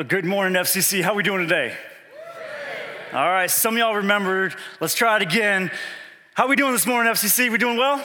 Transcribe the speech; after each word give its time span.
Well, 0.00 0.08
good 0.08 0.24
morning, 0.24 0.54
FCC. 0.54 1.02
How 1.02 1.12
we 1.12 1.22
doing 1.22 1.46
today? 1.46 1.74
All 3.12 3.28
right, 3.28 3.50
some 3.50 3.74
of 3.74 3.78
y'all 3.78 3.96
remembered. 3.96 4.54
Let's 4.80 4.94
try 4.94 5.16
it 5.16 5.20
again. 5.20 5.70
How 6.32 6.48
we 6.48 6.56
doing 6.56 6.72
this 6.72 6.86
morning, 6.86 7.12
FCC? 7.12 7.52
We 7.52 7.58
doing 7.58 7.76
well? 7.76 8.02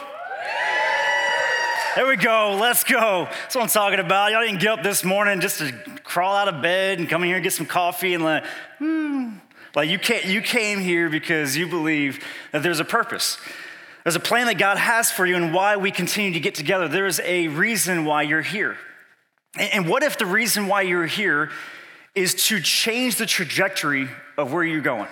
There 1.96 2.06
we 2.06 2.18
go. 2.18 2.58
Let's 2.60 2.84
go. 2.84 3.30
That's 3.32 3.56
what 3.56 3.62
I'm 3.62 3.70
talking 3.70 4.02
about. 4.02 4.34
Y'all 4.34 4.42
didn't 4.46 4.60
get 4.60 4.72
up 4.78 4.84
this 4.84 5.06
morning 5.06 5.40
just 5.40 5.60
to 5.60 5.72
crawl 6.04 6.36
out 6.36 6.50
of 6.50 6.62
bed 6.62 7.00
and 7.00 7.08
come 7.08 7.24
in 7.24 7.28
here 7.28 7.38
and 7.38 7.44
get 7.46 7.54
some 7.54 7.66
coffee 7.66 8.14
and 8.14 8.26
like, 8.26 8.44
hmm. 8.78 9.36
Like 9.74 9.88
you, 9.88 9.98
can't, 9.98 10.26
you 10.26 10.42
came 10.42 10.82
here 10.82 11.10
because 11.10 11.56
you 11.56 11.66
believe 11.66 12.22
that 12.52 12.62
there's 12.62 12.82
a 12.82 12.86
purpose. 12.86 13.38
There's 14.04 14.18
a 14.18 14.20
plan 14.20 14.48
that 14.48 14.58
God 14.58 14.78
has 14.78 15.12
for 15.12 15.26
you 15.26 15.38
and 15.38 15.54
why 15.54 15.78
we 15.78 15.92
continue 15.92 16.34
to 16.34 16.42
get 16.42 16.56
together. 16.56 16.90
There 16.90 17.08
is 17.08 17.22
a 17.24 17.48
reason 17.48 18.04
why 18.04 18.24
you're 18.24 18.42
here. 18.42 18.76
And 19.58 19.88
what 19.88 20.04
if 20.04 20.18
the 20.18 20.26
reason 20.26 20.68
why 20.68 20.82
you're 20.82 21.06
here 21.06 21.52
is 22.16 22.34
to 22.48 22.62
change 22.62 23.18
the 23.18 23.26
trajectory 23.26 24.08
of 24.38 24.54
where 24.54 24.64
you're 24.64 24.82
going? 24.82 25.08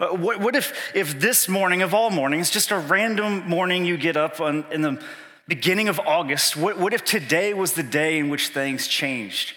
Uh, 0.00 0.08
what, 0.08 0.54
if, 0.54 0.94
if 0.94 1.18
this 1.18 1.48
morning 1.48 1.82
of 1.82 1.94
all 1.94 2.10
mornings, 2.10 2.50
just 2.50 2.70
a 2.70 2.78
random 2.78 3.48
morning 3.48 3.84
you 3.84 3.96
get 3.96 4.16
up 4.16 4.40
on, 4.40 4.64
in 4.70 4.82
the 4.82 5.02
beginning 5.48 5.88
of 5.88 5.98
August, 6.00 6.56
what, 6.56 6.78
what 6.78 6.92
if 6.92 7.04
today 7.04 7.54
was 7.54 7.72
the 7.72 7.82
day 7.82 8.18
in 8.18 8.28
which 8.28 8.48
things 8.48 8.86
changed 8.86 9.54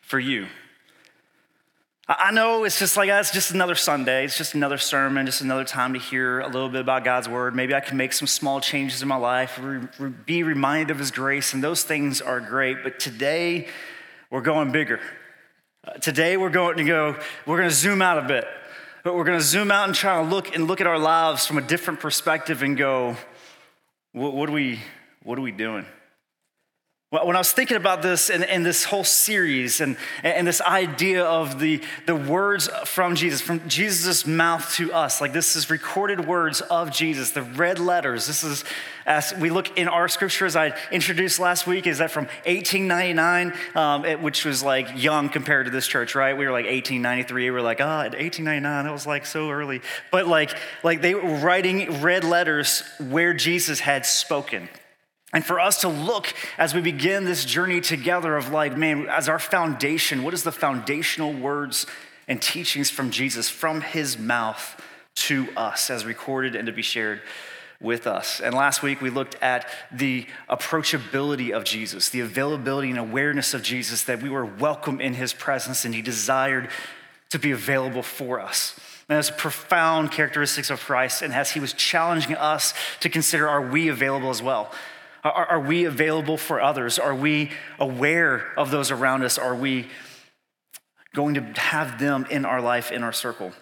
for 0.00 0.18
you? 0.18 0.46
I 2.08 2.30
know 2.30 2.62
it's 2.62 2.78
just 2.78 2.96
like, 2.96 3.08
it's 3.10 3.32
just 3.32 3.50
another 3.50 3.74
Sunday. 3.74 4.24
It's 4.24 4.38
just 4.38 4.54
another 4.54 4.78
sermon, 4.78 5.26
just 5.26 5.40
another 5.40 5.64
time 5.64 5.92
to 5.94 5.98
hear 5.98 6.38
a 6.38 6.46
little 6.46 6.68
bit 6.68 6.80
about 6.80 7.02
God's 7.02 7.28
word. 7.28 7.54
Maybe 7.54 7.74
I 7.74 7.80
can 7.80 7.96
make 7.96 8.12
some 8.12 8.28
small 8.28 8.60
changes 8.60 9.02
in 9.02 9.08
my 9.08 9.16
life, 9.16 9.60
be 10.24 10.44
reminded 10.44 10.92
of 10.92 11.00
his 11.00 11.10
grace, 11.10 11.52
and 11.52 11.64
those 11.64 11.82
things 11.82 12.20
are 12.20 12.38
great. 12.38 12.84
But 12.84 13.00
today, 13.00 13.66
we're 14.30 14.40
going 14.40 14.72
bigger. 14.72 15.00
Uh, 15.86 15.92
today, 15.92 16.36
we're 16.36 16.50
going 16.50 16.78
to 16.78 16.84
go, 16.84 17.16
we're 17.46 17.58
going 17.58 17.68
to 17.68 17.74
zoom 17.74 18.02
out 18.02 18.18
a 18.18 18.26
bit. 18.26 18.44
But 19.04 19.14
we're 19.14 19.24
going 19.24 19.38
to 19.38 19.44
zoom 19.44 19.70
out 19.70 19.86
and 19.86 19.94
try 19.94 20.20
to 20.20 20.28
look 20.28 20.52
and 20.54 20.66
look 20.66 20.80
at 20.80 20.86
our 20.88 20.98
lives 20.98 21.46
from 21.46 21.58
a 21.58 21.62
different 21.62 22.00
perspective 22.00 22.62
and 22.62 22.76
go, 22.76 23.16
what, 24.12 24.34
what 24.34 24.48
are, 24.48 24.52
we, 24.52 24.80
what 25.22 25.38
are 25.38 25.42
we 25.42 25.52
doing? 25.52 25.86
When 27.10 27.36
I 27.36 27.38
was 27.38 27.52
thinking 27.52 27.76
about 27.76 28.02
this 28.02 28.30
and, 28.30 28.42
and 28.42 28.66
this 28.66 28.82
whole 28.82 29.04
series 29.04 29.80
and, 29.80 29.96
and 30.24 30.44
this 30.44 30.60
idea 30.60 31.24
of 31.24 31.60
the, 31.60 31.80
the 32.04 32.16
words 32.16 32.68
from 32.84 33.14
Jesus, 33.14 33.40
from 33.40 33.68
Jesus' 33.68 34.26
mouth 34.26 34.74
to 34.74 34.92
us, 34.92 35.20
like 35.20 35.32
this 35.32 35.54
is 35.54 35.70
recorded 35.70 36.26
words 36.26 36.62
of 36.62 36.90
Jesus, 36.90 37.30
the 37.30 37.42
red 37.42 37.78
letters. 37.78 38.26
This 38.26 38.42
is, 38.42 38.64
as 39.06 39.32
we 39.38 39.50
look 39.50 39.78
in 39.78 39.86
our 39.86 40.08
scripture, 40.08 40.46
as 40.46 40.56
I 40.56 40.76
introduced 40.90 41.38
last 41.38 41.64
week, 41.64 41.86
is 41.86 41.98
that 41.98 42.10
from 42.10 42.24
1899, 42.44 43.52
um, 43.76 44.04
it, 44.04 44.20
which 44.20 44.44
was 44.44 44.64
like 44.64 44.88
young 45.00 45.28
compared 45.28 45.66
to 45.66 45.70
this 45.70 45.86
church, 45.86 46.16
right? 46.16 46.36
We 46.36 46.44
were 46.44 46.50
like 46.50 46.66
1893. 46.66 47.44
We 47.44 47.50
were 47.52 47.62
like, 47.62 47.80
ah, 47.80 47.84
oh, 47.84 48.18
1899, 48.18 48.84
that 48.84 48.92
was 48.92 49.06
like 49.06 49.26
so 49.26 49.48
early. 49.48 49.80
But 50.10 50.26
like, 50.26 50.58
like 50.82 51.02
they 51.02 51.14
were 51.14 51.36
writing 51.36 52.02
red 52.02 52.24
letters 52.24 52.82
where 52.98 53.32
Jesus 53.32 53.78
had 53.78 54.04
spoken. 54.04 54.68
And 55.36 55.44
for 55.44 55.60
us 55.60 55.82
to 55.82 55.88
look 55.88 56.32
as 56.56 56.74
we 56.74 56.80
begin 56.80 57.26
this 57.26 57.44
journey 57.44 57.82
together 57.82 58.38
of 58.38 58.52
like, 58.52 58.74
man, 58.74 59.06
as 59.06 59.28
our 59.28 59.38
foundation, 59.38 60.22
what 60.22 60.32
is 60.32 60.44
the 60.44 60.50
foundational 60.50 61.30
words 61.30 61.84
and 62.26 62.40
teachings 62.40 62.88
from 62.88 63.10
Jesus, 63.10 63.50
from 63.50 63.82
his 63.82 64.18
mouth 64.18 64.82
to 65.16 65.46
us 65.54 65.90
as 65.90 66.06
recorded 66.06 66.56
and 66.56 66.64
to 66.68 66.72
be 66.72 66.80
shared 66.80 67.20
with 67.82 68.06
us. 68.06 68.40
And 68.40 68.54
last 68.54 68.82
week 68.82 69.02
we 69.02 69.10
looked 69.10 69.36
at 69.42 69.68
the 69.92 70.26
approachability 70.48 71.54
of 71.54 71.64
Jesus, 71.64 72.08
the 72.08 72.20
availability 72.20 72.88
and 72.88 72.98
awareness 72.98 73.52
of 73.52 73.62
Jesus, 73.62 74.04
that 74.04 74.22
we 74.22 74.30
were 74.30 74.46
welcome 74.46 75.02
in 75.02 75.12
his 75.12 75.34
presence 75.34 75.84
and 75.84 75.94
he 75.94 76.00
desired 76.00 76.70
to 77.28 77.38
be 77.38 77.50
available 77.50 78.02
for 78.02 78.40
us. 78.40 78.74
And 79.06 79.18
that's 79.18 79.30
profound 79.30 80.12
characteristics 80.12 80.70
of 80.70 80.80
Christ. 80.80 81.20
And 81.20 81.34
as 81.34 81.50
he 81.50 81.60
was 81.60 81.74
challenging 81.74 82.36
us 82.36 82.72
to 83.00 83.10
consider, 83.10 83.46
are 83.46 83.60
we 83.60 83.88
available 83.88 84.30
as 84.30 84.40
well? 84.42 84.72
Are, 85.30 85.46
are 85.46 85.60
we 85.60 85.84
available 85.84 86.36
for 86.36 86.60
others? 86.60 86.98
Are 86.98 87.14
we 87.14 87.50
aware 87.78 88.52
of 88.56 88.70
those 88.70 88.90
around 88.90 89.22
us? 89.22 89.38
Are 89.38 89.54
we 89.54 89.88
going 91.14 91.34
to 91.34 91.42
have 91.60 91.98
them 91.98 92.26
in 92.30 92.44
our 92.44 92.60
life, 92.60 92.92
in 92.92 93.02
our 93.02 93.12
circle? 93.12 93.52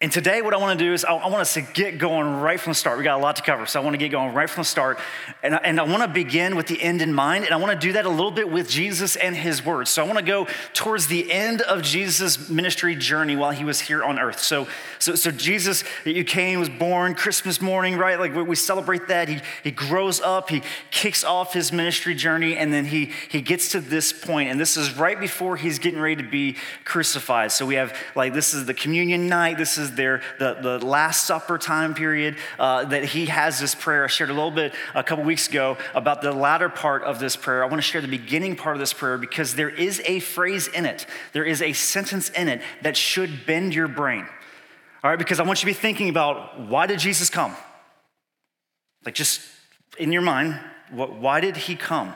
And 0.00 0.12
today, 0.12 0.42
what 0.42 0.54
I 0.54 0.58
want 0.58 0.78
to 0.78 0.84
do 0.84 0.92
is 0.92 1.04
I, 1.04 1.12
want 1.14 1.40
us 1.40 1.54
to 1.54 1.60
get 1.60 1.98
going 1.98 2.38
right 2.38 2.60
from 2.60 2.70
the 2.70 2.76
start. 2.76 2.98
We 2.98 3.02
got 3.02 3.18
a 3.18 3.20
lot 3.20 3.34
to 3.34 3.42
cover, 3.42 3.66
so 3.66 3.80
I 3.80 3.82
want 3.82 3.94
to 3.94 3.98
get 3.98 4.12
going 4.12 4.32
right 4.32 4.48
from 4.48 4.60
the 4.60 4.64
start. 4.64 5.00
And 5.42 5.56
I, 5.56 5.58
and 5.58 5.80
I 5.80 5.82
want 5.82 6.02
to 6.04 6.08
begin 6.08 6.54
with 6.54 6.68
the 6.68 6.80
end 6.80 7.02
in 7.02 7.12
mind, 7.12 7.46
and 7.46 7.52
I 7.52 7.56
want 7.56 7.72
to 7.72 7.86
do 7.86 7.94
that 7.94 8.06
a 8.06 8.08
little 8.08 8.30
bit 8.30 8.48
with 8.48 8.68
Jesus 8.68 9.16
and 9.16 9.34
his 9.34 9.64
words. 9.64 9.90
So 9.90 10.04
I 10.04 10.06
want 10.06 10.20
to 10.20 10.24
go 10.24 10.46
towards 10.72 11.08
the 11.08 11.32
end 11.32 11.62
of 11.62 11.82
Jesus' 11.82 12.48
ministry 12.48 12.94
journey 12.94 13.34
while 13.34 13.50
he 13.50 13.64
was 13.64 13.80
here 13.80 14.04
on 14.04 14.20
earth. 14.20 14.38
So, 14.38 14.68
so, 15.00 15.16
so 15.16 15.32
Jesus, 15.32 15.82
you 16.04 16.22
came, 16.22 16.60
was 16.60 16.68
born 16.68 17.16
Christmas 17.16 17.60
morning, 17.60 17.96
right? 17.96 18.20
Like 18.20 18.36
we 18.36 18.54
celebrate 18.54 19.08
that. 19.08 19.28
He, 19.28 19.40
he 19.64 19.72
grows 19.72 20.20
up, 20.20 20.48
he 20.48 20.62
kicks 20.92 21.24
off 21.24 21.52
his 21.52 21.72
ministry 21.72 22.14
journey, 22.14 22.56
and 22.56 22.72
then 22.72 22.84
he, 22.84 23.10
he 23.28 23.40
gets 23.40 23.72
to 23.72 23.80
this 23.80 24.12
point, 24.12 24.48
and 24.48 24.60
this 24.60 24.76
is 24.76 24.96
right 24.96 25.18
before 25.18 25.56
he's 25.56 25.80
getting 25.80 25.98
ready 25.98 26.22
to 26.22 26.28
be 26.28 26.54
crucified. 26.84 27.50
So 27.50 27.66
we 27.66 27.74
have, 27.74 27.96
like, 28.14 28.32
this 28.32 28.54
is 28.54 28.64
the 28.64 28.74
communion 28.74 29.26
night, 29.26 29.58
this 29.58 29.76
is 29.76 29.87
is 29.88 29.94
there, 29.96 30.22
the, 30.38 30.54
the 30.54 30.84
Last 30.84 31.24
Supper 31.24 31.58
time 31.58 31.94
period, 31.94 32.36
uh, 32.58 32.84
that 32.84 33.04
he 33.04 33.26
has 33.26 33.58
this 33.58 33.74
prayer. 33.74 34.04
I 34.04 34.06
shared 34.08 34.30
a 34.30 34.34
little 34.34 34.50
bit 34.50 34.74
a 34.94 35.02
couple 35.02 35.24
weeks 35.24 35.48
ago 35.48 35.76
about 35.94 36.22
the 36.22 36.32
latter 36.32 36.68
part 36.68 37.02
of 37.02 37.18
this 37.18 37.36
prayer. 37.36 37.64
I 37.64 37.66
want 37.66 37.78
to 37.78 37.88
share 37.88 38.00
the 38.00 38.08
beginning 38.08 38.56
part 38.56 38.76
of 38.76 38.80
this 38.80 38.92
prayer 38.92 39.18
because 39.18 39.54
there 39.54 39.70
is 39.70 40.00
a 40.04 40.20
phrase 40.20 40.68
in 40.68 40.86
it, 40.86 41.06
there 41.32 41.44
is 41.44 41.62
a 41.62 41.72
sentence 41.72 42.30
in 42.30 42.48
it 42.48 42.62
that 42.82 42.96
should 42.96 43.46
bend 43.46 43.74
your 43.74 43.88
brain. 43.88 44.26
All 45.02 45.10
right, 45.10 45.18
because 45.18 45.40
I 45.40 45.44
want 45.44 45.62
you 45.62 45.72
to 45.72 45.78
be 45.78 45.80
thinking 45.80 46.08
about 46.08 46.60
why 46.60 46.86
did 46.86 46.98
Jesus 46.98 47.30
come? 47.30 47.54
Like 49.04 49.14
just 49.14 49.40
in 49.98 50.12
your 50.12 50.22
mind, 50.22 50.58
why 50.90 51.40
did 51.40 51.56
he 51.56 51.76
come? 51.76 52.14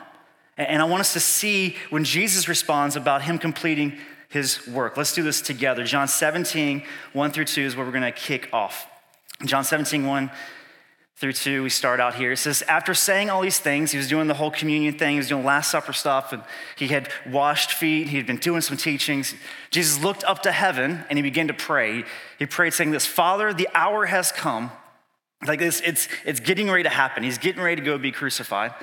And 0.57 0.81
I 0.81 0.85
want 0.85 1.01
us 1.01 1.13
to 1.13 1.19
see 1.19 1.75
when 1.89 2.03
Jesus 2.03 2.47
responds 2.47 2.95
about 2.95 3.23
him 3.23 3.39
completing 3.39 3.97
his 4.33 4.67
work. 4.67 4.97
Let's 4.97 5.13
do 5.13 5.21
this 5.21 5.41
together. 5.41 5.83
John 5.83 6.07
17, 6.07 6.83
1 7.13 7.31
through 7.31 7.45
2 7.45 7.61
is 7.61 7.75
where 7.75 7.85
we're 7.85 7.91
going 7.91 8.01
to 8.01 8.11
kick 8.11 8.49
off. 8.51 8.87
John 9.45 9.63
17, 9.63 10.07
1 10.07 10.31
through 11.17 11.33
2, 11.33 11.61
we 11.61 11.69
start 11.69 11.99
out 11.99 12.15
here. 12.15 12.31
It 12.31 12.37
says, 12.37 12.63
After 12.63 12.95
saying 12.95 13.29
all 13.29 13.43
these 13.43 13.59
things, 13.59 13.91
he 13.91 13.97
was 13.99 14.07
doing 14.07 14.25
the 14.27 14.33
whole 14.33 14.49
communion 14.49 14.97
thing, 14.97 15.11
he 15.11 15.17
was 15.17 15.27
doing 15.27 15.45
Last 15.45 15.69
Supper 15.69 15.93
stuff, 15.93 16.33
and 16.33 16.41
he 16.75 16.87
had 16.87 17.09
washed 17.29 17.73
feet, 17.73 18.09
he 18.09 18.17
had 18.17 18.25
been 18.25 18.37
doing 18.37 18.61
some 18.61 18.75
teachings. 18.75 19.35
Jesus 19.69 20.03
looked 20.03 20.23
up 20.23 20.41
to 20.41 20.51
heaven 20.51 21.05
and 21.09 21.19
he 21.19 21.21
began 21.21 21.47
to 21.49 21.53
pray. 21.53 22.03
He 22.39 22.47
prayed, 22.47 22.73
saying, 22.73 22.89
This, 22.89 23.05
Father, 23.05 23.53
the 23.53 23.69
hour 23.75 24.07
has 24.07 24.31
come. 24.31 24.71
Like 25.45 25.59
this, 25.59 25.79
it's, 25.85 26.07
it's 26.25 26.39
getting 26.39 26.71
ready 26.71 26.83
to 26.83 26.89
happen. 26.89 27.21
He's 27.21 27.37
getting 27.37 27.61
ready 27.61 27.75
to 27.75 27.85
go 27.85 27.99
be 27.99 28.11
crucified. 28.11 28.73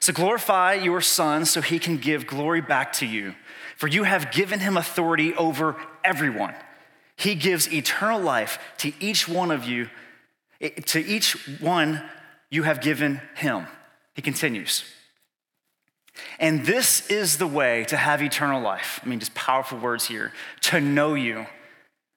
So 0.00 0.12
glorify 0.12 0.74
your 0.74 1.00
son 1.00 1.44
so 1.44 1.60
he 1.60 1.78
can 1.78 1.98
give 1.98 2.26
glory 2.26 2.62
back 2.62 2.92
to 2.94 3.06
you 3.06 3.36
for 3.78 3.86
you 3.86 4.02
have 4.02 4.32
given 4.32 4.58
him 4.58 4.76
authority 4.76 5.32
over 5.34 5.76
everyone. 6.04 6.52
He 7.16 7.36
gives 7.36 7.72
eternal 7.72 8.20
life 8.20 8.58
to 8.78 8.92
each 8.98 9.28
one 9.28 9.52
of 9.52 9.64
you, 9.64 9.88
to 10.86 10.98
each 10.98 11.60
one 11.60 12.02
you 12.50 12.64
have 12.64 12.80
given 12.80 13.20
him. 13.36 13.68
He 14.16 14.22
continues. 14.22 14.82
And 16.40 16.66
this 16.66 17.08
is 17.08 17.38
the 17.38 17.46
way 17.46 17.84
to 17.84 17.96
have 17.96 18.20
eternal 18.20 18.60
life. 18.60 18.98
I 19.04 19.08
mean, 19.08 19.20
just 19.20 19.34
powerful 19.34 19.78
words 19.78 20.08
here 20.08 20.32
to 20.62 20.80
know 20.80 21.14
you, 21.14 21.46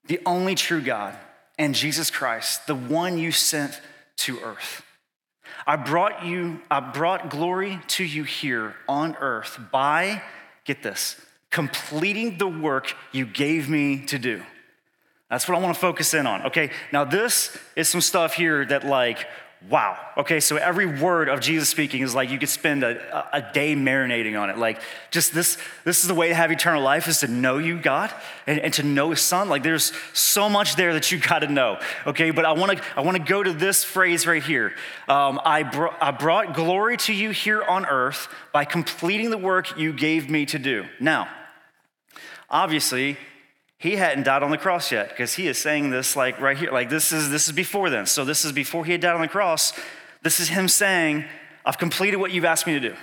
the 0.08 0.20
only 0.26 0.56
true 0.56 0.82
God, 0.82 1.16
and 1.60 1.76
Jesus 1.76 2.10
Christ, 2.10 2.66
the 2.66 2.74
one 2.74 3.20
you 3.20 3.32
sent 3.32 3.80
to 4.18 4.40
earth. 4.40 4.84
I 5.68 5.76
brought 5.76 6.26
you, 6.26 6.62
I 6.72 6.80
brought 6.80 7.30
glory 7.30 7.80
to 7.90 8.04
you 8.04 8.24
here 8.24 8.74
on 8.90 9.16
earth 9.18 9.60
by, 9.72 10.24
get 10.66 10.82
this, 10.82 11.22
completing 11.52 12.38
the 12.38 12.48
work 12.48 12.96
you 13.12 13.26
gave 13.26 13.70
me 13.70 14.06
to 14.08 14.18
do. 14.18 14.42
That's 15.30 15.48
what 15.48 15.58
I 15.58 15.62
want 15.62 15.76
to 15.76 15.80
focus 15.80 16.14
in 16.14 16.28
on. 16.28 16.48
Okay, 16.48 16.72
now 16.92 17.06
this 17.06 17.58
is 17.76 17.88
some 17.88 18.02
stuff 18.02 18.34
here 18.34 18.66
that, 18.66 18.86
like, 18.86 19.28
wow. 19.70 19.98
Okay, 20.18 20.40
so 20.40 20.58
every 20.58 20.86
word 20.86 21.30
of 21.30 21.40
Jesus 21.40 21.70
speaking 21.70 22.02
is 22.02 22.16
like 22.16 22.30
you 22.30 22.40
could 22.40 22.50
spend 22.50 22.84
a, 22.84 23.28
a 23.32 23.54
day 23.54 23.76
marinating 23.76 24.38
on 24.38 24.50
it. 24.50 24.58
Like, 24.58 24.82
just 25.10 25.34
this, 25.34 25.58
this 25.86 26.02
is 26.02 26.08
the 26.08 26.16
way 26.16 26.30
to 26.30 26.36
have 26.36 26.52
eternal 26.52 26.82
life 26.82 27.08
is 27.08 27.20
to 27.20 27.28
know 27.28 27.60
you, 27.60 27.80
God, 27.80 28.12
and, 28.48 28.60
and 28.60 28.74
to 28.74 28.84
know 28.84 29.12
His 29.12 29.22
Son. 29.22 29.48
Like, 29.48 29.64
there's 29.64 29.94
so 30.14 30.50
much 30.50 30.76
there 30.76 30.94
that 30.94 31.12
you 31.12 31.20
got 31.20 31.40
to 31.40 31.48
know. 31.48 31.80
Okay, 32.08 32.32
but 32.32 32.44
I 32.44 32.52
want 32.52 32.78
to 32.78 32.84
I 32.98 33.02
want 33.02 33.16
to 33.16 33.24
go 33.24 33.42
to 33.42 33.54
this 33.54 33.86
phrase 33.86 34.28
right 34.28 34.44
here. 34.44 34.74
Um, 35.08 35.40
I, 35.46 35.64
br- 35.64 35.96
I 36.02 36.12
brought 36.12 36.56
glory 36.56 36.98
to 36.98 37.14
you 37.14 37.30
here 37.30 37.64
on 37.64 37.86
earth 37.86 38.28
by 38.52 38.66
completing 38.66 39.30
the 39.30 39.38
work 39.38 39.78
you 39.78 39.94
gave 39.94 40.30
me 40.30 40.46
to 40.48 40.60
do. 40.60 40.86
Now. 41.00 41.30
Obviously, 42.52 43.18
he 43.80 43.96
hadn't 43.96 44.24
died 44.24 44.44
on 44.44 44.52
the 44.52 44.58
cross 44.60 44.92
yet 44.92 45.10
because 45.10 45.34
he 45.34 45.48
is 45.48 45.58
saying 45.58 45.90
this 45.90 46.16
like 46.16 46.40
right 46.40 46.58
here 46.58 46.72
like 46.72 46.90
this 46.90 47.12
is 47.12 47.32
this 47.32 47.48
is 47.48 47.54
before 47.54 47.90
then 47.90 48.06
so 48.06 48.24
this 48.24 48.46
is 48.46 48.52
before 48.52 48.86
he 48.86 48.92
had 48.92 49.02
died 49.02 49.16
on 49.16 49.22
the 49.22 49.28
cross 49.28 49.74
this 50.22 50.40
is 50.40 50.50
him 50.50 50.68
saying 50.68 51.26
i've 51.66 51.80
completed 51.80 52.18
what 52.18 52.30
you've 52.30 52.46
asked 52.46 52.68
me 52.68 52.74
to 52.74 52.80
do 52.80 52.96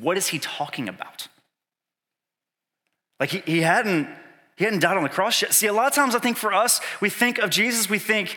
what 0.00 0.16
is 0.16 0.28
he 0.28 0.38
talking 0.38 0.88
about 0.88 1.28
Like 3.20 3.30
he, 3.30 3.42
he 3.44 3.60
hadn't 3.60 4.08
he 4.56 4.64
hadn't 4.64 4.80
died 4.80 4.96
on 4.96 5.04
the 5.04 5.08
cross 5.08 5.40
yet. 5.40 5.54
See, 5.54 5.68
a 5.68 5.72
lot 5.72 5.86
of 5.86 5.94
times 5.94 6.16
I 6.16 6.18
think 6.18 6.36
for 6.36 6.52
us, 6.52 6.80
we 7.00 7.10
think 7.10 7.38
of 7.38 7.48
Jesus, 7.48 7.88
we 7.88 8.00
think 8.00 8.36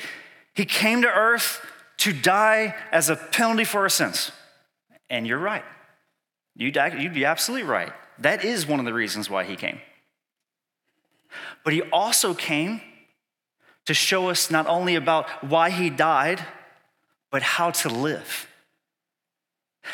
he 0.53 0.65
came 0.65 1.01
to 1.01 1.07
earth 1.07 1.65
to 1.97 2.13
die 2.13 2.75
as 2.91 3.09
a 3.09 3.15
penalty 3.15 3.63
for 3.63 3.81
our 3.81 3.89
sins. 3.89 4.31
And 5.09 5.25
you're 5.25 5.39
right. 5.39 5.65
You'd, 6.55 6.77
you'd 6.99 7.15
be 7.15 7.25
absolutely 7.25 7.67
right. 7.67 7.91
That 8.21 8.45
is 8.45 8.67
one 8.67 8.79
of 8.79 8.85
the 8.85 8.93
reasons 8.93 9.29
why 9.29 9.43
he 9.43 9.55
came. 9.55 9.79
But 11.63 11.73
he 11.73 11.81
also 11.81 12.33
came 12.33 12.81
to 13.85 13.93
show 13.93 14.29
us 14.29 14.51
not 14.51 14.67
only 14.67 14.95
about 14.95 15.27
why 15.43 15.69
he 15.69 15.89
died, 15.89 16.45
but 17.31 17.41
how 17.41 17.71
to 17.71 17.89
live. 17.89 18.47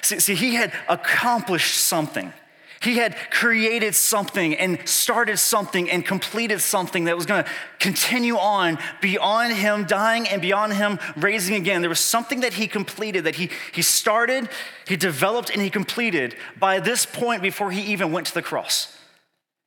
See, 0.01 0.19
see, 0.19 0.35
he 0.35 0.55
had 0.55 0.73
accomplished 0.89 1.75
something. 1.75 2.33
He 2.81 2.97
had 2.97 3.15
created 3.31 3.95
something 3.95 4.55
and 4.55 4.87
started 4.87 5.37
something 5.37 5.89
and 5.89 6.05
completed 6.05 6.61
something 6.61 7.05
that 7.05 7.15
was 7.15 7.25
going 7.25 7.43
to 7.43 7.49
continue 7.79 8.37
on 8.37 8.77
beyond 9.01 9.53
him 9.53 9.85
dying 9.85 10.27
and 10.27 10.41
beyond 10.41 10.73
him 10.73 10.99
raising 11.15 11.55
again. 11.55 11.81
There 11.81 11.89
was 11.89 11.99
something 11.99 12.41
that 12.41 12.53
he 12.53 12.67
completed, 12.67 13.23
that 13.23 13.35
he, 13.35 13.49
he 13.73 13.81
started, 13.81 14.49
he 14.87 14.95
developed, 14.95 15.49
and 15.49 15.61
he 15.61 15.69
completed 15.69 16.35
by 16.59 16.79
this 16.79 17.05
point 17.05 17.41
before 17.41 17.71
he 17.71 17.81
even 17.93 18.11
went 18.11 18.27
to 18.27 18.33
the 18.33 18.43
cross. 18.43 18.95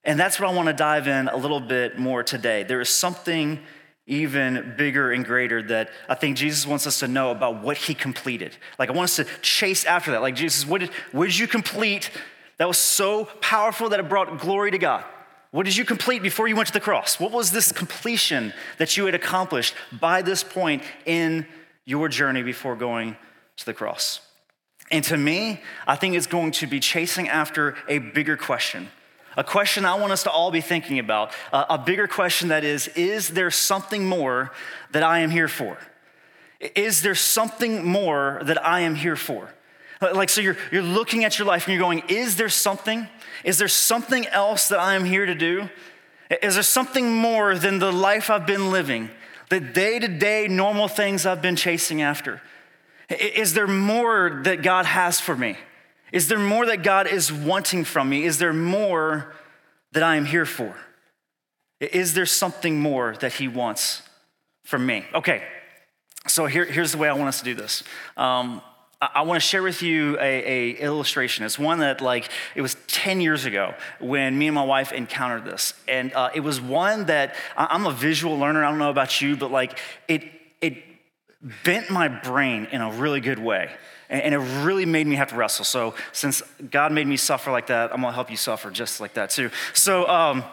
And 0.05 0.19
that's 0.19 0.41
what 0.41 0.49
I 0.49 0.55
want 0.55 0.69
to 0.69 0.73
dive 0.73 1.09
in 1.09 1.29
a 1.29 1.37
little 1.37 1.61
bit 1.61 1.99
more 1.99 2.23
today. 2.23 2.63
There 2.63 2.81
is 2.81 2.89
something 2.89 3.61
even 4.07 4.75
bigger 4.77 5.13
and 5.13 5.25
greater 5.25 5.63
that 5.63 5.91
I 6.09 6.15
think 6.15 6.37
Jesus 6.37 6.67
wants 6.67 6.87
us 6.87 7.01
to 7.01 7.09
know 7.09 7.31
about 7.31 7.63
what 7.63 7.77
he 7.77 7.95
completed. 7.95 8.57
Like, 8.79 8.89
I 8.89 8.93
want 8.93 9.05
us 9.05 9.17
to 9.17 9.25
chase 9.43 9.85
after 9.85 10.13
that. 10.13 10.23
Like, 10.23 10.35
Jesus, 10.35 10.67
what 10.67 10.81
did, 10.81 10.91
what 11.13 11.27
did 11.27 11.39
you 11.39 11.47
complete 11.47 12.11
that 12.61 12.69
was 12.69 12.77
so 12.77 13.25
powerful 13.41 13.89
that 13.89 14.01
it 14.01 14.09
brought 14.11 14.39
glory 14.39 14.71
to 14.71 14.77
God? 14.77 15.03
What 15.51 15.65
did 15.65 15.79
you 15.79 15.87
complete 15.87 16.23
before 16.23 16.47
you 16.47 16.55
went 16.55 16.67
to 16.67 16.75
the 16.75 16.79
cross? 16.79 17.19
What 17.19 17.33
was 17.33 17.53
this 17.53 17.73
completion 17.73 18.53
that 18.77 18.99
you 18.99 19.07
had 19.07 19.15
accomplished 19.15 19.75
by 19.99 20.21
this 20.21 20.45
point 20.45 20.83
in 21.07 21.47
your 21.87 22.11
journey 22.11 22.43
before 22.43 22.77
going 22.77 23.17
to 23.57 23.65
the 23.65 23.73
cross? 23.73 24.21
And 24.91 25.03
to 25.05 25.17
me, 25.17 25.63
I 25.87 25.97
think 25.97 26.17
it's 26.17 26.27
going 26.27 26.53
to 26.53 26.67
be 26.67 26.81
chasing 26.81 27.31
after 27.31 27.77
a 27.89 27.97
bigger 27.97 28.37
question. 28.37 28.91
A 29.39 29.43
question 29.43 29.87
I 29.87 29.95
want 29.95 30.13
us 30.13 30.25
to 30.25 30.31
all 30.31 30.51
be 30.51 30.61
thinking 30.61 30.99
about. 30.99 31.33
A 31.55 31.79
bigger 31.79 32.07
question 32.07 32.49
that 32.49 32.63
is 32.63 32.89
Is 32.89 33.31
there 33.31 33.51
something 33.51 34.05
more 34.05 34.53
that 34.91 35.03
I 35.03 35.21
am 35.21 35.31
here 35.31 35.49
for? 35.49 35.79
Is 36.61 37.01
there 37.01 37.15
something 37.15 37.87
more 37.87 38.43
that 38.45 38.63
I 38.63 38.81
am 38.81 38.97
here 38.97 39.17
for? 39.17 39.49
Like, 40.01 40.31
so 40.31 40.41
you're, 40.41 40.57
you're 40.73 40.83
looking 40.83 41.25
at 41.25 41.39
your 41.39 41.47
life 41.47 41.67
and 41.67 41.75
you're 41.75 41.83
going, 41.83 42.03
is 42.09 42.37
there 42.37 42.49
something? 42.49 43.07
Is 43.45 43.59
there 43.59 43.69
something 43.69 44.27
else 44.29 44.69
that 44.69 44.79
I 44.79 44.95
am 44.95 45.05
here 45.05 45.27
to 45.27 45.35
do? 45.35 45.69
Is 46.43 46.55
there 46.55 46.63
something 46.63 47.13
more 47.13 47.57
than 47.57 47.81
the 47.81 47.93
life 47.93 48.31
I've 48.31 48.47
been 48.47 48.71
living, 48.71 49.11
the 49.51 49.61
day 49.61 49.99
to 49.99 50.09
day 50.09 50.49
normal 50.49 50.89
things 50.89 51.27
I've 51.27 51.43
been 51.43 51.57
chasing 51.57 52.01
after? 52.03 52.41
Is 53.11 53.55
there 53.55 53.67
more 53.67 54.41
that 54.45 54.63
God 54.63 54.87
has 54.87 55.21
for 55.21 55.37
me? 55.37 55.57
Is 56.13 56.29
there 56.29 56.39
more 56.39 56.67
that 56.67 56.83
God 56.83 57.07
is 57.07 57.33
wanting 57.33 57.85
from 57.85 58.09
me? 58.09 58.25
Is 58.25 58.39
there 58.39 58.53
more 58.53 59.35
that 59.93 60.03
I 60.03 60.17
am 60.17 60.25
here 60.25 60.47
for? 60.47 60.77
Is 61.81 62.15
there 62.15 62.27
something 62.27 62.81
more 62.81 63.17
that 63.21 63.35
He 63.35 63.49
wants 63.49 64.03
from 64.65 64.87
me? 64.87 65.05
Okay, 65.15 65.43
so 66.27 66.47
here, 66.47 66.65
here's 66.65 66.93
the 66.93 66.99
way 66.99 67.09
I 67.09 67.13
want 67.13 67.29
us 67.29 67.39
to 67.41 67.45
do 67.45 67.55
this. 67.55 67.83
Um, 68.17 68.63
I 69.03 69.23
want 69.23 69.41
to 69.41 69.47
share 69.47 69.63
with 69.63 69.81
you 69.81 70.19
a, 70.21 70.23
a, 70.23 70.71
illustration. 70.73 71.47
It's 71.47 71.59
one 71.59 71.79
that 71.79 72.03
like 72.03 72.29
it 72.55 72.61
was 72.61 72.77
10 72.87 73.23
years 73.23 73.47
ago 73.47 73.75
when 73.99 74.37
me 74.37 74.47
and 74.47 74.55
my 74.55 74.65
wife 74.65 74.93
encountered 74.93 75.47
this, 75.47 75.73
and 75.89 76.13
uh, 76.13 76.29
it 76.35 76.41
was 76.41 76.61
one 76.61 77.07
that 77.07 77.35
I'm 77.57 77.87
a 77.87 77.93
visual 77.93 78.37
learner. 78.37 78.63
I 78.63 78.69
don't 78.69 78.79
know 78.79 78.91
about 78.91 79.23
you, 79.23 79.37
but 79.37 79.51
like 79.51 79.79
it 80.07 80.25
it 80.61 80.83
bent 81.65 81.89
my 81.89 82.09
brain 82.09 82.69
in 82.73 82.83
a 82.83 82.91
really 82.91 83.23
good 83.23 83.39
way, 83.39 83.71
and, 84.11 84.35
it 84.35 84.39
really 84.39 84.85
made 84.85 85.07
me 85.07 85.17
have 85.17 85.31
to 85.31 85.37
wrestle. 85.37 85.65
So 85.65 85.95
since 86.13 86.43
God 86.71 86.93
made 86.93 87.07
me 87.07 87.17
suffer 87.17 87.51
like 87.51 87.69
that, 87.69 87.95
I'm 87.95 88.03
gonna 88.03 88.13
help 88.13 88.31
you 88.31 88.37
suffer 88.37 88.71
just 88.71 89.01
like 89.01 89.15
that 89.15 89.31
too. 89.31 89.51
So. 89.73 90.07
Um, 90.09 90.45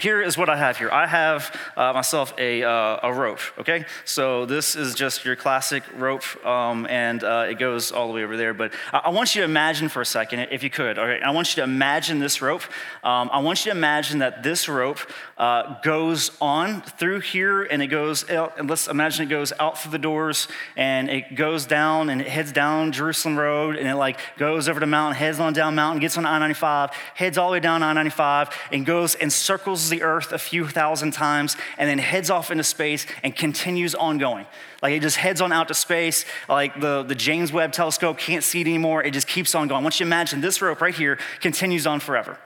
here 0.00 0.20
is 0.20 0.36
what 0.36 0.48
I 0.48 0.56
have 0.56 0.76
here. 0.76 0.90
I 0.90 1.06
have 1.06 1.56
uh, 1.76 1.92
myself 1.92 2.34
a, 2.36 2.64
uh, 2.64 2.98
a 3.04 3.12
rope, 3.12 3.38
okay? 3.60 3.84
So 4.04 4.44
this 4.44 4.74
is 4.74 4.92
just 4.92 5.24
your 5.24 5.36
classic 5.36 5.84
rope, 5.94 6.44
um, 6.44 6.84
and 6.90 7.22
uh, 7.22 7.46
it 7.48 7.60
goes 7.60 7.92
all 7.92 8.08
the 8.08 8.14
way 8.14 8.24
over 8.24 8.36
there. 8.36 8.52
But 8.54 8.72
I, 8.92 9.02
I, 9.04 9.08
want 9.10 9.36
you 9.36 9.42
to 9.42 9.44
imagine 9.44 9.88
for 9.88 10.00
a 10.00 10.06
second, 10.06 10.48
if 10.50 10.64
you 10.64 10.70
could, 10.70 10.98
all 10.98 11.06
right? 11.06 11.22
I 11.22 11.30
want 11.30 11.50
you 11.50 11.62
to 11.62 11.62
imagine 11.62 12.18
this 12.18 12.42
rope. 12.42 12.62
Um, 13.04 13.30
I 13.32 13.38
want 13.38 13.64
you 13.64 13.70
to 13.70 13.76
imagine 13.76 14.18
that 14.18 14.42
this 14.42 14.68
rope 14.68 14.98
uh, 15.38 15.80
goes 15.82 16.32
on 16.40 16.82
through 16.82 17.20
here, 17.20 17.62
and 17.62 17.80
it 17.80 17.86
goes 17.86 18.28
out, 18.28 18.58
and 18.58 18.68
let's 18.68 18.88
imagine 18.88 19.26
it 19.26 19.30
goes 19.30 19.52
out 19.60 19.78
through 19.78 19.92
the 19.92 19.98
doors, 19.98 20.48
and 20.76 21.08
it 21.08 21.36
goes 21.36 21.66
down, 21.66 22.10
and 22.10 22.20
it 22.20 22.26
heads 22.26 22.50
down 22.50 22.90
Jerusalem 22.90 23.38
Road, 23.38 23.76
and 23.76 23.86
it 23.86 23.94
like 23.94 24.18
goes 24.38 24.68
over 24.68 24.80
the 24.80 24.86
mountain, 24.86 25.16
heads 25.16 25.38
on 25.38 25.52
down 25.52 25.76
mountain, 25.76 26.00
gets 26.00 26.18
on 26.18 26.26
I-95, 26.26 26.92
heads 27.14 27.38
all 27.38 27.50
the 27.50 27.52
way 27.52 27.60
down 27.60 27.80
I-95, 27.84 28.52
and 28.72 28.84
goes 28.84 29.14
and 29.14 29.32
circles 29.32 29.83
the 29.88 30.02
earth 30.02 30.32
a 30.32 30.38
few 30.38 30.66
thousand 30.68 31.12
times 31.12 31.56
and 31.78 31.88
then 31.88 31.98
heads 31.98 32.30
off 32.30 32.50
into 32.50 32.64
space 32.64 33.06
and 33.22 33.34
continues 33.34 33.94
on 33.94 34.18
going. 34.18 34.46
Like 34.82 34.92
it 34.92 35.02
just 35.02 35.16
heads 35.16 35.40
on 35.40 35.52
out 35.52 35.68
to 35.68 35.74
space. 35.74 36.24
Like 36.48 36.80
the, 36.80 37.02
the 37.02 37.14
James 37.14 37.52
Webb 37.52 37.72
telescope 37.72 38.18
can't 38.18 38.44
see 38.44 38.60
it 38.60 38.66
anymore. 38.66 39.02
It 39.02 39.12
just 39.12 39.26
keeps 39.26 39.54
on 39.54 39.68
going. 39.68 39.82
Want 39.82 39.98
you 40.00 40.06
imagine 40.06 40.40
this 40.40 40.60
rope 40.60 40.80
right 40.80 40.94
here 40.94 41.18
continues 41.40 41.86
on 41.86 42.00
forever. 42.00 42.38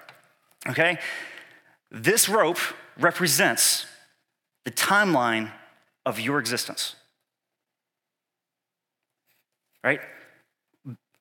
Okay? 0.69 0.99
This 1.91 2.29
rope 2.29 2.59
represents 2.99 3.87
the 4.65 4.71
timeline 4.71 5.51
of 6.05 6.21
your 6.21 6.39
existence. 6.39 6.95
Right? 9.83 10.01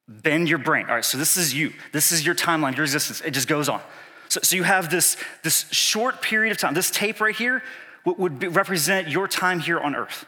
Bend 0.08 0.50
your 0.50 0.58
brain. 0.58 0.86
All 0.88 0.96
right, 0.96 1.06
so 1.06 1.18
this 1.18 1.36
is 1.38 1.54
you. 1.54 1.74
This 1.92 2.12
is 2.12 2.26
your 2.26 2.34
timeline, 2.34 2.76
your 2.76 2.86
existence. 2.86 3.22
It 3.22 3.32
just 3.32 3.48
goes 3.48 3.68
on. 3.68 3.82
So, 4.30 4.40
so 4.44 4.56
you 4.56 4.64
have 4.64 4.90
this, 4.90 5.18
this 5.44 5.66
short 5.72 6.22
period 6.22 6.52
of 6.52 6.58
time. 6.58 6.74
This 6.74 6.92
tape 6.92 7.22
right 7.22 7.36
here 7.36 7.64
would 8.06 8.40
be, 8.40 8.48
represent 8.48 9.10
your 9.10 9.28
time 9.28 9.60
here 9.60 9.80
on 9.80 9.96
earth. 9.96 10.26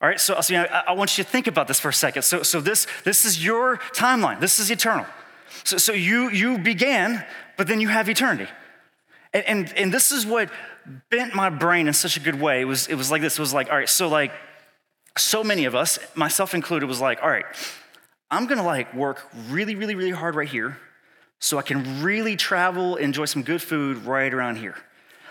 All 0.00 0.08
right, 0.08 0.20
so, 0.20 0.40
so 0.40 0.52
you 0.52 0.60
know, 0.60 0.66
I, 0.70 0.84
I, 0.88 0.92
want 0.92 1.18
you 1.18 1.24
to 1.24 1.30
think 1.30 1.46
about 1.48 1.66
this 1.66 1.80
for 1.80 1.88
a 1.88 1.94
second. 1.94 2.22
So, 2.22 2.42
so 2.42 2.60
this, 2.60 2.86
this 3.04 3.24
is 3.24 3.44
your 3.44 3.78
timeline, 3.92 4.40
this 4.40 4.60
is 4.60 4.70
eternal. 4.70 5.06
So, 5.64 5.76
so 5.76 5.92
you, 5.92 6.30
you 6.30 6.58
began, 6.58 7.24
but 7.56 7.66
then 7.66 7.80
you 7.80 7.88
have 7.88 8.08
eternity. 8.08 8.48
And, 9.32 9.44
and, 9.44 9.72
and 9.76 9.92
this 9.92 10.12
is 10.12 10.24
what 10.24 10.50
bent 11.10 11.34
my 11.34 11.50
brain 11.50 11.88
in 11.88 11.94
such 11.94 12.16
a 12.16 12.20
good 12.20 12.40
way. 12.40 12.60
It 12.60 12.66
was, 12.66 12.86
it 12.86 12.94
was 12.94 13.10
like 13.10 13.22
this 13.22 13.38
it 13.38 13.40
was 13.40 13.52
like, 13.52 13.70
all 13.70 13.76
right, 13.76 13.88
so 13.88 14.08
like, 14.08 14.32
so 15.16 15.42
many 15.42 15.64
of 15.64 15.74
us, 15.74 15.98
myself 16.14 16.54
included, 16.54 16.86
was 16.86 17.00
like, 17.00 17.20
all 17.20 17.28
right, 17.28 17.44
I'm 18.30 18.46
gonna 18.46 18.62
like 18.62 18.94
work 18.94 19.28
really, 19.48 19.74
really, 19.74 19.96
really 19.96 20.12
hard 20.12 20.36
right 20.36 20.48
here 20.48 20.78
so 21.40 21.58
I 21.58 21.62
can 21.62 22.02
really 22.02 22.36
travel, 22.36 22.96
enjoy 22.96 23.26
some 23.26 23.42
good 23.42 23.62
food 23.62 24.04
right 24.04 24.32
around 24.32 24.56
here. 24.56 24.76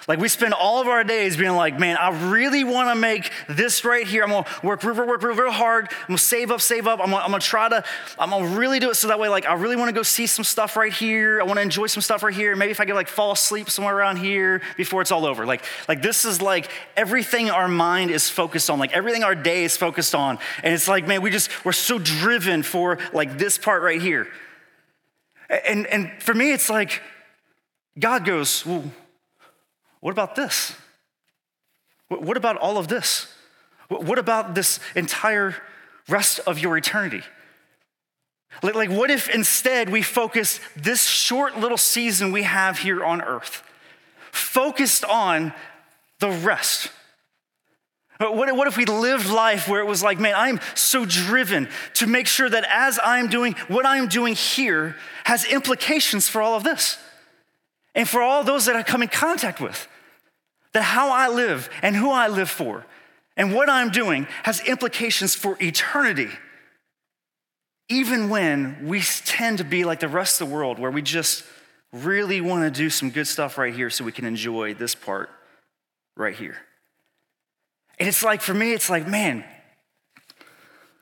Like 0.08 0.20
we 0.20 0.30
spend 0.30 0.54
all 0.54 0.80
of 0.80 0.88
our 0.88 1.04
days 1.04 1.36
being 1.36 1.52
like, 1.52 1.78
man, 1.78 1.98
I 1.98 2.30
really 2.30 2.64
want 2.64 2.90
to 2.90 2.96
make 2.96 3.30
this 3.50 3.84
right 3.84 4.08
here. 4.08 4.24
I'm 4.24 4.30
gonna 4.30 4.48
work, 4.64 4.82
work, 4.84 4.96
work, 4.96 5.22
work 5.22 5.22
real 5.22 5.52
hard. 5.52 5.90
I'm 5.90 6.08
gonna 6.08 6.18
save 6.18 6.50
up, 6.50 6.62
save 6.62 6.88
up. 6.88 7.02
I'm 7.02 7.12
gonna, 7.12 7.24
I'm 7.24 7.32
gonna 7.32 7.42
try 7.42 7.68
to, 7.68 7.84
I'm 8.18 8.30
gonna 8.30 8.58
really 8.58 8.80
do 8.80 8.90
it 8.90 8.96
so 8.96 9.10
that 9.10 9.20
way, 9.20 9.28
like, 9.28 9.46
I 9.46 9.56
really 9.56 9.76
want 9.76 9.90
to 9.90 9.94
go 9.94 10.04
see 10.04 10.26
some 10.26 10.46
stuff 10.46 10.78
right 10.78 10.94
here. 10.94 11.42
I 11.42 11.44
want 11.44 11.58
to 11.58 11.62
enjoy 11.62 11.88
some 11.88 12.02
stuff 12.02 12.24
right 12.24 12.34
here. 12.34 12.56
Maybe 12.56 12.72
if 12.72 12.80
I 12.80 12.86
could 12.86 12.96
like 12.96 13.10
fall 13.10 13.34
asleep 13.34 13.70
somewhere 13.70 13.98
around 13.98 14.18
here 14.18 14.62
before 14.78 15.02
it's 15.02 15.12
all 15.12 15.26
over. 15.26 15.46
Like, 15.46 15.66
like 15.90 16.02
this 16.02 16.24
is 16.24 16.42
like 16.42 16.72
everything 16.96 17.50
our 17.50 17.68
mind 17.68 18.10
is 18.10 18.30
focused 18.30 18.70
on. 18.70 18.80
Like 18.80 18.94
everything 18.94 19.26
our 19.26 19.36
day 19.36 19.66
is 19.66 19.76
focused 19.76 20.16
on. 20.16 20.40
And 20.64 20.74
it's 20.74 20.88
like, 20.88 21.06
man, 21.06 21.22
we 21.22 21.32
just 21.32 21.66
we're 21.66 21.74
so 21.74 22.00
driven 22.00 22.64
for 22.64 22.98
like 23.12 23.38
this 23.38 23.58
part 23.58 23.82
right 23.82 24.02
here. 24.02 24.30
And, 25.50 25.88
and 25.88 26.12
for 26.22 26.34
me, 26.34 26.51
it's 26.51 26.70
like 26.70 27.01
God 27.98 28.25
goes, 28.25 28.66
Well, 28.66 28.84
what 30.00 30.12
about 30.12 30.36
this? 30.36 30.75
What 32.10 32.38
about 32.38 32.58
all 32.58 32.77
of 32.77 32.88
this? 32.88 33.34
What 33.89 34.20
about 34.20 34.56
this 34.56 34.80
entire 34.96 35.56
rest 36.08 36.39
of 36.46 36.60
your 36.60 36.77
eternity? 36.77 37.24
Like, 38.63 38.75
like, 38.75 38.89
what 38.89 39.12
if 39.12 39.30
instead 39.30 39.89
we 39.89 40.01
focus 40.01 40.60
this 40.75 41.04
short 41.06 41.58
little 41.58 41.77
season 41.77 42.32
we 42.32 42.44
have 42.44 42.80
here 42.80 43.04
on 43.04 43.22
earth, 43.22 43.63
focused 44.32 45.06
on 45.06 45.54
the 46.20 46.30
rest? 46.30 46.92
What, 48.17 48.55
what 48.55 48.67
if 48.67 48.77
we 48.77 48.86
lived 48.86 49.29
life 49.29 49.67
where 49.67 49.79
it 49.79 49.86
was 49.86 50.01
like, 50.01 50.19
man, 50.19 50.33
I'm 50.36 50.59
so 50.74 51.05
driven 51.05 51.69
to 51.95 52.07
make 52.07 52.27
sure 52.27 52.50
that 52.50 52.65
as 52.69 53.00
I'm 53.03 53.27
doing 53.27 53.53
what 53.67 53.86
I'm 53.86 54.07
doing 54.07 54.33
here 54.33 54.95
has 55.24 55.45
implications 55.45 56.27
for 56.27 56.41
all 56.41 56.55
of 56.55 56.63
this 56.63 56.97
and 57.93 58.09
for 58.09 58.21
all 58.21 58.43
those 58.43 58.65
that 58.65 58.75
I 58.75 58.83
come 58.83 59.01
in 59.01 59.07
contact 59.07 59.62
with? 59.62 59.88
That 60.74 60.83
how 60.83 61.12
I 61.12 61.27
live 61.27 61.69
and 61.81 61.95
who 61.95 62.09
I 62.12 62.27
live 62.27 62.50
for 62.50 62.86
and 63.36 63.53
what 63.53 63.69
I'm 63.69 63.91
doing 63.91 64.27
has 64.43 64.62
implications 64.62 65.36
for 65.36 65.55
eternity. 65.62 66.29
Even 67.88 68.29
when 68.29 68.88
we 68.88 69.01
tend 69.01 69.59
to 69.59 69.63
be 69.63 69.86
like 69.86 70.00
the 70.00 70.09
rest 70.09 70.41
of 70.41 70.50
the 70.50 70.53
world, 70.53 70.79
where 70.79 70.91
we 70.91 71.01
just 71.01 71.43
really 71.93 72.41
want 72.41 72.63
to 72.63 72.71
do 72.71 72.89
some 72.89 73.12
good 73.12 73.27
stuff 73.27 73.57
right 73.57 73.74
here 73.74 73.89
so 73.89 74.03
we 74.03 74.12
can 74.12 74.25
enjoy 74.25 74.74
this 74.74 74.93
part 74.93 75.29
right 76.17 76.36
here. 76.36 76.57
And 78.00 78.08
it's 78.08 78.24
like, 78.24 78.42
for 78.42 78.54
me, 78.54 78.74
it's 78.74 78.89
like, 78.89 79.08
man, 79.08 79.44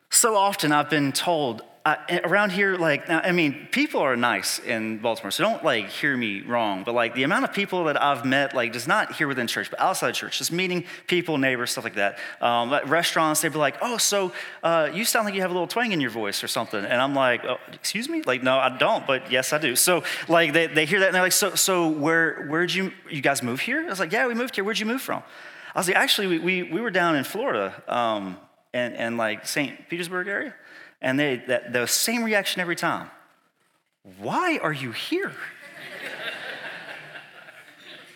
so 0.10 0.36
often 0.36 0.72
I've 0.72 0.90
been 0.90 1.12
told 1.12 1.62
I, 1.88 2.22
around 2.24 2.52
here, 2.52 2.78
like, 2.78 3.08
I 3.12 3.32
mean, 3.32 3.68
people 3.70 4.00
are 4.00 4.16
nice 4.16 4.58
in 4.58 4.98
Baltimore, 4.98 5.30
so 5.30 5.44
don't 5.44 5.64
like 5.64 5.90
hear 5.90 6.18
me 6.18 6.42
wrong, 6.42 6.82
but 6.84 6.96
like 6.96 7.14
the 7.14 7.22
amount 7.22 7.46
of 7.46 7.54
people 7.54 7.84
that 7.84 8.02
I've 8.02 8.26
met, 8.26 8.56
like, 8.56 8.74
just 8.74 8.88
not 8.88 9.14
here 9.14 9.28
within 9.28 9.46
church, 9.46 9.70
but 9.70 9.80
outside 9.80 10.16
church, 10.16 10.40
just 10.40 10.52
meeting 10.52 10.86
people, 11.06 11.38
neighbors, 11.38 11.70
stuff 11.70 11.84
like 11.84 11.94
that. 11.94 12.18
Um, 12.42 12.72
restaurants, 12.88 13.42
they'd 13.42 13.54
be 13.54 13.60
like, 13.60 13.78
oh, 13.84 13.98
so 13.98 14.32
uh, 14.64 14.90
you 14.92 15.06
sound 15.06 15.26
like 15.26 15.36
you 15.36 15.42
have 15.42 15.52
a 15.52 15.54
little 15.54 15.68
twang 15.68 15.92
in 15.92 16.02
your 16.02 16.10
voice 16.10 16.44
or 16.44 16.48
something. 16.48 16.84
And 16.84 17.00
I'm 17.00 17.14
like, 17.14 17.46
oh, 17.46 17.58
excuse 17.72 18.10
me? 18.10 18.24
Like, 18.24 18.42
no, 18.42 18.58
I 18.58 18.76
don't, 18.76 19.06
but 19.06 19.32
yes, 19.32 19.54
I 19.54 19.60
do. 19.60 19.76
So, 19.76 20.04
like, 20.28 20.54
they, 20.54 20.66
they 20.66 20.88
hear 20.88 21.02
that 21.02 21.10
and 21.10 21.16
they're 21.16 21.22
like, 21.22 21.34
so, 21.34 21.54
so 21.54 21.88
where, 21.88 22.48
where'd 22.48 22.74
you, 22.74 22.94
you 23.12 23.22
guys 23.22 23.44
move 23.44 23.60
here? 23.60 23.82
I 23.82 23.90
was 23.90 24.00
like, 24.00 24.12
yeah, 24.12 24.26
we 24.26 24.34
moved 24.34 24.56
here. 24.56 24.64
Where'd 24.64 24.80
you 24.80 24.88
move 24.88 25.04
from? 25.04 25.22
I 25.76 25.80
was 25.80 25.88
like, 25.88 25.98
actually, 25.98 26.28
we, 26.28 26.40
we, 26.40 26.64
we 26.64 26.82
were 26.82 26.90
down 26.90 27.18
in 27.18 27.26
Florida 27.26 27.84
um, 27.90 28.38
and, 28.74 28.96
and 28.96 29.18
like 29.18 29.46
St. 29.46 29.90
Petersburg 29.90 30.28
area. 30.28 30.56
And 31.02 31.20
they, 31.20 31.44
that, 31.48 31.74
the 31.74 31.86
same 31.86 32.24
reaction 32.24 32.62
every 32.62 32.78
time 32.78 33.12
Why 34.18 34.58
are 34.58 34.74
you 34.74 34.92
here? 34.92 35.34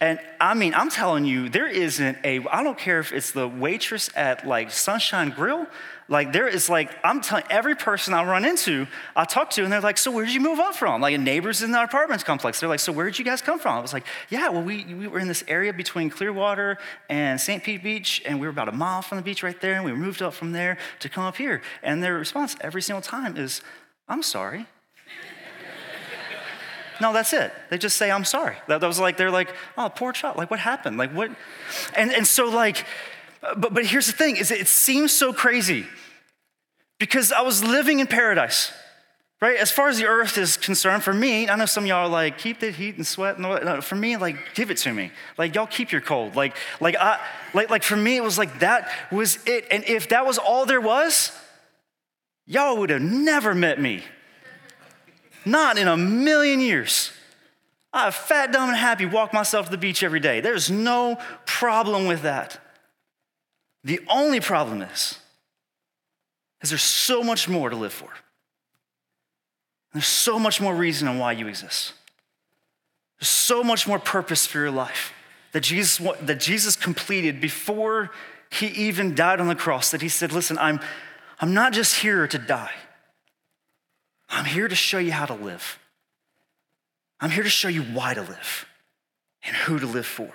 And 0.01 0.17
I 0.39 0.53
mean, 0.53 0.73
I'm 0.75 0.89
telling 0.89 1.25
you, 1.25 1.49
there 1.49 1.67
isn't 1.67 2.19
a, 2.23 2.39
I 2.47 2.63
don't 2.63 2.77
care 2.77 2.99
if 2.99 3.11
it's 3.11 3.31
the 3.31 3.49
waitress 3.49 4.09
at 4.15 4.47
like 4.47 4.71
Sunshine 4.71 5.29
Grill, 5.29 5.67
like 6.09 6.33
there 6.33 6.47
is 6.47 6.69
like, 6.69 6.89
I'm 7.03 7.21
telling 7.21 7.45
every 7.51 7.75
person 7.75 8.15
I 8.15 8.23
run 8.23 8.43
into, 8.43 8.87
I 9.15 9.25
talk 9.25 9.51
to, 9.51 9.63
and 9.63 9.71
they're 9.71 9.79
like, 9.79 9.99
so 9.99 10.09
where 10.09 10.25
did 10.25 10.33
you 10.33 10.41
move 10.41 10.59
up 10.59 10.75
from? 10.75 11.01
Like 11.01 11.13
a 11.13 11.19
neighbors 11.19 11.61
in 11.61 11.73
our 11.75 11.85
apartments 11.85 12.23
complex. 12.23 12.59
They're 12.59 12.67
like, 12.67 12.79
so 12.79 12.91
where 12.91 13.05
did 13.05 13.19
you 13.19 13.25
guys 13.25 13.43
come 13.43 13.59
from? 13.59 13.77
I 13.77 13.79
was 13.79 13.93
like, 13.93 14.05
yeah, 14.29 14.49
well, 14.49 14.63
we, 14.63 14.83
we 14.85 15.07
were 15.07 15.19
in 15.19 15.27
this 15.27 15.43
area 15.47 15.71
between 15.71 16.09
Clearwater 16.09 16.79
and 17.09 17.39
St. 17.39 17.63
Pete 17.63 17.83
Beach, 17.83 18.23
and 18.25 18.39
we 18.39 18.47
were 18.47 18.51
about 18.51 18.67
a 18.67 18.73
mile 18.73 19.03
from 19.03 19.17
the 19.17 19.21
beach 19.21 19.43
right 19.43 19.59
there, 19.61 19.75
and 19.75 19.85
we 19.85 19.93
moved 19.93 20.23
up 20.23 20.33
from 20.33 20.51
there 20.51 20.79
to 20.99 21.09
come 21.09 21.23
up 21.23 21.37
here. 21.37 21.61
And 21.83 22.03
their 22.03 22.15
response 22.15 22.55
every 22.61 22.81
single 22.81 23.03
time 23.03 23.37
is, 23.37 23.61
I'm 24.07 24.23
sorry. 24.23 24.65
No, 27.01 27.13
that's 27.13 27.31
it. 27.31 27.53
They 27.69 27.77
just 27.77 27.95
say, 27.95 28.11
I'm 28.11 28.25
sorry. 28.25 28.57
That, 28.67 28.81
that 28.81 28.87
was 28.87 28.99
like, 28.99 29.15
they're 29.15 29.31
like, 29.31 29.53
oh, 29.77 29.89
poor 29.89 30.11
child. 30.11 30.35
Like, 30.35 30.51
what 30.51 30.59
happened? 30.59 30.97
Like, 30.97 31.13
what? 31.13 31.31
And, 31.95 32.11
and 32.11 32.27
so, 32.27 32.49
like, 32.49 32.85
but, 33.41 33.73
but 33.73 33.85
here's 33.85 34.07
the 34.07 34.11
thing 34.11 34.35
is 34.35 34.51
it 34.51 34.67
seems 34.67 35.13
so 35.13 35.31
crazy 35.31 35.85
because 36.99 37.31
I 37.31 37.41
was 37.41 37.63
living 37.63 37.99
in 37.99 38.07
paradise, 38.07 38.71
right? 39.41 39.57
As 39.57 39.71
far 39.71 39.87
as 39.87 39.97
the 39.97 40.05
earth 40.05 40.37
is 40.37 40.57
concerned, 40.57 41.01
for 41.01 41.13
me, 41.13 41.47
I 41.49 41.55
know 41.55 41.65
some 41.65 41.85
y'all 41.85 42.09
like, 42.09 42.37
keep 42.37 42.59
the 42.59 42.71
heat 42.71 42.97
and 42.97 43.07
sweat 43.07 43.37
and 43.37 43.45
all 43.45 43.53
that. 43.59 43.83
For 43.83 43.95
me, 43.95 44.17
like, 44.17 44.53
give 44.53 44.69
it 44.69 44.77
to 44.77 44.93
me. 44.93 45.11
Like, 45.37 45.55
y'all 45.55 45.65
keep 45.67 45.91
your 45.91 46.01
cold. 46.01 46.35
Like, 46.35 46.55
like, 46.79 46.95
I, 46.97 47.19
like, 47.53 47.69
like 47.69 47.83
for 47.83 47.95
me, 47.95 48.17
it 48.17 48.23
was 48.23 48.37
like 48.37 48.59
that 48.59 48.91
was 49.11 49.39
it. 49.45 49.65
And 49.71 49.83
if 49.85 50.09
that 50.09 50.25
was 50.25 50.37
all 50.37 50.65
there 50.65 50.81
was, 50.81 51.31
y'all 52.45 52.77
would 52.77 52.89
have 52.89 53.01
never 53.01 53.55
met 53.55 53.79
me. 53.79 54.03
Not 55.45 55.77
in 55.77 55.87
a 55.87 55.95
million 55.95 56.59
years. 56.59 57.11
I 57.93 58.11
fat, 58.11 58.51
dumb, 58.51 58.69
and 58.69 58.77
happy 58.77 59.05
walk 59.05 59.33
myself 59.33 59.65
to 59.65 59.71
the 59.71 59.77
beach 59.77 60.03
every 60.03 60.19
day. 60.19 60.41
There's 60.41 60.69
no 60.69 61.17
problem 61.45 62.05
with 62.05 62.21
that. 62.23 62.59
The 63.83 64.01
only 64.09 64.41
problem 64.41 64.81
is, 64.81 65.18
is 66.61 66.69
there's 66.69 66.81
so 66.81 67.23
much 67.23 67.47
more 67.47 67.69
to 67.69 67.75
live 67.75 67.93
for. 67.93 68.09
There's 69.93 70.05
so 70.05 70.37
much 70.37 70.61
more 70.61 70.75
reason 70.75 71.07
on 71.07 71.17
why 71.17 71.31
you 71.31 71.47
exist. 71.47 71.93
There's 73.19 73.29
so 73.29 73.63
much 73.63 73.87
more 73.87 73.99
purpose 73.99 74.45
for 74.45 74.59
your 74.59 74.71
life 74.71 75.13
that 75.51 75.61
Jesus, 75.61 75.97
that 76.21 76.39
Jesus 76.39 76.75
completed 76.75 77.41
before 77.41 78.11
he 78.51 78.67
even 78.67 79.15
died 79.15 79.39
on 79.39 79.47
the 79.47 79.55
cross. 79.55 79.91
That 79.91 80.01
he 80.01 80.09
said, 80.09 80.31
Listen, 80.31 80.57
I'm, 80.57 80.79
I'm 81.39 81.53
not 81.53 81.73
just 81.73 81.97
here 81.97 82.27
to 82.27 82.37
die. 82.37 82.73
I'm 84.29 84.45
here 84.45 84.67
to 84.67 84.75
show 84.75 84.99
you 84.99 85.11
how 85.11 85.25
to 85.25 85.33
live. 85.33 85.79
I'm 87.19 87.31
here 87.31 87.43
to 87.43 87.49
show 87.49 87.67
you 87.67 87.81
why 87.81 88.13
to 88.13 88.21
live 88.21 88.65
and 89.43 89.55
who 89.55 89.79
to 89.79 89.87
live 89.87 90.05
for. 90.05 90.31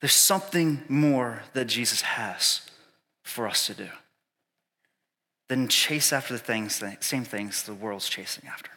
There's 0.00 0.14
something 0.14 0.82
more 0.88 1.42
that 1.52 1.66
Jesus 1.66 2.00
has 2.00 2.62
for 3.22 3.46
us 3.46 3.66
to 3.66 3.74
do 3.74 3.88
than 5.52 5.68
chase 5.68 6.12
after 6.12 6.32
the 6.32 6.38
things, 6.38 6.82
same 7.00 7.24
things 7.24 7.62
the 7.62 7.74
world's 7.74 8.08
chasing 8.08 8.48
after. 8.48 8.70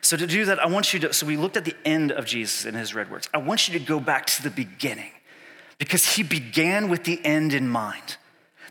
So, 0.00 0.16
to 0.16 0.26
do 0.26 0.44
that, 0.44 0.58
I 0.58 0.66
want 0.66 0.94
you 0.94 1.00
to. 1.00 1.12
So, 1.12 1.26
we 1.26 1.36
looked 1.36 1.56
at 1.56 1.64
the 1.64 1.76
end 1.84 2.12
of 2.12 2.24
Jesus 2.24 2.64
in 2.64 2.74
his 2.74 2.94
red 2.94 3.10
words. 3.10 3.28
I 3.34 3.38
want 3.38 3.68
you 3.68 3.78
to 3.78 3.84
go 3.84 3.98
back 3.98 4.26
to 4.26 4.42
the 4.42 4.50
beginning 4.50 5.10
because 5.78 6.14
he 6.14 6.22
began 6.22 6.88
with 6.88 7.04
the 7.04 7.22
end 7.24 7.52
in 7.52 7.68
mind. 7.68 8.16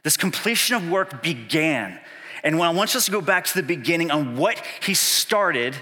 This 0.03 0.17
completion 0.17 0.75
of 0.75 0.89
work 0.89 1.21
began 1.21 1.99
and 2.43 2.57
when 2.57 2.67
I 2.67 2.71
want 2.71 2.95
us 2.95 3.05
to 3.05 3.11
go 3.11 3.21
back 3.21 3.45
to 3.45 3.53
the 3.53 3.63
beginning 3.63 4.11
on 4.11 4.35
what 4.35 4.61
he 4.81 4.93
started 4.93 5.75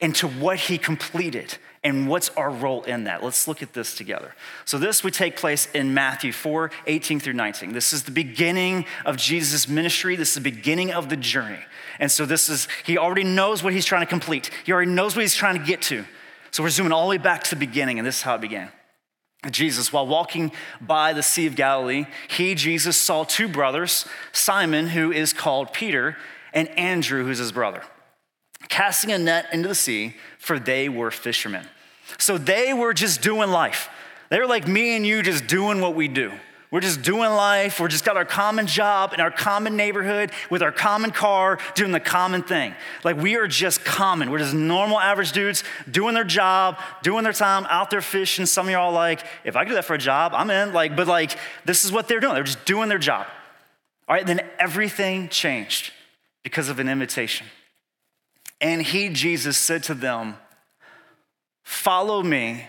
and 0.00 0.14
to 0.16 0.26
what 0.26 0.58
he 0.58 0.78
completed 0.78 1.56
and 1.84 2.08
what's 2.08 2.28
our 2.30 2.50
role 2.50 2.84
in 2.84 3.04
that. 3.04 3.24
Let's 3.24 3.48
look 3.48 3.62
at 3.62 3.72
this 3.72 3.94
together. 3.94 4.34
So, 4.64 4.78
this 4.78 5.02
would 5.02 5.14
take 5.14 5.36
place 5.36 5.66
in 5.74 5.94
Matthew 5.94 6.32
4 6.32 6.70
18 6.86 7.20
through 7.20 7.32
19. 7.32 7.72
This 7.72 7.92
is 7.92 8.04
the 8.04 8.12
beginning 8.12 8.86
of 9.04 9.16
Jesus' 9.16 9.68
ministry, 9.68 10.16
this 10.16 10.30
is 10.30 10.34
the 10.34 10.40
beginning 10.40 10.92
of 10.92 11.08
the 11.08 11.16
journey. 11.16 11.58
And 11.98 12.10
so, 12.10 12.24
this 12.24 12.48
is, 12.48 12.68
he 12.84 12.98
already 12.98 13.24
knows 13.24 13.62
what 13.62 13.72
he's 13.72 13.84
trying 13.84 14.02
to 14.02 14.06
complete, 14.06 14.50
he 14.64 14.72
already 14.72 14.90
knows 14.90 15.16
what 15.16 15.22
he's 15.22 15.34
trying 15.34 15.58
to 15.58 15.64
get 15.64 15.82
to. 15.82 16.04
So, 16.50 16.62
we're 16.62 16.70
zooming 16.70 16.92
all 16.92 17.04
the 17.04 17.10
way 17.10 17.18
back 17.18 17.42
to 17.44 17.50
the 17.50 17.58
beginning, 17.58 17.98
and 17.98 18.06
this 18.06 18.16
is 18.16 18.22
how 18.22 18.36
it 18.36 18.40
began. 18.40 18.70
Jesus, 19.50 19.92
while 19.92 20.06
walking 20.06 20.52
by 20.80 21.12
the 21.12 21.22
Sea 21.22 21.46
of 21.46 21.56
Galilee, 21.56 22.06
he, 22.28 22.54
Jesus, 22.54 22.96
saw 22.96 23.24
two 23.24 23.48
brothers, 23.48 24.06
Simon, 24.30 24.88
who 24.88 25.10
is 25.10 25.32
called 25.32 25.72
Peter, 25.72 26.16
and 26.52 26.68
Andrew, 26.78 27.24
who's 27.24 27.38
his 27.38 27.50
brother, 27.50 27.82
casting 28.68 29.12
a 29.12 29.18
net 29.18 29.46
into 29.52 29.68
the 29.68 29.74
sea, 29.74 30.14
for 30.38 30.58
they 30.58 30.88
were 30.88 31.10
fishermen. 31.10 31.66
So 32.18 32.38
they 32.38 32.72
were 32.72 32.94
just 32.94 33.22
doing 33.22 33.50
life. 33.50 33.88
They 34.28 34.38
were 34.38 34.46
like 34.46 34.66
me 34.66 34.96
and 34.96 35.06
you, 35.06 35.22
just 35.22 35.46
doing 35.46 35.80
what 35.80 35.94
we 35.94 36.08
do. 36.08 36.32
We're 36.72 36.80
just 36.80 37.02
doing 37.02 37.30
life. 37.30 37.80
We're 37.80 37.88
just 37.88 38.02
got 38.02 38.16
our 38.16 38.24
common 38.24 38.66
job 38.66 39.12
in 39.12 39.20
our 39.20 39.30
common 39.30 39.76
neighborhood 39.76 40.30
with 40.48 40.62
our 40.62 40.72
common 40.72 41.10
car, 41.10 41.58
doing 41.74 41.92
the 41.92 42.00
common 42.00 42.42
thing. 42.42 42.74
Like 43.04 43.18
we 43.18 43.36
are 43.36 43.46
just 43.46 43.84
common. 43.84 44.30
We're 44.30 44.38
just 44.38 44.54
normal, 44.54 44.98
average 44.98 45.32
dudes 45.32 45.64
doing 45.90 46.14
their 46.14 46.24
job, 46.24 46.78
doing 47.02 47.24
their 47.24 47.34
time, 47.34 47.66
out 47.68 47.90
there 47.90 48.00
fishing. 48.00 48.46
Some 48.46 48.66
of 48.66 48.70
you 48.70 48.78
are 48.78 48.80
all 48.80 48.92
like, 48.92 49.22
if 49.44 49.54
I 49.54 49.66
do 49.66 49.74
that 49.74 49.84
for 49.84 49.92
a 49.92 49.98
job, 49.98 50.32
I'm 50.34 50.50
in. 50.50 50.72
Like, 50.72 50.96
but 50.96 51.06
like, 51.06 51.36
this 51.66 51.84
is 51.84 51.92
what 51.92 52.08
they're 52.08 52.20
doing. 52.20 52.32
They're 52.32 52.42
just 52.42 52.64
doing 52.64 52.88
their 52.88 52.98
job. 52.98 53.26
All 54.08 54.16
right, 54.16 54.26
then 54.26 54.40
everything 54.58 55.28
changed 55.28 55.92
because 56.42 56.70
of 56.70 56.78
an 56.78 56.88
invitation. 56.88 57.46
And 58.62 58.80
he, 58.80 59.08
Jesus, 59.08 59.58
said 59.58 59.82
to 59.84 59.94
them, 59.94 60.36
Follow 61.64 62.22
me, 62.22 62.64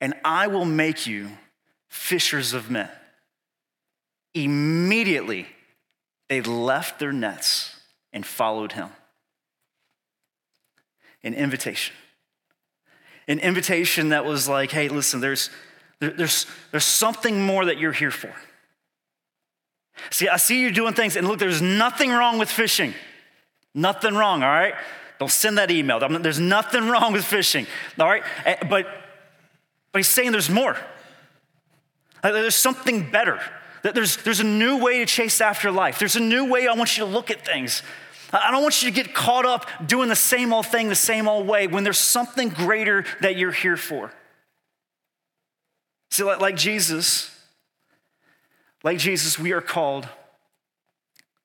and 0.00 0.14
I 0.24 0.46
will 0.46 0.66
make 0.66 1.06
you 1.06 1.30
fishers 1.88 2.52
of 2.52 2.70
men. 2.70 2.88
Immediately, 4.34 5.46
they 6.28 6.42
left 6.42 6.98
their 6.98 7.12
nets 7.12 7.76
and 8.12 8.24
followed 8.24 8.72
him. 8.72 8.90
An 11.22 11.34
invitation. 11.34 11.96
An 13.26 13.38
invitation 13.38 14.10
that 14.10 14.24
was 14.24 14.48
like, 14.48 14.70
hey, 14.70 14.88
listen, 14.88 15.20
there's, 15.20 15.50
there's, 15.98 16.46
there's 16.70 16.84
something 16.84 17.44
more 17.44 17.64
that 17.66 17.78
you're 17.78 17.92
here 17.92 18.10
for. 18.10 18.34
See, 20.10 20.28
I 20.28 20.36
see 20.36 20.60
you 20.60 20.70
doing 20.70 20.94
things, 20.94 21.16
and 21.16 21.26
look, 21.26 21.38
there's 21.38 21.62
nothing 21.62 22.10
wrong 22.10 22.38
with 22.38 22.50
fishing. 22.50 22.94
Nothing 23.74 24.14
wrong, 24.14 24.42
all 24.42 24.48
right? 24.48 24.74
Don't 25.18 25.30
send 25.30 25.58
that 25.58 25.70
email. 25.70 25.98
There's 25.98 26.40
nothing 26.40 26.88
wrong 26.88 27.12
with 27.12 27.24
fishing, 27.24 27.66
all 27.98 28.08
right? 28.08 28.22
Eh, 28.44 28.56
but, 28.68 28.86
but 29.92 29.98
he's 29.98 30.08
saying 30.08 30.32
there's 30.32 30.50
more. 30.50 30.76
There's 32.22 32.54
something 32.54 33.10
better. 33.10 33.40
There's, 33.82 34.16
there's 34.18 34.40
a 34.40 34.44
new 34.44 34.78
way 34.78 34.98
to 34.98 35.06
chase 35.06 35.40
after 35.40 35.70
life. 35.70 35.98
There's 35.98 36.16
a 36.16 36.20
new 36.20 36.50
way 36.50 36.66
I 36.66 36.74
want 36.74 36.96
you 36.96 37.04
to 37.04 37.10
look 37.10 37.30
at 37.30 37.44
things. 37.44 37.82
I 38.32 38.50
don't 38.50 38.62
want 38.62 38.82
you 38.82 38.90
to 38.90 38.94
get 38.94 39.14
caught 39.14 39.46
up 39.46 39.66
doing 39.84 40.08
the 40.08 40.16
same 40.16 40.52
old 40.52 40.66
thing 40.66 40.88
the 40.88 40.94
same 40.94 41.28
old 41.28 41.46
way 41.46 41.66
when 41.66 41.82
there's 41.84 41.98
something 41.98 42.48
greater 42.48 43.04
that 43.20 43.36
you're 43.36 43.52
here 43.52 43.76
for. 43.76 44.12
See, 46.10 46.22
like, 46.22 46.40
like 46.40 46.56
Jesus, 46.56 47.36
like 48.82 48.98
Jesus, 48.98 49.38
we 49.38 49.52
are 49.52 49.60
called 49.60 50.08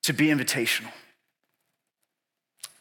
to 0.02 0.12
be 0.12 0.26
invitational. 0.26 0.92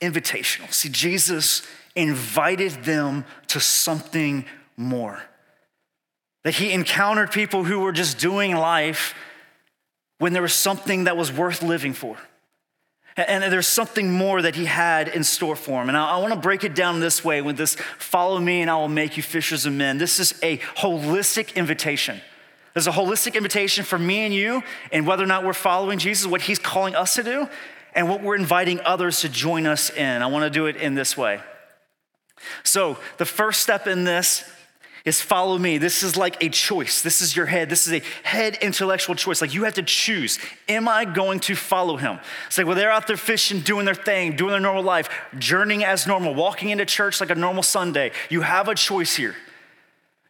Invitational. 0.01 0.71
See, 0.73 0.89
Jesus 0.89 1.61
invited 1.95 2.71
them 2.83 3.25
to 3.47 3.59
something 3.59 4.45
more. 4.77 5.21
That 6.43 6.55
he 6.55 6.73
encountered 6.73 7.31
people 7.31 7.63
who 7.63 7.79
were 7.79 7.91
just 7.91 8.19
doing 8.19 8.55
life 8.55 9.15
when 10.19 10.33
there 10.33 10.41
was 10.41 10.53
something 10.53 11.05
that 11.05 11.17
was 11.17 11.31
worth 11.31 11.63
living 11.63 11.93
for. 11.93 12.17
And 13.17 13.43
there's 13.51 13.67
something 13.67 14.11
more 14.11 14.41
that 14.41 14.55
he 14.55 14.65
had 14.65 15.07
in 15.07 15.23
store 15.23 15.55
for 15.55 15.81
him. 15.81 15.87
And 15.87 15.97
I, 15.97 16.17
want 16.17 16.33
to 16.33 16.39
break 16.39 16.65
it 16.65 16.75
down 16.75 16.99
this 16.99 17.23
way 17.23 17.41
with 17.41 17.55
this 17.55 17.75
follow 17.97 18.39
me 18.39 18.61
and 18.61 18.69
I 18.69 18.75
will 18.75 18.89
make 18.89 19.15
you 19.15 19.23
fishers 19.23 19.65
of 19.65 19.71
men. 19.71 19.97
This 19.97 20.19
is 20.19 20.37
a 20.43 20.57
holistic 20.57 21.55
invitation. 21.55 22.19
There's 22.73 22.87
a 22.87 22.91
holistic 22.91 23.35
invitation 23.35 23.85
for 23.85 23.97
me 23.97 24.25
and 24.25 24.33
you, 24.33 24.61
and 24.91 25.07
whether 25.07 25.23
or 25.23 25.27
not 25.27 25.45
we're 25.45 25.53
following 25.53 25.97
Jesus, 25.97 26.27
what 26.27 26.41
he's 26.41 26.59
calling 26.59 26.93
us 26.93 27.15
to 27.15 27.23
do, 27.23 27.47
and 27.95 28.09
what 28.09 28.21
we're 28.21 28.35
inviting 28.35 28.79
others 28.81 29.21
to 29.21 29.29
join 29.29 29.65
us 29.65 29.89
in. 29.89 30.21
I 30.21 30.27
want 30.27 30.43
to 30.43 30.49
do 30.49 30.67
it 30.67 30.75
in 30.75 30.93
this 30.95 31.17
way. 31.17 31.39
So, 32.63 32.97
the 33.17 33.25
first 33.25 33.61
step 33.61 33.87
in 33.87 34.03
this 34.03 34.43
is 35.05 35.21
follow 35.21 35.57
me. 35.57 35.77
This 35.77 36.01
is 36.01 36.17
like 36.17 36.43
a 36.43 36.49
choice. 36.49 37.03
This 37.03 37.21
is 37.21 37.35
your 37.35 37.45
head. 37.45 37.69
This 37.69 37.87
is 37.87 37.93
a 37.93 38.01
head 38.23 38.57
intellectual 38.61 39.15
choice. 39.15 39.39
Like 39.39 39.53
you 39.53 39.63
have 39.63 39.75
to 39.75 39.83
choose. 39.83 40.39
Am 40.67 40.87
I 40.87 41.05
going 41.05 41.39
to 41.41 41.55
follow 41.55 41.95
him? 41.95 42.19
It's 42.47 42.57
like, 42.57 42.65
well, 42.65 42.75
they're 42.75 42.91
out 42.91 43.05
there 43.05 43.15
fishing, 43.15 43.59
doing 43.59 43.85
their 43.85 43.95
thing, 43.95 44.35
doing 44.35 44.51
their 44.51 44.59
normal 44.59 44.83
life, 44.83 45.07
journeying 45.37 45.83
as 45.83 46.07
normal, 46.07 46.33
walking 46.33 46.71
into 46.71 46.85
church 46.85 47.21
like 47.21 47.29
a 47.29 47.35
normal 47.35 47.61
Sunday. 47.61 48.11
You 48.29 48.41
have 48.41 48.67
a 48.67 48.73
choice 48.73 49.15
here. 49.15 49.35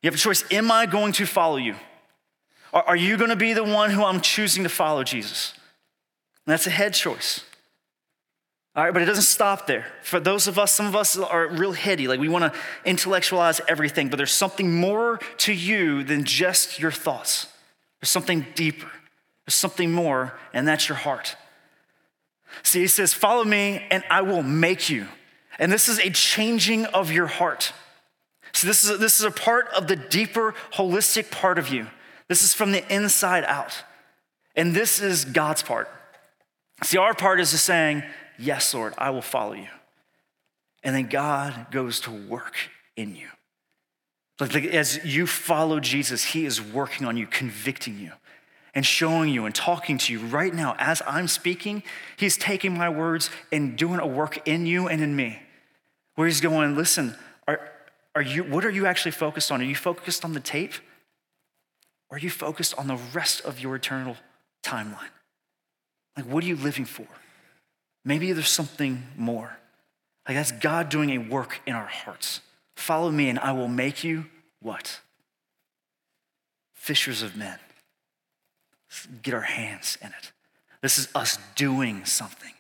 You 0.04 0.08
have 0.10 0.16
a 0.16 0.18
choice. 0.18 0.44
Am 0.52 0.70
I 0.70 0.86
going 0.86 1.14
to 1.14 1.26
follow 1.26 1.58
you? 1.58 1.76
Are 2.74 2.98
you 2.98 3.16
going 3.16 3.30
to 3.30 3.38
be 3.38 3.54
the 3.54 3.64
one 3.64 3.92
who 3.92 4.04
I'm 4.04 4.20
choosing 4.20 4.64
to 4.64 4.70
follow 4.70 5.06
Jesus? 5.06 5.54
And 6.46 6.52
that's 6.52 6.68
a 6.68 6.72
head 6.72 6.94
choice. 6.94 7.46
All 8.76 8.84
right, 8.84 8.94
but 8.94 9.02
it 9.02 9.06
doesn't 9.06 9.24
stop 9.24 9.68
there. 9.68 9.86
For 10.02 10.20
those 10.20 10.48
of 10.48 10.60
us, 10.60 10.74
some 10.74 10.86
of 10.86 10.96
us 10.98 11.18
are 11.18 11.48
real 11.48 11.72
heady, 11.72 12.10
like 12.10 12.20
we 12.20 12.28
want 12.28 12.54
to 12.54 12.60
intellectualize 12.84 13.62
everything, 13.70 14.10
but 14.10 14.18
there's 14.18 14.34
something 14.34 14.76
more 14.76 15.20
to 15.38 15.54
you 15.54 16.04
than 16.04 16.26
just 16.26 16.78
your 16.78 16.92
thoughts. 16.92 17.48
There's 18.02 18.10
something 18.10 18.46
deeper, 18.54 18.92
there's 19.46 19.56
something 19.56 19.94
more, 19.94 20.38
and 20.54 20.68
that's 20.68 20.90
your 20.90 20.98
heart. 20.98 21.38
See, 22.64 22.82
he 22.82 22.88
says, 22.88 23.14
Follow 23.14 23.46
me, 23.46 23.86
and 23.90 24.04
I 24.10 24.22
will 24.22 24.44
make 24.44 24.90
you. 24.90 25.08
And 25.58 25.72
this 25.72 25.88
is 25.88 26.00
a 26.00 26.10
changing 26.10 26.86
of 26.88 27.12
your 27.12 27.28
heart. 27.28 27.72
So, 28.52 28.68
this 28.68 28.84
is 28.84 28.90
a, 28.90 28.98
this 28.98 29.20
is 29.20 29.26
a 29.26 29.32
part 29.32 29.68
of 29.70 29.88
the 29.88 29.96
deeper, 29.96 30.54
holistic 30.74 31.32
part 31.32 31.58
of 31.58 31.70
you. 31.70 31.88
This 32.28 32.44
is 32.44 32.54
from 32.54 32.74
the 32.74 32.94
inside 32.94 33.46
out. 33.46 33.84
And 34.56 34.74
this 34.74 35.02
is 35.02 35.24
God's 35.24 35.64
part. 35.64 35.90
See, 36.84 36.98
our 36.98 37.14
part 37.14 37.40
is 37.40 37.52
just 37.52 37.66
saying, 37.66 38.04
Yes, 38.38 38.74
Lord, 38.74 38.94
I 38.98 39.10
will 39.10 39.22
follow 39.22 39.54
you. 39.54 39.68
And 40.84 40.96
then 40.96 41.08
God 41.08 41.68
goes 41.72 42.00
to 42.02 42.12
work 42.12 42.56
in 42.96 43.16
you. 43.16 43.28
Like, 44.40 44.56
as 44.66 45.04
you 45.06 45.26
follow 45.28 45.80
Jesus, 45.80 46.24
He 46.24 46.46
is 46.46 46.62
working 46.62 47.08
on 47.08 47.18
you, 47.18 47.26
convicting 47.26 48.00
you, 48.00 48.12
and 48.74 48.86
showing 48.86 49.30
you 49.30 49.46
and 49.46 49.56
talking 49.56 49.98
to 50.00 50.14
you 50.14 50.20
right 50.20 50.54
now. 50.54 50.76
As 50.78 51.02
I'm 51.08 51.28
speaking, 51.28 51.84
He's 52.18 52.38
taking 52.38 52.78
my 52.78 52.90
words 52.90 53.30
and 53.52 53.78
doing 53.78 54.00
a 54.00 54.08
work 54.08 54.48
in 54.48 54.66
you 54.66 54.88
and 54.88 55.02
in 55.02 55.16
me. 55.16 55.40
Where 56.16 56.28
He's 56.28 56.42
going, 56.42 56.76
listen, 56.76 57.16
are, 57.48 57.72
are 58.14 58.22
you, 58.22 58.44
what 58.44 58.66
are 58.66 58.70
you 58.70 58.86
actually 58.86 59.12
focused 59.12 59.52
on? 59.52 59.62
Are 59.62 59.66
you 59.66 59.76
focused 59.76 60.26
on 60.26 60.34
the 60.34 60.40
tape? 60.40 60.74
Or 62.10 62.18
are 62.18 62.20
you 62.20 62.30
focused 62.30 62.78
on 62.78 62.88
the 62.88 63.00
rest 63.14 63.42
of 63.42 63.60
your 63.60 63.76
eternal 63.76 64.18
timeline? 64.64 65.10
Like, 66.16 66.26
what 66.26 66.44
are 66.44 66.48
you 66.48 66.56
living 66.56 66.86
for? 66.86 67.08
Maybe 68.06 68.32
there's 68.32 68.48
something 68.48 69.04
more. 69.18 69.58
Like 70.28 70.38
that's 70.38 70.52
God 70.52 70.90
doing 70.90 71.10
a 71.10 71.18
work 71.18 71.60
in 71.66 71.74
our 71.74 71.88
hearts. 71.88 72.42
Follow 72.76 73.12
me 73.12 73.30
and 73.30 73.40
I 73.40 73.52
will 73.52 73.68
make 73.68 74.04
you 74.04 74.26
what? 74.62 75.00
Fishers 76.74 77.24
of 77.24 77.36
men. 77.36 77.58
Let's 78.90 79.08
get 79.24 79.34
our 79.34 79.42
hands 79.42 79.98
in 80.02 80.08
it. 80.08 80.32
This 80.82 81.00
is 81.00 81.08
us 81.16 81.40
doing 81.56 82.06
something. 82.06 82.52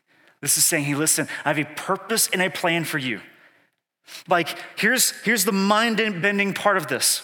This 0.41 0.57
is 0.57 0.65
saying, 0.65 0.85
hey, 0.85 0.95
listen, 0.95 1.27
I 1.43 1.53
have 1.53 1.59
a 1.59 1.65
purpose 1.75 2.27
and 2.31 2.41
a 2.41 2.49
plan 2.49 2.83
for 2.83 2.97
you. 2.97 3.21
Like, 4.27 4.57
here's, 4.77 5.11
here's 5.21 5.45
the 5.45 5.51
mind 5.51 5.97
bending 5.97 6.53
part 6.53 6.77
of 6.77 6.87
this. 6.87 7.21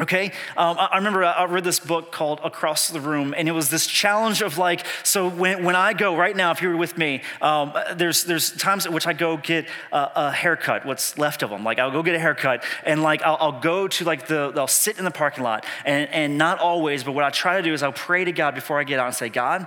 Okay, 0.00 0.32
um, 0.56 0.78
I 0.78 0.96
remember 0.96 1.22
I 1.22 1.44
read 1.44 1.64
this 1.64 1.78
book 1.78 2.12
called 2.12 2.40
Across 2.42 2.88
the 2.88 3.00
Room, 3.00 3.34
and 3.36 3.46
it 3.46 3.52
was 3.52 3.68
this 3.68 3.86
challenge 3.86 4.40
of 4.40 4.56
like, 4.56 4.86
so 5.02 5.28
when, 5.28 5.64
when 5.64 5.76
I 5.76 5.92
go 5.92 6.16
right 6.16 6.34
now, 6.34 6.50
if 6.50 6.62
you're 6.62 6.78
with 6.78 6.96
me, 6.96 7.20
um, 7.42 7.74
there's 7.96 8.24
there's 8.24 8.52
times 8.52 8.86
at 8.86 8.92
which 8.94 9.06
I 9.06 9.12
go 9.12 9.36
get 9.36 9.68
a, 9.92 10.10
a, 10.14 10.32
haircut, 10.32 10.86
what's 10.86 11.18
left 11.18 11.42
of 11.42 11.50
them. 11.50 11.62
Like 11.62 11.78
I'll 11.78 11.90
go 11.90 12.02
get 12.02 12.14
a 12.14 12.18
haircut, 12.18 12.64
and 12.86 13.02
like 13.02 13.20
I'll, 13.20 13.36
I'll, 13.38 13.60
go 13.60 13.86
to 13.86 14.04
like 14.06 14.28
the, 14.28 14.54
I'll 14.56 14.66
sit 14.66 14.96
in 14.96 15.04
the 15.04 15.10
parking 15.10 15.44
lot, 15.44 15.66
and, 15.84 16.08
and 16.08 16.38
not 16.38 16.58
always, 16.58 17.04
but 17.04 17.12
what 17.12 17.24
I 17.24 17.28
try 17.28 17.58
to 17.58 17.62
do 17.62 17.74
is 17.74 17.82
I'll 17.82 17.92
pray 17.92 18.24
to 18.24 18.32
God 18.32 18.54
before 18.54 18.80
I 18.80 18.84
get 18.84 18.98
out 18.98 19.08
and 19.08 19.14
say, 19.14 19.28
God, 19.28 19.66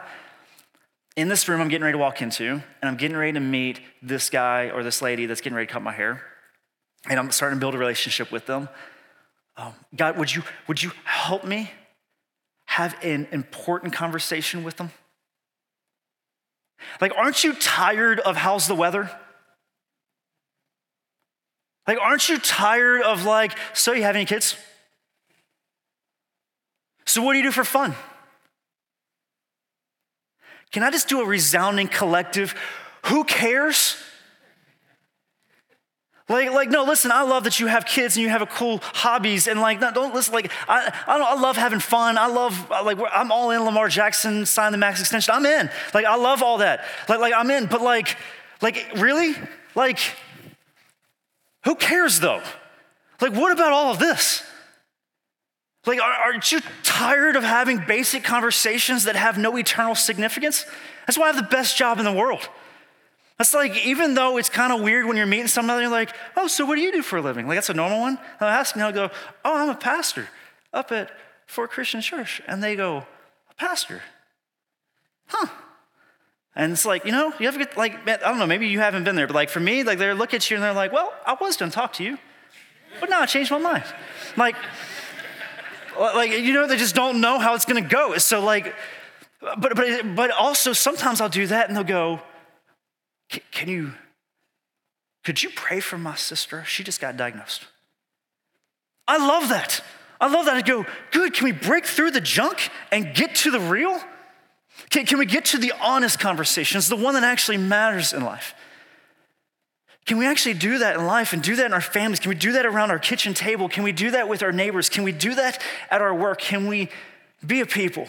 in 1.15 1.27
this 1.27 1.47
room 1.47 1.61
I'm 1.61 1.67
getting 1.67 1.83
ready 1.83 1.93
to 1.93 1.99
walk 1.99 2.23
into, 2.23 2.49
and 2.51 2.63
I'm 2.81 2.97
getting 2.97 3.15
ready 3.15 3.33
to 3.33 3.39
meet 3.39 3.79
this 4.01 4.31
guy 4.31 4.71
or 4.71 4.81
this 4.81 5.03
lady 5.03 5.27
that's 5.27 5.41
getting 5.41 5.55
ready 5.55 5.67
to 5.67 5.73
cut 5.73 5.83
my 5.83 5.93
hair, 5.93 6.23
and 7.07 7.19
I'm 7.19 7.29
starting 7.29 7.59
to 7.59 7.61
build 7.63 7.75
a 7.75 7.77
relationship 7.77 8.31
with 8.31 8.47
them. 8.47 8.69
Um, 9.57 9.73
God, 9.95 10.17
would 10.17 10.33
you, 10.33 10.43
would 10.67 10.83
you 10.83 10.91
help 11.05 11.45
me 11.45 11.71
have 12.65 12.95
an 13.03 13.27
important 13.31 13.93
conversation 13.93 14.63
with 14.63 14.77
them? 14.77 14.91
Like, 16.99 17.13
aren't 17.15 17.43
you 17.43 17.53
tired 17.53 18.19
of 18.19 18.35
how's 18.35 18.67
the 18.67 18.75
weather? 18.75 19.09
Like, 21.87 21.99
aren't 21.99 22.27
you 22.27 22.37
tired 22.37 23.01
of, 23.03 23.25
like, 23.25 23.57
so 23.73 23.93
you 23.93 24.03
have 24.03 24.15
any 24.15 24.25
kids? 24.25 24.57
So, 27.05 27.21
what 27.21 27.33
do 27.33 27.37
you 27.37 27.43
do 27.43 27.51
for 27.51 27.63
fun? 27.63 27.95
Can 30.71 30.83
I 30.83 30.91
just 30.91 31.07
do 31.07 31.21
a 31.21 31.25
resounding 31.25 31.87
collective? 31.87 32.55
Who 33.05 33.23
cares? 33.23 33.95
Like, 36.27 36.51
like, 36.51 36.69
no, 36.69 36.83
listen, 36.83 37.11
I 37.11 37.21
love 37.21 37.43
that 37.43 37.59
you 37.59 37.67
have 37.67 37.85
kids 37.85 38.15
and 38.15 38.23
you 38.23 38.29
have 38.29 38.41
a 38.41 38.47
cool 38.47 38.79
hobbies 38.81 39.47
and 39.47 39.61
like, 39.61 39.79
no, 39.79 39.91
don't 39.91 40.13
listen, 40.13 40.33
like, 40.33 40.51
I, 40.67 40.91
I, 41.05 41.19
I 41.19 41.39
love 41.39 41.55
having 41.55 41.79
fun. 41.79 42.17
I 42.17 42.25
love, 42.25 42.71
uh, 42.71 42.83
like, 42.83 42.97
I'm 43.13 43.31
all 43.31 43.51
in 43.51 43.61
Lamar 43.63 43.89
Jackson, 43.89 44.45
sign 44.47 44.71
the 44.71 44.77
max 44.79 44.99
extension. 44.99 45.35
I'm 45.35 45.45
in. 45.45 45.69
Like, 45.93 46.05
I 46.05 46.15
love 46.15 46.41
all 46.41 46.57
that. 46.59 46.83
Like, 47.07 47.19
like, 47.19 47.33
I'm 47.35 47.51
in, 47.51 47.67
but 47.67 47.81
like, 47.81 48.17
like, 48.61 48.88
really? 48.95 49.35
Like, 49.75 49.99
who 51.63 51.75
cares 51.75 52.19
though? 52.19 52.41
Like, 53.21 53.33
what 53.33 53.51
about 53.51 53.71
all 53.71 53.91
of 53.91 53.99
this? 53.99 54.43
Like, 55.85 56.01
aren't 56.01 56.51
you 56.51 56.59
tired 56.81 57.35
of 57.35 57.43
having 57.43 57.83
basic 57.85 58.23
conversations 58.23 59.03
that 59.03 59.15
have 59.15 59.38
no 59.38 59.55
eternal 59.55 59.93
significance? 59.93 60.65
That's 61.05 61.19
why 61.19 61.25
I 61.25 61.33
have 61.33 61.35
the 61.35 61.55
best 61.55 61.77
job 61.77 61.99
in 61.99 62.05
the 62.05 62.11
world. 62.11 62.49
That's 63.37 63.53
like, 63.53 63.85
even 63.85 64.13
though 64.13 64.37
it's 64.37 64.49
kind 64.49 64.71
of 64.71 64.81
weird 64.81 65.05
when 65.05 65.17
you're 65.17 65.25
meeting 65.25 65.47
somebody, 65.47 65.81
you're 65.81 65.91
like, 65.91 66.15
oh, 66.37 66.47
so 66.47 66.65
what 66.65 66.75
do 66.75 66.81
you 66.81 66.91
do 66.91 67.01
for 67.01 67.17
a 67.17 67.21
living? 67.21 67.47
Like, 67.47 67.57
that's 67.57 67.69
a 67.69 67.73
normal 67.73 67.99
one. 67.99 68.17
I'll 68.39 68.47
ask, 68.47 68.75
and 68.75 68.83
I'll 68.83 68.93
go, 68.93 69.09
oh, 69.43 69.57
I'm 69.57 69.69
a 69.69 69.75
pastor 69.75 70.29
up 70.73 70.91
at 70.91 71.11
Fork 71.45 71.71
Christian 71.71 71.99
Church. 71.99 72.41
And 72.47 72.63
they 72.63 72.77
go, 72.77 73.05
a 73.49 73.53
pastor? 73.55 74.01
Huh. 75.27 75.47
And 76.55 76.71
it's 76.71 76.85
like, 76.85 77.03
you 77.03 77.11
know, 77.11 77.33
you 77.37 77.47
ever 77.49 77.59
get, 77.59 77.75
like, 77.75 78.07
I 78.07 78.15
don't 78.17 78.39
know, 78.39 78.47
maybe 78.47 78.67
you 78.67 78.79
haven't 78.79 79.03
been 79.03 79.17
there, 79.17 79.27
but 79.27 79.35
like 79.35 79.49
for 79.49 79.59
me, 79.59 79.83
like 79.83 79.97
they 79.97 80.13
look 80.13 80.33
at 80.33 80.49
you 80.49 80.55
and 80.55 80.63
they're 80.63 80.73
like, 80.73 80.93
well, 80.93 81.13
I 81.25 81.33
was 81.33 81.57
going 81.57 81.69
to 81.69 81.75
talk 81.75 81.91
to 81.93 82.03
you, 82.03 82.17
but 83.01 83.09
now 83.09 83.19
I 83.19 83.25
changed 83.25 83.51
my 83.51 83.57
mind. 83.57 83.83
Like, 84.37 84.55
like, 85.99 86.31
you 86.31 86.53
know, 86.53 86.67
they 86.67 86.77
just 86.77 86.95
don't 86.95 87.19
know 87.19 87.39
how 87.39 87.55
it's 87.55 87.65
going 87.65 87.83
to 87.83 87.89
go. 87.89 88.17
So 88.17 88.41
like, 88.41 88.73
but, 89.41 89.75
but, 89.75 90.15
but 90.15 90.31
also 90.31 90.71
sometimes 90.71 91.19
I'll 91.19 91.27
do 91.27 91.45
that 91.47 91.67
and 91.67 91.75
they'll 91.75 91.83
go, 91.83 92.21
can 93.29 93.69
you, 93.69 93.93
could 95.23 95.41
you 95.41 95.49
pray 95.55 95.79
for 95.79 95.97
my 95.97 96.15
sister? 96.15 96.63
She 96.65 96.83
just 96.83 97.01
got 97.01 97.17
diagnosed. 97.17 97.65
I 99.07 99.17
love 99.17 99.49
that. 99.49 99.83
I 100.19 100.31
love 100.31 100.45
that. 100.45 100.55
I 100.55 100.61
go, 100.61 100.85
good, 101.11 101.33
can 101.33 101.45
we 101.45 101.51
break 101.51 101.85
through 101.85 102.11
the 102.11 102.21
junk 102.21 102.69
and 102.91 103.13
get 103.13 103.35
to 103.35 103.51
the 103.51 103.59
real? 103.59 103.99
Can, 104.89 105.05
can 105.05 105.19
we 105.19 105.25
get 105.25 105.45
to 105.45 105.57
the 105.57 105.73
honest 105.81 106.19
conversations, 106.19 106.88
the 106.88 106.95
one 106.95 107.13
that 107.13 107.23
actually 107.23 107.57
matters 107.57 108.13
in 108.13 108.23
life? 108.23 108.55
Can 110.05 110.17
we 110.17 110.27
actually 110.27 110.53
do 110.53 110.77
that 110.79 110.95
in 110.95 111.05
life 111.05 111.33
and 111.33 111.41
do 111.41 111.55
that 111.55 111.65
in 111.65 111.73
our 111.73 111.81
families? 111.81 112.19
Can 112.19 112.29
we 112.29 112.35
do 112.35 112.51
that 112.53 112.65
around 112.65 112.91
our 112.91 112.99
kitchen 112.99 113.33
table? 113.33 113.67
Can 113.67 113.83
we 113.83 113.91
do 113.91 114.11
that 114.11 114.29
with 114.29 114.43
our 114.43 114.51
neighbors? 114.51 114.88
Can 114.88 115.03
we 115.03 115.11
do 115.11 115.33
that 115.35 115.61
at 115.89 116.01
our 116.01 116.13
work? 116.13 116.39
Can 116.39 116.67
we 116.67 116.89
be 117.45 117.61
a 117.61 117.65
people 117.65 118.07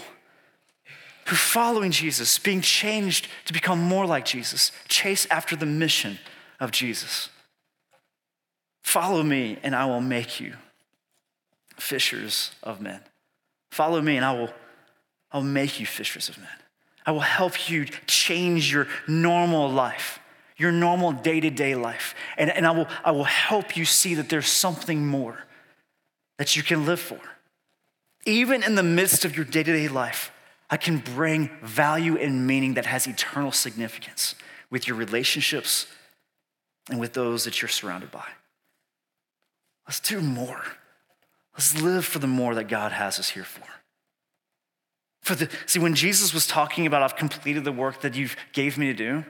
who 1.26 1.36
following 1.36 1.90
Jesus, 1.90 2.38
being 2.38 2.60
changed 2.60 3.28
to 3.46 3.52
become 3.52 3.80
more 3.80 4.06
like 4.06 4.24
Jesus, 4.24 4.72
chase 4.88 5.26
after 5.30 5.56
the 5.56 5.66
mission 5.66 6.18
of 6.60 6.70
Jesus. 6.70 7.28
Follow 8.82 9.22
me, 9.22 9.58
and 9.62 9.74
I 9.74 9.86
will 9.86 10.00
make 10.00 10.40
you 10.40 10.54
fishers 11.76 12.52
of 12.62 12.80
men. 12.80 13.00
Follow 13.70 14.00
me, 14.00 14.16
and 14.16 14.24
I 14.24 14.32
will 14.32 14.50
I'll 15.32 15.42
make 15.42 15.80
you 15.80 15.86
fishers 15.86 16.28
of 16.28 16.38
men. 16.38 16.48
I 17.04 17.12
will 17.12 17.20
help 17.20 17.68
you 17.68 17.84
change 18.06 18.72
your 18.72 18.86
normal 19.06 19.70
life, 19.70 20.18
your 20.56 20.72
normal 20.72 21.12
day 21.12 21.40
to 21.40 21.50
day 21.50 21.74
life. 21.74 22.14
And, 22.38 22.50
and 22.50 22.66
I, 22.66 22.70
will, 22.70 22.86
I 23.04 23.10
will 23.10 23.24
help 23.24 23.76
you 23.76 23.84
see 23.84 24.14
that 24.14 24.28
there's 24.28 24.48
something 24.48 25.06
more 25.06 25.38
that 26.38 26.56
you 26.56 26.62
can 26.62 26.86
live 26.86 27.00
for. 27.00 27.20
Even 28.24 28.62
in 28.62 28.74
the 28.74 28.82
midst 28.82 29.24
of 29.24 29.36
your 29.36 29.44
day 29.44 29.62
to 29.62 29.72
day 29.72 29.88
life, 29.88 30.32
I 30.68 30.76
can 30.76 30.98
bring 30.98 31.50
value 31.62 32.16
and 32.16 32.46
meaning 32.46 32.74
that 32.74 32.86
has 32.86 33.06
eternal 33.06 33.52
significance 33.52 34.34
with 34.70 34.88
your 34.88 34.96
relationships 34.96 35.86
and 36.90 36.98
with 36.98 37.12
those 37.12 37.44
that 37.44 37.62
you're 37.62 37.68
surrounded 37.68 38.10
by. 38.10 38.26
Let's 39.86 40.00
do 40.00 40.20
more. 40.20 40.62
Let's 41.54 41.80
live 41.80 42.04
for 42.04 42.18
the 42.18 42.26
more 42.26 42.54
that 42.56 42.64
God 42.64 42.92
has 42.92 43.18
us 43.18 43.30
here 43.30 43.44
for. 43.44 43.64
For 45.22 45.34
the, 45.34 45.48
see, 45.66 45.78
when 45.78 45.94
Jesus 45.94 46.34
was 46.34 46.46
talking 46.46 46.86
about, 46.86 47.02
I've 47.02 47.16
completed 47.16 47.64
the 47.64 47.72
work 47.72 48.02
that 48.02 48.14
you've 48.14 48.36
gave 48.52 48.76
me 48.78 48.86
to 48.86 48.94
do, 48.94 49.24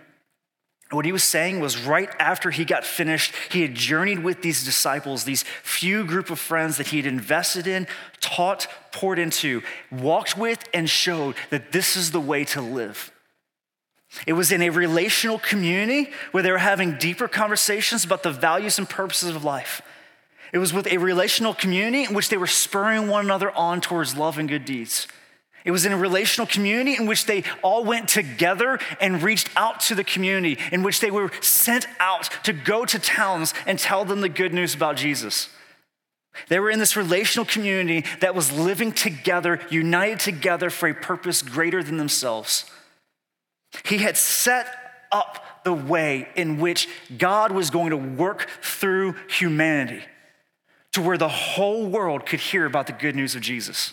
what 0.90 1.04
he 1.04 1.12
was 1.12 1.24
saying 1.24 1.58
was 1.58 1.78
right 1.78 2.08
after 2.20 2.50
he 2.50 2.64
got 2.64 2.84
finished, 2.84 3.34
he 3.50 3.62
had 3.62 3.74
journeyed 3.74 4.20
with 4.20 4.42
these 4.42 4.64
disciples, 4.64 5.24
these 5.24 5.42
few 5.62 6.04
group 6.04 6.30
of 6.30 6.38
friends 6.38 6.76
that 6.76 6.88
he 6.88 6.98
had 6.98 7.06
invested 7.06 7.66
in, 7.66 7.88
taught, 8.20 8.68
poured 8.92 9.18
into, 9.18 9.62
walked 9.90 10.38
with, 10.38 10.62
and 10.72 10.88
showed 10.88 11.34
that 11.50 11.72
this 11.72 11.96
is 11.96 12.12
the 12.12 12.20
way 12.20 12.44
to 12.44 12.60
live. 12.60 13.10
It 14.28 14.34
was 14.34 14.52
in 14.52 14.62
a 14.62 14.70
relational 14.70 15.40
community 15.40 16.12
where 16.30 16.42
they 16.42 16.52
were 16.52 16.58
having 16.58 16.98
deeper 16.98 17.26
conversations 17.26 18.04
about 18.04 18.22
the 18.22 18.30
values 18.30 18.78
and 18.78 18.88
purposes 18.88 19.34
of 19.34 19.44
life. 19.44 19.82
It 20.52 20.58
was 20.58 20.72
with 20.72 20.86
a 20.86 20.98
relational 20.98 21.52
community 21.52 22.04
in 22.04 22.14
which 22.14 22.28
they 22.28 22.36
were 22.36 22.46
spurring 22.46 23.08
one 23.08 23.24
another 23.24 23.50
on 23.50 23.80
towards 23.80 24.16
love 24.16 24.38
and 24.38 24.48
good 24.48 24.64
deeds. 24.64 25.08
It 25.66 25.72
was 25.72 25.84
in 25.84 25.92
a 25.92 25.98
relational 25.98 26.46
community 26.46 26.96
in 26.96 27.06
which 27.06 27.26
they 27.26 27.42
all 27.60 27.84
went 27.84 28.08
together 28.08 28.78
and 29.00 29.20
reached 29.20 29.50
out 29.56 29.80
to 29.80 29.96
the 29.96 30.04
community, 30.04 30.58
in 30.70 30.84
which 30.84 31.00
they 31.00 31.10
were 31.10 31.32
sent 31.40 31.86
out 31.98 32.30
to 32.44 32.52
go 32.52 32.84
to 32.84 33.00
towns 33.00 33.52
and 33.66 33.76
tell 33.76 34.04
them 34.04 34.20
the 34.20 34.28
good 34.28 34.54
news 34.54 34.76
about 34.76 34.96
Jesus. 34.96 35.48
They 36.46 36.60
were 36.60 36.70
in 36.70 36.78
this 36.78 36.96
relational 36.96 37.44
community 37.44 38.04
that 38.20 38.32
was 38.32 38.52
living 38.52 38.92
together, 38.92 39.58
united 39.68 40.20
together 40.20 40.70
for 40.70 40.88
a 40.88 40.94
purpose 40.94 41.42
greater 41.42 41.82
than 41.82 41.96
themselves. 41.96 42.70
He 43.84 43.98
had 43.98 44.16
set 44.16 44.68
up 45.10 45.64
the 45.64 45.74
way 45.74 46.28
in 46.36 46.60
which 46.60 46.88
God 47.18 47.50
was 47.50 47.70
going 47.70 47.90
to 47.90 47.96
work 47.96 48.48
through 48.62 49.16
humanity 49.28 50.04
to 50.92 51.02
where 51.02 51.18
the 51.18 51.28
whole 51.28 51.88
world 51.88 52.24
could 52.24 52.38
hear 52.38 52.66
about 52.66 52.86
the 52.86 52.92
good 52.92 53.16
news 53.16 53.34
of 53.34 53.42
Jesus. 53.42 53.92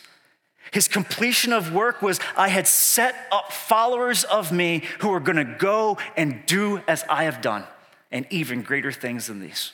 His 0.73 0.88
completion 0.88 1.53
of 1.53 1.71
work 1.71 2.01
was 2.01 2.19
I 2.36 2.47
had 2.47 2.67
set 2.67 3.15
up 3.31 3.53
followers 3.53 4.23
of 4.23 4.51
me 4.51 4.81
who 4.99 5.13
are 5.13 5.19
going 5.19 5.36
to 5.36 5.55
go 5.59 5.99
and 6.17 6.43
do 6.47 6.81
as 6.88 7.05
I 7.07 7.25
have 7.25 7.41
done, 7.41 7.63
and 8.12 8.25
even 8.31 8.63
greater 8.63 8.91
things 8.91 9.27
than 9.27 9.39
these. 9.39 9.71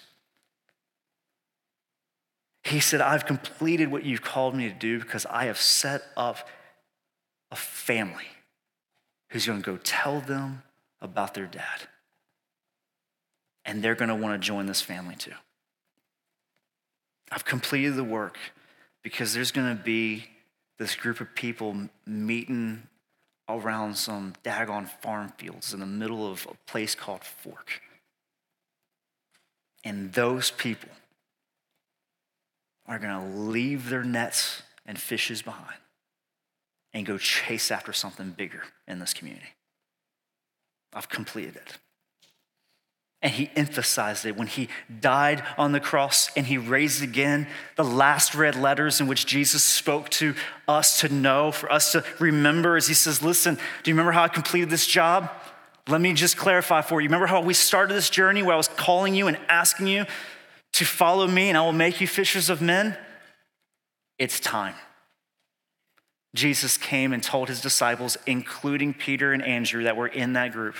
He 2.65 2.81
said, 2.81 2.99
I've 2.99 3.25
completed 3.25 3.89
what 3.89 4.03
you've 4.03 4.21
called 4.21 4.53
me 4.53 4.67
to 4.67 4.75
do 4.75 4.99
because 4.99 5.25
I 5.25 5.45
have 5.45 5.57
set 5.57 6.03
up 6.17 6.49
a 7.49 7.55
family 7.55 8.27
who's 9.29 9.45
going 9.45 9.61
to 9.61 9.65
go 9.65 9.77
tell 9.77 10.19
them 10.19 10.63
about 10.99 11.33
their 11.33 11.45
dad. 11.47 11.87
And 13.63 13.81
they're 13.81 13.95
going 13.95 14.09
to 14.09 14.15
want 14.15 14.39
to 14.39 14.45
join 14.45 14.65
this 14.65 14.81
family 14.81 15.15
too. 15.15 15.31
I've 17.31 17.45
completed 17.45 17.95
the 17.95 18.03
work 18.03 18.37
because 19.01 19.33
there's 19.33 19.51
going 19.51 19.77
to 19.77 19.81
be 19.81 20.25
this 20.79 20.95
group 20.95 21.19
of 21.19 21.35
people 21.35 21.89
meeting 22.07 22.83
around 23.47 23.95
some 23.95 24.33
daggone 24.43 24.87
farm 24.87 25.33
fields 25.37 25.73
in 25.73 25.81
the 25.81 25.85
middle 25.85 26.31
of 26.31 26.47
a 26.49 26.71
place 26.71 26.95
called 26.95 27.23
Fork. 27.23 27.81
And 29.83 30.13
those 30.13 30.51
people 30.51 30.89
are 32.87 32.97
going 32.97 33.13
to 33.13 33.37
leave 33.39 33.89
their 33.89 34.03
nets 34.03 34.63
and 34.85 34.99
fishes 34.99 35.41
behind 35.41 35.77
and 36.93 37.05
go 37.05 37.17
chase 37.17 37.71
after 37.71 37.93
something 37.93 38.31
bigger 38.31 38.63
in 38.87 38.99
this 38.99 39.13
community. 39.13 39.53
I've 40.93 41.09
completed 41.09 41.55
it. 41.55 41.77
And 43.21 43.33
he 43.33 43.51
emphasized 43.55 44.25
it 44.25 44.37
when 44.37 44.47
he 44.47 44.69
died 45.01 45.43
on 45.57 45.73
the 45.73 45.81
cross 45.81 46.29
and 46.37 46.45
he 46.45 46.57
raised 46.57 47.03
again 47.03 47.47
the 47.75 47.83
last 47.83 48.33
red 48.33 48.55
letters 48.55 49.01
in 49.01 49.07
which 49.07 49.25
Jesus 49.25 49.61
spoke 49.61 50.07
to 50.11 50.35
us 50.69 51.01
to 51.01 51.09
know, 51.13 51.51
for 51.51 51.69
us 51.69 51.91
to 51.91 52.03
remember, 52.19 52.77
as 52.77 52.87
he 52.87 52.93
says, 52.93 53.21
Listen, 53.21 53.55
do 53.55 53.91
you 53.91 53.93
remember 53.93 54.13
how 54.13 54.23
I 54.23 54.29
completed 54.29 54.69
this 54.69 54.87
job? 54.87 55.29
Let 55.89 55.99
me 55.99 56.13
just 56.13 56.37
clarify 56.37 56.81
for 56.81 57.01
you. 57.01 57.07
Remember 57.07 57.25
how 57.25 57.41
we 57.41 57.53
started 57.53 57.93
this 57.93 58.09
journey 58.09 58.41
where 58.41 58.53
I 58.53 58.57
was 58.57 58.67
calling 58.69 59.15
you 59.15 59.27
and 59.27 59.37
asking 59.49 59.87
you 59.87 60.05
to 60.73 60.85
follow 60.85 61.27
me 61.27 61.49
and 61.49 61.57
I 61.57 61.61
will 61.61 61.73
make 61.73 61.99
you 61.99 62.07
fishers 62.07 62.49
of 62.49 62.61
men? 62.61 62.95
It's 64.17 64.39
time. 64.39 64.75
Jesus 66.35 66.77
came 66.77 67.11
and 67.11 67.23
told 67.23 67.49
his 67.49 67.59
disciples, 67.59 68.17
including 68.25 68.93
Peter 68.93 69.33
and 69.33 69.43
Andrew, 69.43 69.83
that 69.83 69.97
were 69.97 70.07
in 70.07 70.33
that 70.33 70.53
group 70.53 70.75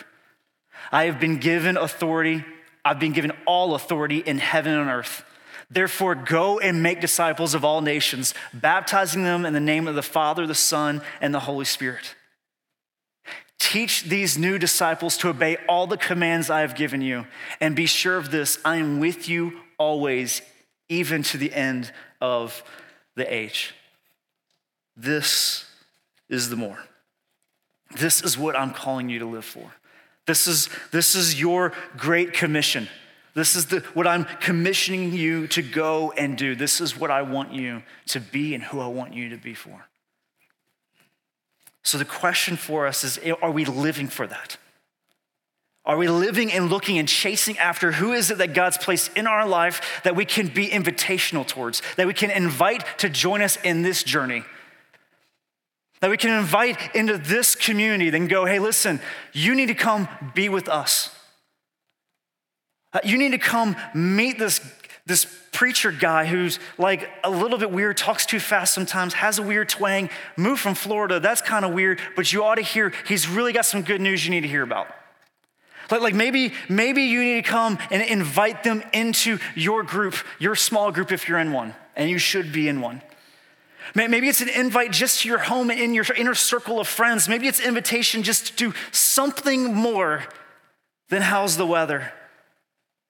I 0.92 1.06
have 1.06 1.20
been 1.20 1.38
given 1.38 1.78
authority. 1.78 2.44
I've 2.84 3.00
been 3.00 3.14
given 3.14 3.32
all 3.46 3.76
authority 3.76 4.20
in 4.20 4.38
heaven 4.38 4.74
and 4.74 4.90
earth. 4.90 5.24
Therefore, 5.72 6.16
go 6.16 6.60
and 6.60 6.82
make 6.82 7.00
disciples 7.00 7.54
of 7.54 7.64
all 7.64 7.82
nations, 7.82 8.34
baptizing 8.54 9.24
them 9.24 9.46
in 9.46 9.54
the 9.54 9.60
name 9.60 9.88
of 9.88 9.96
the 9.96 10.02
Father, 10.02 10.48
the 10.48 10.56
Son, 10.56 11.02
and 11.22 11.34
the 11.34 11.42
Holy 11.42 11.66
Spirit. 11.66 12.16
Teach 13.60 14.04
these 14.04 14.38
new 14.38 14.58
disciples 14.58 15.16
to 15.18 15.30
obey 15.30 15.58
all 15.68 15.86
the 15.86 15.98
commands 15.98 16.50
I 16.50 16.62
have 16.62 16.76
given 16.76 17.02
you, 17.02 17.28
and 17.62 17.76
be 17.76 17.86
sure 17.86 18.18
of 18.18 18.32
this 18.32 18.58
I 18.66 18.78
am 18.78 19.00
with 19.00 19.30
you 19.30 19.60
always, 19.78 20.42
even 20.88 21.22
to 21.24 21.38
the 21.38 21.54
end 21.54 21.92
of 22.20 22.64
the 23.16 23.32
age. 23.32 23.76
This 24.98 25.66
is 26.30 26.50
the 26.50 26.56
more. 26.56 26.80
This 27.96 28.24
is 28.24 28.38
what 28.38 28.56
I'm 28.56 28.72
calling 28.72 29.10
you 29.10 29.20
to 29.20 29.26
live 29.26 29.46
for. 29.46 29.72
This 30.30 30.46
is, 30.46 30.70
this 30.92 31.16
is 31.16 31.42
your 31.42 31.74
great 31.98 32.34
commission. 32.34 32.88
This 33.34 33.56
is 33.56 33.66
the, 33.66 33.80
what 33.96 34.06
I'm 34.06 34.26
commissioning 34.26 35.12
you 35.12 35.48
to 35.48 35.64
go 35.64 36.12
and 36.12 36.38
do. 36.38 36.54
This 36.54 36.80
is 36.82 36.96
what 36.96 37.10
I 37.10 37.24
want 37.24 37.52
you 37.52 37.82
to 38.10 38.20
be 38.20 38.54
and 38.54 38.64
who 38.64 38.80
I 38.80 38.86
want 38.86 39.16
you 39.16 39.30
to 39.30 39.38
be 39.38 39.56
for. 39.56 39.88
So 41.84 41.98
the 41.98 42.06
question 42.06 42.58
for 42.58 42.86
us 42.86 43.04
is 43.04 43.20
eh, 43.24 43.34
are 43.42 43.50
we 43.50 43.66
living 43.66 44.08
for 44.08 44.28
that? 44.28 44.58
Are 45.84 45.98
we 45.98 46.08
living 46.08 46.52
and 46.52 46.70
looking 46.70 47.00
and 47.00 47.08
chasing 47.08 47.58
after 47.58 47.94
who 47.94 48.14
is 48.14 48.30
it 48.30 48.38
that 48.38 48.54
God's 48.54 48.78
placed 48.78 49.18
in 49.18 49.26
our 49.26 49.48
life 49.48 50.02
that 50.04 50.16
we 50.16 50.26
can 50.26 50.46
be 50.46 50.68
invitational 50.68 51.48
towards, 51.48 51.82
that 51.98 52.06
we 52.06 52.14
can 52.14 52.30
invite 52.30 52.86
to 53.00 53.10
join 53.10 53.42
us 53.42 53.58
in 53.64 53.82
this 53.82 54.04
journey? 54.04 54.44
That 56.02 56.10
we 56.10 56.18
can 56.18 56.38
invite 56.38 56.96
into 56.96 57.18
this 57.18 57.56
community, 57.56 58.10
then 58.10 58.28
go, 58.28 58.46
hey, 58.46 58.60
listen, 58.60 59.02
you 59.34 59.54
need 59.54 59.68
to 59.68 59.76
come 59.76 60.08
be 60.34 60.48
with 60.48 60.70
us. 60.70 61.14
Uh, 62.94 63.00
you 63.04 63.18
need 63.18 63.32
to 63.32 63.38
come 63.38 63.76
meet 63.94 64.40
this, 64.40 64.62
this 65.06 65.26
preacher 65.52 65.92
guy 65.92 66.26
who's 66.26 66.58
like 66.78 67.10
a 67.24 67.30
little 67.30 67.58
bit 67.58 67.70
weird, 67.70 67.98
talks 67.98 68.26
too 68.26 68.40
fast 68.40 68.74
sometimes, 68.74 69.14
has 69.16 69.40
a 69.40 69.44
weird 69.44 69.68
twang, 69.68 70.10
moved 70.38 70.62
from 70.62 70.74
Florida. 70.74 71.20
That's 71.20 71.42
kind 71.42 71.66
of 71.66 71.74
weird, 71.74 72.00
but 72.16 72.32
you 72.32 72.44
ought 72.44 72.56
to 72.56 72.62
hear, 72.62 72.94
he's 73.06 73.28
really 73.28 73.52
got 73.52 73.66
some 73.66 73.82
good 73.82 74.00
news 74.00 74.24
you 74.24 74.32
need 74.32 74.42
to 74.42 74.48
hear 74.48 74.64
about. 74.64 74.88
Like, 75.92 76.02
like 76.02 76.16
maybe, 76.16 76.54
maybe 76.70 77.04
you 77.04 77.24
need 77.24 77.44
to 77.44 77.50
come 77.50 77.78
and 77.92 78.02
invite 78.02 78.64
them 78.64 78.84
into 78.94 79.40
your 79.56 79.84
group, 79.84 80.16
your 80.40 80.56
small 80.56 80.92
group 80.92 81.12
if 81.12 81.28
you're 81.28 81.40
in 81.40 81.52
one, 81.52 81.76
and 81.96 82.10
you 82.10 82.18
should 82.18 82.52
be 82.54 82.68
in 82.68 82.80
one. 82.80 83.02
Maybe 83.96 84.28
it's 84.28 84.42
an 84.42 84.50
invite 84.50 84.92
just 84.92 85.22
to 85.22 85.30
your 85.30 85.40
home 85.40 85.70
and 85.70 85.80
in 85.80 85.94
your 85.94 86.06
inner 86.16 86.36
circle 86.36 86.80
of 86.80 86.88
friends. 86.88 87.28
Maybe 87.28 87.48
it's 87.48 87.60
invitation 87.60 88.24
just 88.24 88.48
to 88.48 88.56
do 88.56 88.74
something 88.92 89.74
more 89.74 90.26
than 91.10 91.22
how's 91.22 91.58
the 91.58 91.66
weather? 91.66 92.12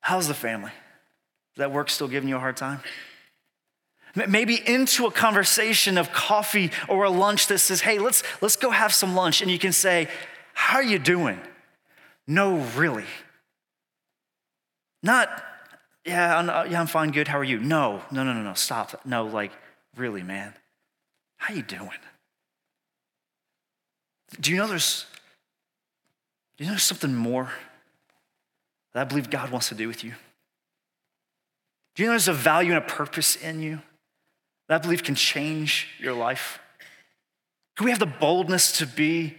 How's 0.01 0.27
the 0.27 0.33
family? 0.33 0.71
Is 1.53 1.57
that 1.57 1.71
work 1.71 1.89
still 1.89 2.07
giving 2.07 2.29
you 2.29 2.37
a 2.37 2.39
hard 2.39 2.57
time? 2.57 2.79
Maybe 4.15 4.55
into 4.55 5.05
a 5.05 5.11
conversation 5.11 5.97
of 5.97 6.11
coffee 6.11 6.71
or 6.87 7.03
a 7.03 7.09
lunch 7.09 7.47
that 7.47 7.59
says, 7.59 7.81
hey, 7.81 7.99
let's, 7.99 8.23
let's 8.41 8.55
go 8.55 8.71
have 8.71 8.93
some 8.93 9.15
lunch. 9.15 9.41
And 9.41 9.51
you 9.51 9.59
can 9.59 9.71
say, 9.71 10.07
how 10.53 10.77
are 10.77 10.83
you 10.83 10.97
doing? 10.99 11.39
No, 12.27 12.57
really. 12.75 13.05
Not, 15.03 15.43
yeah, 16.05 16.37
I'm, 16.37 16.49
uh, 16.49 16.63
yeah, 16.63 16.79
I'm 16.79 16.87
fine, 16.87 17.11
good. 17.11 17.27
How 17.27 17.37
are 17.37 17.43
you? 17.43 17.59
No, 17.59 18.01
no, 18.11 18.23
no, 18.23 18.33
no, 18.33 18.41
no, 18.41 18.53
stop. 18.53 19.05
No, 19.05 19.25
like, 19.25 19.51
really, 19.95 20.23
man. 20.23 20.53
How 21.37 21.53
you 21.53 21.63
doing? 21.63 21.89
Do 24.39 24.51
you 24.51 24.57
know 24.57 24.67
there's 24.67 25.05
do 26.57 26.65
you 26.65 26.71
know 26.71 26.77
something 26.77 27.15
more 27.15 27.49
that 28.93 29.01
I 29.01 29.03
believe 29.05 29.29
God 29.29 29.49
wants 29.49 29.69
to 29.69 29.75
do 29.75 29.87
with 29.87 30.03
you? 30.03 30.13
Do 31.95 32.03
you 32.03 32.07
know 32.07 32.11
there's 32.11 32.27
a 32.27 32.33
value 32.33 32.73
and 32.73 32.83
a 32.83 32.87
purpose 32.87 33.37
in 33.37 33.61
you 33.61 33.79
that 34.67 34.75
I 34.75 34.77
believe 34.83 35.03
can 35.03 35.15
change 35.15 35.87
your 35.99 36.13
life? 36.13 36.59
Can 37.77 37.85
we 37.85 37.91
have 37.91 37.99
the 37.99 38.05
boldness 38.05 38.73
to 38.79 38.85
be 38.85 39.35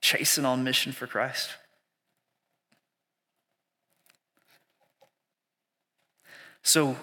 chasing 0.00 0.46
on 0.46 0.64
mission 0.64 0.92
for 0.92 1.06
Christ? 1.06 1.50
So, 6.62 6.96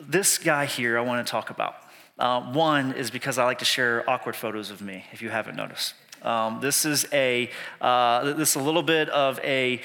this 0.00 0.38
guy 0.38 0.66
here 0.66 0.98
I 0.98 1.02
want 1.02 1.24
to 1.24 1.30
talk 1.30 1.50
about. 1.50 1.76
Uh, 2.18 2.40
one 2.52 2.92
is 2.92 3.10
because 3.10 3.38
I 3.38 3.44
like 3.44 3.58
to 3.58 3.64
share 3.64 4.08
awkward 4.08 4.36
photos 4.36 4.70
of 4.70 4.80
me, 4.80 5.04
if 5.12 5.20
you 5.20 5.28
haven't 5.28 5.56
noticed. 5.56 5.94
Um, 6.22 6.60
this 6.60 6.84
is 6.84 7.06
a 7.12 7.50
uh, 7.80 8.32
this 8.32 8.50
is 8.50 8.56
a 8.56 8.62
little 8.62 8.82
bit 8.82 9.08
of 9.10 9.38
a 9.40 9.82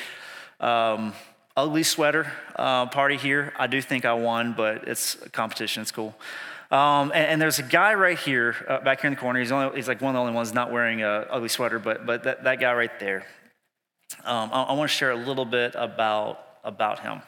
um, 0.60 1.14
ugly 1.58 1.84
sweater 1.84 2.32
uh, 2.56 2.86
party 2.88 3.18
here. 3.18 3.54
I 3.58 3.68
do 3.68 3.82
think 3.82 4.06
I 4.06 4.14
won, 4.14 4.54
but 4.54 4.88
it's 4.88 5.16
a 5.26 5.30
competition. 5.30 5.82
It's 5.82 5.92
cool. 5.92 6.16
Um, 6.72 7.12
and, 7.14 7.28
and, 7.28 7.42
there's 7.42 7.60
a 7.60 7.64
guy 7.64 7.96
right 7.96 8.18
here, 8.18 8.56
uh, 8.70 8.80
back 8.80 9.02
here 9.02 9.10
in 9.10 9.14
the 9.14 9.20
corner. 9.20 9.42
He's, 9.42 9.52
only, 9.52 9.76
he's 9.76 9.90
like 9.90 10.00
one 10.00 10.12
of 10.12 10.14
the 10.14 10.22
only 10.22 10.34
ones 10.34 10.54
not 10.54 10.72
wearing 10.72 11.04
a 11.04 11.28
ugly 11.30 11.50
sweater, 11.50 11.80
but, 11.80 12.06
but 12.06 12.24
that, 12.24 12.46
that 12.46 12.62
guy 12.62 12.74
right 12.74 12.98
there. 12.98 13.26
Um, 14.24 14.50
I, 14.54 14.64
I 14.64 14.74
want 14.74 14.90
to 14.90 14.96
share 14.96 15.12
a 15.12 15.18
little 15.18 15.44
bit 15.44 15.74
about, 15.76 16.40
about 16.64 17.00
him. 17.00 17.24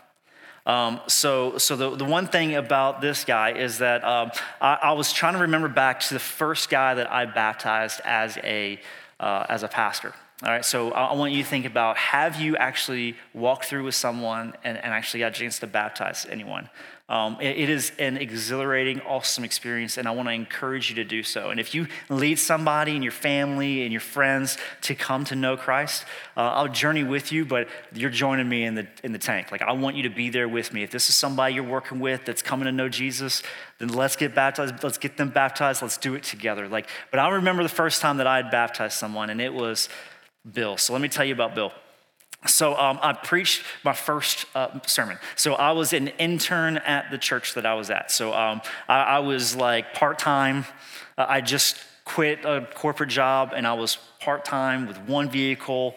Um, 0.65 1.01
so, 1.07 1.57
so 1.57 1.75
the, 1.75 1.95
the 1.95 2.05
one 2.05 2.27
thing 2.27 2.55
about 2.55 3.01
this 3.01 3.25
guy 3.25 3.51
is 3.51 3.79
that 3.79 4.03
um, 4.05 4.31
I, 4.61 4.79
I, 4.81 4.91
was 4.93 5.11
trying 5.11 5.33
to 5.33 5.39
remember 5.39 5.67
back 5.67 5.99
to 5.99 6.13
the 6.13 6.21
first 6.21 6.69
guy 6.69 6.93
that 6.93 7.11
I 7.11 7.25
baptized 7.25 7.99
as 8.05 8.37
a, 8.37 8.79
uh, 9.19 9.45
as 9.49 9.63
a 9.63 9.67
pastor. 9.67 10.13
All 10.41 10.49
right, 10.49 10.63
so 10.63 10.91
I 10.91 11.13
want 11.13 11.33
you 11.33 11.43
to 11.43 11.49
think 11.49 11.65
about 11.65 11.97
have 11.97 12.39
you 12.39 12.57
actually 12.57 13.15
walked 13.33 13.65
through 13.65 13.83
with 13.83 13.95
someone 13.95 14.53
and, 14.63 14.77
and 14.77 14.93
actually 14.93 15.21
got 15.21 15.35
a 15.35 15.39
chance 15.39 15.59
to 15.59 15.67
baptize 15.67 16.25
anyone? 16.29 16.69
Um, 17.13 17.37
it, 17.39 17.69
is 17.69 17.91
an 17.99 18.17
exhilarating, 18.17 18.99
awesome 19.01 19.43
experience, 19.43 19.99
and 19.99 20.07
I 20.07 20.11
want 20.11 20.29
to 20.29 20.33
encourage 20.33 20.89
you 20.89 20.95
to 20.95 21.03
do 21.03 21.21
so. 21.21 21.51
And 21.51 21.59
if 21.59 21.75
you 21.75 21.85
lead 22.09 22.39
somebody 22.39 22.95
in 22.95 23.03
your 23.03 23.11
family 23.11 23.83
and 23.83 23.91
your 23.91 24.01
friends 24.01 24.57
to 24.81 24.95
come 24.95 25.23
to 25.25 25.35
know 25.35 25.55
Christ, 25.55 26.05
uh, 26.35 26.39
I'll 26.39 26.69
journey 26.69 27.03
with 27.03 27.31
you, 27.31 27.45
but 27.45 27.67
you're 27.93 28.09
joining 28.09 28.49
me 28.49 28.63
in 28.63 28.73
the, 28.73 28.87
in 29.03 29.11
the 29.11 29.19
tank. 29.19 29.51
Like, 29.51 29.61
I 29.61 29.73
want 29.73 29.95
you 29.95 30.01
to 30.01 30.09
be 30.09 30.31
there 30.31 30.49
with 30.49 30.73
me. 30.73 30.81
If 30.81 30.89
this 30.89 31.07
is 31.07 31.13
somebody 31.13 31.53
you're 31.53 31.63
working 31.63 31.99
with 31.99 32.25
that's 32.25 32.41
coming 32.41 32.65
to 32.65 32.71
know 32.71 32.89
Jesus, 32.89 33.43
then 33.77 33.89
let's 33.89 34.15
get 34.15 34.33
baptized. 34.33 34.83
Let's 34.83 34.97
get 34.97 35.15
them 35.15 35.29
baptized. 35.29 35.83
Let's 35.83 35.97
do 35.97 36.15
it 36.15 36.23
together. 36.23 36.67
Like, 36.67 36.89
but 37.11 37.19
I 37.19 37.29
remember 37.29 37.61
the 37.61 37.69
first 37.69 38.01
time 38.01 38.17
that 38.17 38.25
I 38.25 38.37
had 38.37 38.49
baptized 38.49 38.97
someone, 38.97 39.29
and 39.29 39.39
it 39.39 39.53
was 39.53 39.87
Bill. 40.51 40.77
So 40.77 40.93
let 40.93 41.01
me 41.03 41.09
tell 41.09 41.25
you 41.25 41.35
about 41.35 41.53
Bill. 41.53 41.73
So 42.45 42.75
um, 42.77 42.99
I 43.01 43.13
preached 43.13 43.63
my 43.83 43.93
first 43.93 44.45
uh, 44.55 44.79
sermon. 44.85 45.17
So 45.35 45.53
I 45.53 45.71
was 45.71 45.93
an 45.93 46.09
intern 46.19 46.77
at 46.77 47.09
the 47.11 47.17
church 47.17 47.53
that 47.53 47.65
I 47.65 47.73
was 47.75 47.89
at. 47.89 48.11
So 48.11 48.33
um, 48.33 48.61
I, 48.87 49.01
I, 49.01 49.19
was 49.19 49.55
like 49.55 49.93
part 49.93 50.19
time. 50.19 50.65
Uh, 51.17 51.25
I 51.27 51.41
just 51.41 51.77
quit 52.05 52.43
a 52.43 52.67
corporate 52.75 53.09
job 53.09 53.53
and 53.55 53.65
I 53.65 53.73
was 53.73 53.97
part 54.19 54.45
time 54.45 54.87
with 54.87 54.97
one 55.07 55.29
vehicle, 55.29 55.95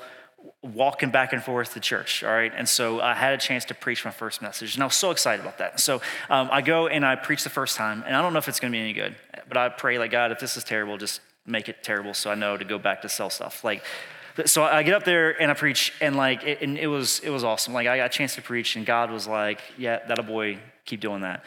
walking 0.62 1.10
back 1.10 1.32
and 1.32 1.42
forth 1.42 1.74
to 1.74 1.80
church. 1.80 2.22
All 2.22 2.30
right, 2.30 2.52
and 2.54 2.68
so 2.68 3.00
I 3.00 3.14
had 3.14 3.34
a 3.34 3.38
chance 3.38 3.64
to 3.66 3.74
preach 3.74 4.04
my 4.04 4.10
first 4.10 4.42
message, 4.42 4.74
and 4.74 4.82
I 4.82 4.86
was 4.86 4.94
so 4.94 5.10
excited 5.10 5.40
about 5.40 5.58
that. 5.58 5.80
So 5.80 6.00
um, 6.28 6.48
I 6.50 6.62
go 6.62 6.88
and 6.88 7.04
I 7.04 7.16
preach 7.16 7.44
the 7.44 7.50
first 7.50 7.76
time, 7.76 8.02
and 8.06 8.16
I 8.16 8.22
don't 8.22 8.32
know 8.32 8.38
if 8.38 8.48
it's 8.48 8.60
going 8.60 8.72
to 8.72 8.76
be 8.76 8.82
any 8.82 8.92
good, 8.92 9.14
but 9.48 9.56
I 9.56 9.68
pray 9.68 9.98
like 9.98 10.10
God, 10.10 10.32
if 10.32 10.38
this 10.38 10.56
is 10.56 10.64
terrible, 10.64 10.96
just 10.98 11.20
make 11.46 11.68
it 11.68 11.82
terrible 11.82 12.12
so 12.14 12.30
I 12.30 12.34
know 12.34 12.56
to 12.56 12.64
go 12.64 12.78
back 12.78 13.02
to 13.02 13.08
sell 13.08 13.30
stuff. 13.30 13.62
Like 13.62 13.84
so 14.44 14.64
I 14.64 14.82
get 14.82 14.94
up 14.94 15.04
there 15.04 15.40
and 15.40 15.50
I 15.50 15.54
preach, 15.54 15.92
and 16.00 16.16
like, 16.16 16.44
it, 16.44 16.60
and 16.60 16.76
it 16.76 16.88
was 16.88 17.20
it 17.20 17.30
was 17.30 17.44
awesome. 17.44 17.72
Like 17.72 17.86
I 17.86 17.96
got 17.96 18.06
a 18.06 18.08
chance 18.08 18.34
to 18.34 18.42
preach, 18.42 18.76
and 18.76 18.84
God 18.84 19.10
was 19.10 19.26
like, 19.26 19.60
"Yeah, 19.78 20.04
that 20.06 20.18
a 20.18 20.22
boy, 20.22 20.58
keep 20.84 21.00
doing 21.00 21.22
that." 21.22 21.44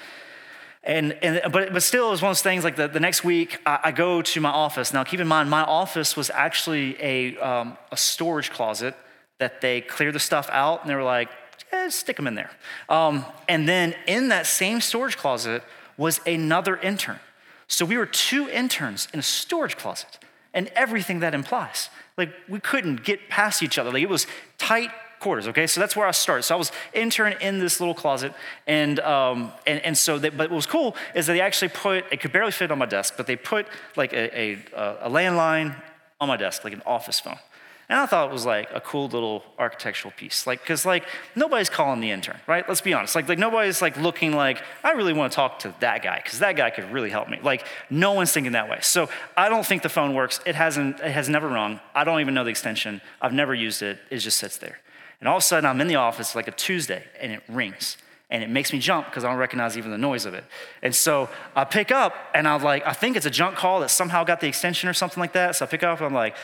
And, 0.83 1.13
and 1.21 1.51
but, 1.51 1.73
but 1.73 1.83
still, 1.83 2.07
it 2.07 2.11
was 2.11 2.21
one 2.21 2.31
of 2.31 2.37
those 2.37 2.41
things 2.41 2.63
like 2.63 2.77
the, 2.77 2.87
the 2.87 3.01
next 3.01 3.23
week, 3.23 3.59
I, 3.65 3.79
I 3.85 3.91
go 3.91 4.21
to 4.21 4.41
my 4.41 4.49
office. 4.49 4.93
Now, 4.93 5.03
keep 5.03 5.19
in 5.19 5.27
mind, 5.27 5.49
my 5.49 5.63
office 5.63 6.15
was 6.15 6.29
actually 6.29 6.95
a, 7.01 7.37
um, 7.37 7.77
a 7.91 7.97
storage 7.97 8.49
closet 8.49 8.95
that 9.39 9.61
they 9.61 9.81
cleared 9.81 10.15
the 10.15 10.19
stuff 10.19 10.49
out 10.51 10.81
and 10.81 10.89
they 10.89 10.95
were 10.95 11.03
like, 11.03 11.29
eh, 11.71 11.89
stick 11.89 12.15
them 12.15 12.27
in 12.27 12.35
there. 12.35 12.51
Um, 12.87 13.25
and 13.47 13.67
then 13.67 13.93
in 14.07 14.29
that 14.29 14.45
same 14.45 14.79
storage 14.79 15.17
closet 15.17 15.63
was 15.97 16.21
another 16.25 16.77
intern. 16.77 17.19
So 17.67 17.85
we 17.85 17.97
were 17.97 18.05
two 18.05 18.49
interns 18.49 19.07
in 19.13 19.19
a 19.19 19.23
storage 19.23 19.77
closet 19.77 20.17
and 20.53 20.67
everything 20.75 21.19
that 21.19 21.33
implies. 21.33 21.89
Like 22.17 22.33
we 22.47 22.59
couldn't 22.59 23.03
get 23.03 23.29
past 23.29 23.63
each 23.63 23.77
other. 23.77 23.91
Like 23.91 24.03
it 24.03 24.09
was 24.09 24.27
tight 24.57 24.91
quarters. 25.19 25.47
Okay, 25.47 25.67
so 25.67 25.79
that's 25.79 25.95
where 25.95 26.07
I 26.07 26.11
started. 26.11 26.43
So 26.43 26.55
I 26.55 26.57
was 26.57 26.71
intern 26.93 27.35
in 27.41 27.59
this 27.59 27.79
little 27.79 27.93
closet, 27.93 28.33
and 28.67 28.99
um, 29.01 29.51
and 29.67 29.79
and 29.85 29.97
so 29.97 30.17
they, 30.17 30.29
but 30.29 30.49
what 30.49 30.55
was 30.55 30.65
cool 30.65 30.95
is 31.13 31.27
that 31.27 31.33
they 31.33 31.41
actually 31.41 31.69
put 31.69 32.05
it 32.11 32.21
could 32.21 32.31
barely 32.31 32.51
fit 32.51 32.71
on 32.71 32.77
my 32.77 32.85
desk, 32.85 33.15
but 33.17 33.27
they 33.27 33.35
put 33.35 33.67
like 33.95 34.13
a, 34.13 34.39
a, 34.39 34.53
a 35.01 35.09
landline 35.09 35.75
on 36.19 36.27
my 36.27 36.37
desk, 36.37 36.63
like 36.63 36.73
an 36.73 36.81
office 36.85 37.19
phone. 37.19 37.39
And 37.89 37.99
I 37.99 38.05
thought 38.05 38.29
it 38.29 38.31
was 38.31 38.45
like 38.45 38.69
a 38.71 38.79
cool 38.79 39.07
little 39.07 39.43
architectural 39.57 40.13
piece. 40.15 40.45
Like, 40.45 40.63
cause 40.63 40.85
like 40.85 41.07
nobody's 41.35 41.69
calling 41.69 42.01
the 42.01 42.11
intern, 42.11 42.37
right? 42.45 42.63
Let's 42.67 42.81
be 42.81 42.93
honest. 42.93 43.15
Like, 43.15 43.27
like 43.27 43.39
nobody's 43.39 43.81
like 43.81 43.97
looking 43.97 44.31
like, 44.33 44.61
I 44.83 44.91
really 44.91 45.11
want 45.11 45.31
to 45.31 45.35
talk 45.35 45.59
to 45.59 45.73
that 45.79 46.03
guy, 46.03 46.21
because 46.23 46.37
that 46.39 46.55
guy 46.55 46.69
could 46.69 46.91
really 46.91 47.09
help 47.09 47.29
me. 47.29 47.39
Like, 47.41 47.65
no 47.89 48.13
one's 48.13 48.31
thinking 48.31 48.51
that 48.51 48.69
way. 48.69 48.77
So 48.81 49.09
I 49.35 49.49
don't 49.49 49.65
think 49.65 49.81
the 49.81 49.89
phone 49.89 50.13
works. 50.13 50.39
It 50.45 50.53
hasn't, 50.53 50.99
it 50.99 51.11
has 51.11 51.29
never 51.29 51.47
rung. 51.47 51.79
I 51.95 52.03
don't 52.03 52.21
even 52.21 52.35
know 52.35 52.43
the 52.43 52.51
extension. 52.51 53.01
I've 53.21 53.33
never 53.33 53.55
used 53.55 53.81
it. 53.81 53.97
It 54.11 54.17
just 54.19 54.37
sits 54.37 54.57
there. 54.57 54.77
And 55.19 55.27
all 55.27 55.37
of 55.37 55.43
a 55.43 55.45
sudden 55.45 55.65
I'm 55.65 55.81
in 55.81 55.87
the 55.87 55.95
office 55.95 56.35
like 56.35 56.47
a 56.47 56.51
Tuesday 56.51 57.03
and 57.19 57.31
it 57.31 57.41
rings 57.49 57.97
and 58.29 58.43
it 58.43 58.49
makes 58.49 58.71
me 58.71 58.77
jump 58.77 59.07
because 59.07 59.23
I 59.23 59.29
don't 59.29 59.39
recognize 59.39 59.77
even 59.77 59.89
the 59.89 59.97
noise 59.97 60.25
of 60.25 60.35
it. 60.35 60.43
And 60.83 60.95
so 60.95 61.29
I 61.55 61.63
pick 61.63 61.91
up 61.91 62.13
and 62.35 62.47
I'm 62.47 62.61
like, 62.61 62.85
I 62.85 62.93
think 62.93 63.17
it's 63.17 63.25
a 63.25 63.31
junk 63.31 63.55
call 63.55 63.79
that 63.79 63.89
somehow 63.89 64.23
got 64.23 64.39
the 64.39 64.47
extension 64.47 64.87
or 64.87 64.93
something 64.93 65.19
like 65.19 65.33
that. 65.33 65.55
So 65.55 65.65
I 65.65 65.67
pick 65.67 65.81
up 65.81 65.97
and 65.97 66.05
I'm 66.05 66.13
like, 66.13 66.35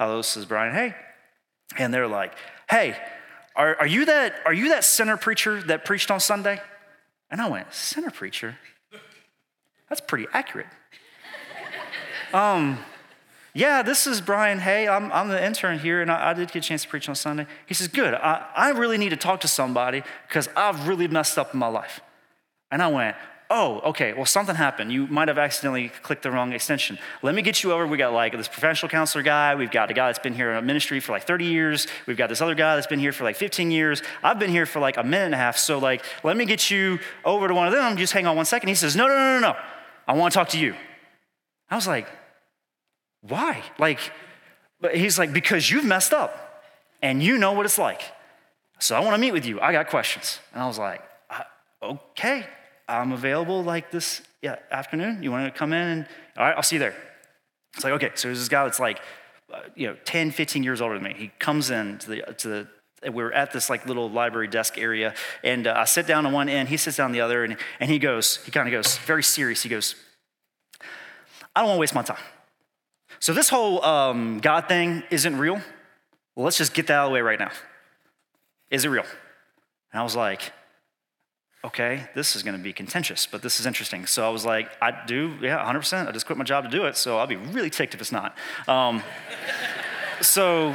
hello, 0.00 0.16
this 0.16 0.34
is 0.34 0.46
Brian. 0.46 0.72
Hey. 0.72 0.94
And 1.76 1.92
they're 1.92 2.08
like, 2.08 2.32
hey, 2.70 2.96
are, 3.54 3.76
are, 3.80 3.86
you 3.86 4.06
that, 4.06 4.34
are 4.46 4.52
you 4.54 4.70
that 4.70 4.82
center 4.82 5.18
preacher 5.18 5.62
that 5.64 5.84
preached 5.84 6.10
on 6.10 6.20
Sunday? 6.20 6.58
And 7.30 7.38
I 7.38 7.48
went, 7.48 7.72
center 7.74 8.10
preacher? 8.10 8.56
That's 9.90 10.00
pretty 10.00 10.26
accurate. 10.32 10.68
um, 12.32 12.78
yeah, 13.52 13.82
this 13.82 14.06
is 14.06 14.22
Brian 14.22 14.60
Hay. 14.60 14.88
I'm, 14.88 15.12
I'm 15.12 15.28
the 15.28 15.44
intern 15.44 15.78
here, 15.78 16.00
and 16.00 16.10
I, 16.10 16.30
I, 16.30 16.32
did 16.32 16.50
get 16.50 16.64
a 16.64 16.68
chance 16.68 16.84
to 16.84 16.88
preach 16.88 17.08
on 17.10 17.14
Sunday. 17.14 17.46
He 17.66 17.74
says, 17.74 17.88
Good, 17.88 18.14
I, 18.14 18.46
I 18.56 18.70
really 18.70 18.96
need 18.96 19.10
to 19.10 19.16
talk 19.16 19.40
to 19.40 19.48
somebody 19.48 20.02
because 20.28 20.48
I've 20.56 20.88
really 20.88 21.08
messed 21.08 21.36
up 21.36 21.52
in 21.52 21.60
my 21.60 21.66
life. 21.66 22.00
And 22.70 22.80
I 22.80 22.88
went, 22.88 23.16
oh, 23.50 23.80
okay, 23.80 24.12
well, 24.12 24.24
something 24.24 24.54
happened. 24.54 24.92
You 24.92 25.08
might 25.08 25.26
have 25.26 25.36
accidentally 25.36 25.88
clicked 26.02 26.22
the 26.22 26.30
wrong 26.30 26.52
extension. 26.52 26.98
Let 27.20 27.34
me 27.34 27.42
get 27.42 27.64
you 27.64 27.72
over. 27.72 27.84
We 27.84 27.98
got 27.98 28.12
like 28.12 28.32
this 28.36 28.46
professional 28.46 28.88
counselor 28.88 29.24
guy. 29.24 29.56
We've 29.56 29.70
got 29.70 29.90
a 29.90 29.94
guy 29.94 30.06
that's 30.06 30.20
been 30.20 30.34
here 30.34 30.52
in 30.52 30.64
ministry 30.64 31.00
for 31.00 31.10
like 31.12 31.24
30 31.24 31.46
years. 31.46 31.88
We've 32.06 32.16
got 32.16 32.28
this 32.28 32.40
other 32.40 32.54
guy 32.54 32.76
that's 32.76 32.86
been 32.86 33.00
here 33.00 33.12
for 33.12 33.24
like 33.24 33.34
15 33.34 33.72
years. 33.72 34.02
I've 34.22 34.38
been 34.38 34.50
here 34.50 34.66
for 34.66 34.78
like 34.78 34.96
a 34.96 35.02
minute 35.02 35.26
and 35.26 35.34
a 35.34 35.38
half. 35.38 35.56
So, 35.58 35.78
like, 35.78 36.04
let 36.22 36.36
me 36.36 36.44
get 36.44 36.70
you 36.70 37.00
over 37.24 37.48
to 37.48 37.54
one 37.54 37.66
of 37.66 37.72
them. 37.72 37.96
Just 37.96 38.12
hang 38.12 38.26
on 38.26 38.36
one 38.36 38.44
second. 38.44 38.68
He 38.68 38.76
says, 38.76 38.94
no, 38.94 39.08
no, 39.08 39.14
no, 39.14 39.40
no, 39.40 39.52
no. 39.52 39.56
I 40.06 40.14
want 40.14 40.32
to 40.32 40.38
talk 40.38 40.48
to 40.50 40.58
you. 40.58 40.74
I 41.68 41.74
was 41.74 41.88
like, 41.88 42.06
why? 43.22 43.62
Like, 43.78 43.98
but 44.80 44.94
he's 44.94 45.18
like, 45.18 45.32
because 45.32 45.70
you've 45.70 45.84
messed 45.84 46.12
up 46.12 46.62
and 47.02 47.22
you 47.22 47.36
know 47.36 47.52
what 47.52 47.66
it's 47.66 47.78
like. 47.78 48.02
So 48.78 48.96
I 48.96 49.00
want 49.00 49.14
to 49.14 49.18
meet 49.18 49.32
with 49.32 49.44
you. 49.44 49.60
I 49.60 49.72
got 49.72 49.88
questions. 49.88 50.38
And 50.52 50.62
I 50.62 50.66
was 50.66 50.78
like, 50.78 51.02
uh, 51.28 51.42
okay. 51.82 52.46
I'm 52.90 53.12
available 53.12 53.62
like 53.62 53.90
this 53.90 54.22
yeah, 54.42 54.56
afternoon. 54.70 55.22
You 55.22 55.30
want 55.30 55.52
to 55.52 55.56
come 55.56 55.72
in? 55.72 55.86
And, 55.86 56.06
all 56.36 56.44
right, 56.44 56.56
I'll 56.56 56.62
see 56.62 56.76
you 56.76 56.80
there. 56.80 56.96
It's 57.74 57.84
like, 57.84 57.92
okay, 57.94 58.10
so 58.14 58.28
there's 58.28 58.38
this 58.38 58.48
guy 58.48 58.64
that's 58.64 58.80
like, 58.80 59.00
uh, 59.52 59.60
you 59.76 59.86
know, 59.86 59.96
10, 60.04 60.32
15 60.32 60.62
years 60.62 60.80
older 60.80 60.94
than 60.94 61.04
me. 61.04 61.14
He 61.16 61.28
comes 61.38 61.70
in 61.70 61.98
to 61.98 62.10
the, 62.10 62.34
to 62.38 62.48
the 62.48 62.68
we're 63.12 63.32
at 63.32 63.52
this 63.52 63.70
like 63.70 63.86
little 63.86 64.10
library 64.10 64.48
desk 64.48 64.76
area, 64.76 65.14
and 65.42 65.66
uh, 65.66 65.74
I 65.74 65.84
sit 65.84 66.06
down 66.06 66.26
on 66.26 66.32
one 66.32 66.50
end, 66.50 66.68
he 66.68 66.76
sits 66.76 66.98
down 66.98 67.12
the 67.12 67.22
other, 67.22 67.44
and, 67.44 67.56
and 67.78 67.90
he 67.90 67.98
goes, 67.98 68.44
he 68.44 68.50
kind 68.50 68.68
of 68.68 68.72
goes 68.72 68.98
very 68.98 69.22
serious. 69.22 69.62
He 69.62 69.70
goes, 69.70 69.94
I 71.56 71.60
don't 71.60 71.68
want 71.68 71.76
to 71.76 71.80
waste 71.80 71.94
my 71.94 72.02
time. 72.02 72.18
So 73.18 73.32
this 73.32 73.48
whole 73.48 73.82
um, 73.84 74.40
God 74.40 74.68
thing 74.68 75.02
isn't 75.10 75.38
real. 75.38 75.62
Well, 76.36 76.44
let's 76.44 76.58
just 76.58 76.74
get 76.74 76.88
that 76.88 76.94
out 76.94 77.04
of 77.06 77.10
the 77.10 77.14
way 77.14 77.20
right 77.22 77.38
now. 77.38 77.50
Is 78.70 78.84
it 78.84 78.88
real? 78.88 79.04
And 79.92 80.00
I 80.00 80.02
was 80.02 80.14
like, 80.14 80.52
okay, 81.64 82.08
this 82.14 82.36
is 82.36 82.42
going 82.42 82.56
to 82.56 82.62
be 82.62 82.72
contentious, 82.72 83.26
but 83.26 83.42
this 83.42 83.60
is 83.60 83.66
interesting. 83.66 84.06
So 84.06 84.26
I 84.26 84.30
was 84.30 84.44
like, 84.44 84.70
I 84.80 85.04
do, 85.06 85.36
yeah, 85.42 85.58
100%. 85.70 86.08
I 86.08 86.12
just 86.12 86.24
quit 86.24 86.38
my 86.38 86.44
job 86.44 86.64
to 86.64 86.70
do 86.70 86.84
it, 86.84 86.96
so 86.96 87.18
I'll 87.18 87.26
be 87.26 87.36
really 87.36 87.70
ticked 87.70 87.94
if 87.94 88.00
it's 88.00 88.12
not. 88.12 88.34
Um, 88.66 89.02
so, 90.22 90.74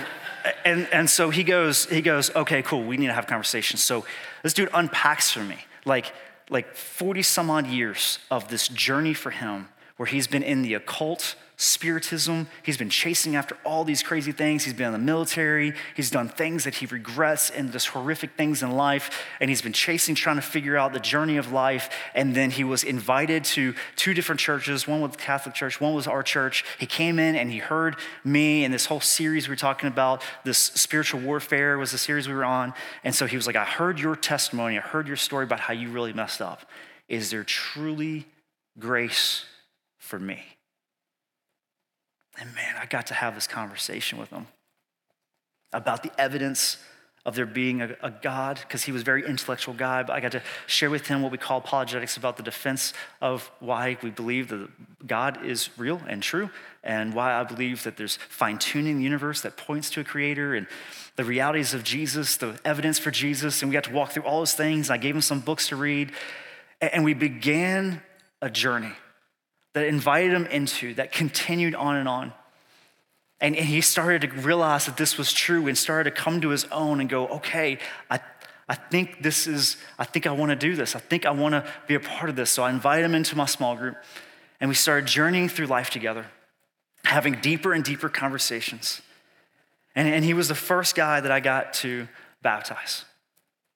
and, 0.63 0.87
and 0.91 1.09
so 1.09 1.31
he 1.31 1.43
goes, 1.43 1.85
he 1.85 2.01
goes, 2.01 2.33
okay, 2.35 2.61
cool, 2.61 2.83
we 2.83 2.97
need 2.97 3.07
to 3.07 3.13
have 3.13 3.23
a 3.23 3.27
conversation. 3.27 3.77
So 3.77 4.05
this 4.43 4.53
dude 4.53 4.69
unpacks 4.73 5.31
for 5.31 5.43
me, 5.43 5.57
like, 5.85 6.13
like 6.49 6.75
40 6.75 7.23
some 7.23 7.49
odd 7.49 7.65
years 7.65 8.19
of 8.29 8.49
this 8.49 8.67
journey 8.67 9.15
for 9.15 9.31
him 9.31 9.69
where 9.97 10.07
he's 10.07 10.27
been 10.27 10.43
in 10.43 10.61
the 10.61 10.75
occult, 10.75 11.35
spiritism. 11.57 12.47
He's 12.63 12.77
been 12.77 12.89
chasing 12.89 13.35
after 13.35 13.57
all 13.63 13.83
these 13.83 14.03
crazy 14.03 14.31
things. 14.31 14.63
He's 14.63 14.73
been 14.73 14.87
in 14.87 14.93
the 14.93 14.99
military. 14.99 15.73
He's 15.95 16.11
done 16.11 16.29
things 16.29 16.63
that 16.63 16.75
he 16.75 16.85
regrets 16.85 17.49
and 17.49 17.71
just 17.71 17.87
horrific 17.87 18.31
things 18.35 18.61
in 18.61 18.71
life. 18.71 19.23
And 19.39 19.49
he's 19.49 19.61
been 19.61 19.73
chasing, 19.73 20.15
trying 20.15 20.35
to 20.35 20.41
figure 20.41 20.77
out 20.77 20.93
the 20.93 20.99
journey 20.99 21.37
of 21.37 21.51
life. 21.51 21.89
And 22.13 22.35
then 22.35 22.51
he 22.51 22.63
was 22.63 22.83
invited 22.83 23.43
to 23.45 23.73
two 23.95 24.13
different 24.13 24.39
churches. 24.39 24.87
One 24.87 25.01
was 25.01 25.11
the 25.11 25.17
Catholic 25.17 25.55
church, 25.55 25.79
one 25.79 25.93
was 25.93 26.07
our 26.07 26.23
church. 26.23 26.65
He 26.79 26.85
came 26.85 27.19
in 27.19 27.35
and 27.35 27.51
he 27.51 27.59
heard 27.59 27.95
me 28.23 28.63
and 28.63 28.73
this 28.73 28.85
whole 28.85 29.01
series 29.01 29.47
we 29.47 29.53
were 29.53 29.57
talking 29.57 29.87
about. 29.87 30.23
This 30.43 30.57
spiritual 30.57 31.21
warfare 31.21 31.77
was 31.77 31.91
the 31.91 31.97
series 31.97 32.27
we 32.27 32.33
were 32.33 32.45
on. 32.45 32.73
And 33.03 33.15
so 33.15 33.25
he 33.25 33.35
was 33.35 33.47
like, 33.47 33.55
I 33.55 33.65
heard 33.65 33.99
your 33.99 34.15
testimony. 34.15 34.77
I 34.77 34.81
heard 34.81 35.07
your 35.07 35.17
story 35.17 35.45
about 35.45 35.59
how 35.59 35.73
you 35.73 35.89
really 35.89 36.13
messed 36.13 36.41
up. 36.41 36.69
Is 37.07 37.29
there 37.29 37.43
truly 37.43 38.25
grace 38.77 39.45
for 39.97 40.19
me. 40.19 40.54
And 42.39 42.53
man, 42.53 42.75
I 42.81 42.85
got 42.85 43.07
to 43.07 43.13
have 43.13 43.35
this 43.35 43.47
conversation 43.47 44.17
with 44.17 44.29
him 44.29 44.47
about 45.73 46.03
the 46.03 46.11
evidence 46.19 46.77
of 47.25 47.33
there 47.35 47.47
being 47.47 47.81
a, 47.81 47.95
a 48.03 48.11
God, 48.11 48.59
because 48.61 48.83
he 48.83 48.91
was 48.91 49.01
a 49.01 49.05
very 49.05 49.25
intellectual 49.25 49.73
guy, 49.73 50.03
but 50.03 50.13
I 50.13 50.19
got 50.19 50.33
to 50.33 50.43
share 50.67 50.91
with 50.91 51.07
him 51.07 51.23
what 51.23 51.31
we 51.31 51.39
call 51.39 51.57
apologetics 51.57 52.17
about 52.17 52.37
the 52.37 52.43
defense 52.43 52.93
of 53.19 53.49
why 53.59 53.97
we 54.03 54.11
believe 54.11 54.49
that 54.49 54.69
God 55.07 55.43
is 55.43 55.69
real 55.75 55.99
and 56.07 56.21
true, 56.21 56.51
and 56.83 57.15
why 57.15 57.33
I 57.33 57.43
believe 57.43 57.83
that 57.83 57.97
there's 57.97 58.17
fine 58.29 58.59
tuning 58.59 58.97
the 58.97 59.03
universe 59.03 59.41
that 59.41 59.57
points 59.57 59.89
to 59.91 60.01
a 60.01 60.03
creator, 60.03 60.53
and 60.53 60.67
the 61.15 61.23
realities 61.23 61.73
of 61.73 61.83
Jesus, 61.83 62.37
the 62.37 62.59
evidence 62.63 62.99
for 62.99 63.09
Jesus, 63.09 63.63
and 63.63 63.71
we 63.71 63.73
got 63.73 63.85
to 63.85 63.93
walk 63.93 64.11
through 64.11 64.23
all 64.23 64.39
those 64.39 64.53
things. 64.53 64.91
I 64.91 64.97
gave 64.97 65.15
him 65.15 65.21
some 65.21 65.39
books 65.39 65.69
to 65.69 65.75
read, 65.75 66.11
and 66.79 67.03
we 67.03 67.15
began 67.15 68.03
a 68.39 68.51
journey 68.51 68.93
that 69.75 69.85
invited 69.87 70.31
him 70.31 70.45
into, 70.45 70.93
that 70.93 71.11
continued 71.11 71.75
on 71.75 71.97
and 71.97 72.07
on. 72.07 72.31
And, 73.41 73.57
and 73.57 73.65
he 73.65 73.81
started 73.81 74.21
to 74.21 74.29
realize 74.29 74.85
that 74.85 74.95
this 74.95 75.17
was 75.17 75.33
true 75.33 75.67
and 75.67 75.77
started 75.77 76.15
to 76.15 76.15
come 76.15 76.39
to 76.39 76.49
his 76.49 76.63
own 76.71 77.01
and 77.01 77.09
go, 77.09 77.27
okay, 77.27 77.79
I, 78.09 78.21
I 78.69 78.75
think 78.75 79.21
this 79.21 79.47
is, 79.47 79.75
I 79.99 80.05
think 80.05 80.27
I 80.27 80.31
want 80.31 80.51
to 80.51 80.55
do 80.55 80.77
this. 80.77 80.95
I 80.95 80.99
think 80.99 81.25
I 81.25 81.31
want 81.31 81.55
to 81.55 81.69
be 81.87 81.95
a 81.95 81.99
part 81.99 82.29
of 82.29 82.37
this. 82.37 82.51
So 82.51 82.63
I 82.63 82.69
invite 82.69 83.03
him 83.03 83.13
into 83.13 83.35
my 83.35 83.45
small 83.45 83.75
group 83.75 83.97
and 84.61 84.69
we 84.69 84.75
started 84.75 85.07
journeying 85.07 85.49
through 85.49 85.67
life 85.67 85.89
together, 85.89 86.27
having 87.03 87.41
deeper 87.41 87.73
and 87.73 87.83
deeper 87.83 88.07
conversations. 88.07 89.01
And, 89.93 90.07
and 90.07 90.23
he 90.23 90.33
was 90.33 90.47
the 90.47 90.55
first 90.55 90.95
guy 90.95 91.19
that 91.19 91.33
I 91.33 91.41
got 91.41 91.73
to 91.73 92.07
baptize. 92.41 93.03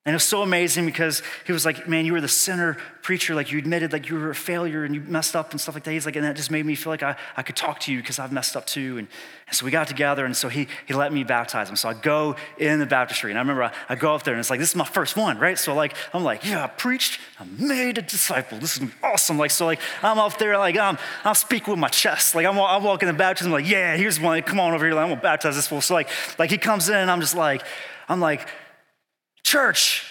And 0.09 0.15
it 0.15 0.15
was 0.15 0.23
so 0.23 0.41
amazing 0.41 0.87
because 0.87 1.21
he 1.45 1.53
was 1.53 1.67
like, 1.67 1.87
man, 1.87 2.03
you 2.03 2.13
were 2.13 2.19
the 2.19 2.27
sinner 2.27 2.77
preacher. 3.03 3.35
Like 3.35 3.51
you 3.51 3.59
admitted 3.59 3.93
like 3.93 4.09
you 4.09 4.15
were 4.15 4.31
a 4.31 4.35
failure 4.35 4.83
and 4.83 4.95
you 4.95 5.01
messed 5.01 5.35
up 5.35 5.51
and 5.51 5.61
stuff 5.61 5.75
like 5.75 5.83
that. 5.83 5.91
He's 5.91 6.07
like, 6.07 6.15
and 6.15 6.25
that 6.25 6.35
just 6.35 6.49
made 6.49 6.65
me 6.65 6.73
feel 6.73 6.91
like 6.91 7.03
I, 7.03 7.15
I 7.37 7.43
could 7.43 7.55
talk 7.55 7.79
to 7.81 7.93
you 7.93 7.99
because 7.99 8.17
I've 8.17 8.31
messed 8.31 8.57
up 8.57 8.65
too. 8.65 8.97
And, 8.97 9.07
and, 9.45 9.55
so 9.55 9.65
we 9.65 9.71
got 9.71 9.87
together 9.87 10.25
and 10.25 10.35
so 10.35 10.49
he, 10.49 10.67
he 10.87 10.95
let 10.95 11.13
me 11.13 11.23
baptize 11.23 11.69
him. 11.69 11.75
So 11.75 11.89
I 11.89 11.93
go 11.93 12.37
in 12.57 12.79
the 12.79 12.87
baptistry 12.87 13.29
and 13.29 13.37
I 13.37 13.41
remember 13.41 13.65
I, 13.65 13.71
I, 13.87 13.93
go 13.93 14.15
up 14.15 14.23
there 14.23 14.33
and 14.33 14.39
it's 14.39 14.49
like, 14.49 14.59
this 14.59 14.69
is 14.69 14.75
my 14.75 14.83
first 14.83 15.15
one, 15.15 15.37
right? 15.37 15.59
So 15.59 15.75
like, 15.75 15.93
I'm 16.11 16.23
like, 16.23 16.43
yeah, 16.43 16.63
I 16.63 16.67
preached, 16.67 17.19
I 17.39 17.45
made 17.59 17.99
a 17.99 18.01
disciple. 18.01 18.57
This 18.57 18.81
is 18.81 18.89
awesome. 19.03 19.37
Like, 19.37 19.51
so 19.51 19.67
like, 19.67 19.79
I'm 20.01 20.17
up 20.17 20.39
there 20.39 20.57
like, 20.57 20.75
um, 20.75 20.97
I'm, 20.97 21.27
I'll 21.27 21.35
speak 21.35 21.67
with 21.67 21.77
my 21.77 21.89
chest. 21.89 22.33
Like 22.33 22.47
I'm, 22.47 22.57
I'm 22.57 22.83
walking 22.83 23.05
the 23.05 23.13
baptism 23.13 23.51
like, 23.51 23.69
yeah, 23.69 23.95
here's 23.95 24.19
one. 24.19 24.41
Come 24.41 24.59
on 24.59 24.73
over 24.73 24.87
here. 24.87 24.95
Like, 24.95 25.03
I'm 25.03 25.09
gonna 25.09 25.21
baptize 25.21 25.55
this 25.55 25.67
fool. 25.67 25.81
So 25.81 25.93
like, 25.93 26.09
like 26.39 26.49
he 26.49 26.57
comes 26.57 26.89
in 26.89 26.95
and 26.95 27.11
I'm 27.11 27.21
just 27.21 27.35
like, 27.35 27.61
I'm 28.07 28.19
like, 28.19 28.47
church, 29.43 30.05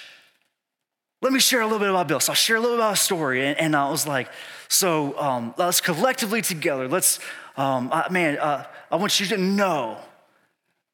let 1.20 1.32
me 1.32 1.40
share 1.40 1.60
a 1.60 1.64
little 1.64 1.80
bit 1.80 1.90
about 1.90 2.08
Bill. 2.08 2.20
So 2.20 2.32
I'll 2.32 2.36
share 2.36 2.56
a 2.56 2.60
little 2.60 2.76
bit 2.76 2.80
about 2.80 2.94
a 2.94 2.96
story. 2.96 3.44
And, 3.44 3.58
and 3.58 3.76
I 3.76 3.90
was 3.90 4.06
like, 4.06 4.30
so 4.68 5.18
um, 5.18 5.54
let's 5.56 5.80
collectively 5.80 6.42
together, 6.42 6.88
let's, 6.88 7.18
um, 7.56 7.90
uh, 7.92 8.04
man, 8.10 8.38
uh, 8.38 8.64
I 8.90 8.96
want 8.96 9.18
you 9.18 9.26
to 9.26 9.36
know 9.38 9.98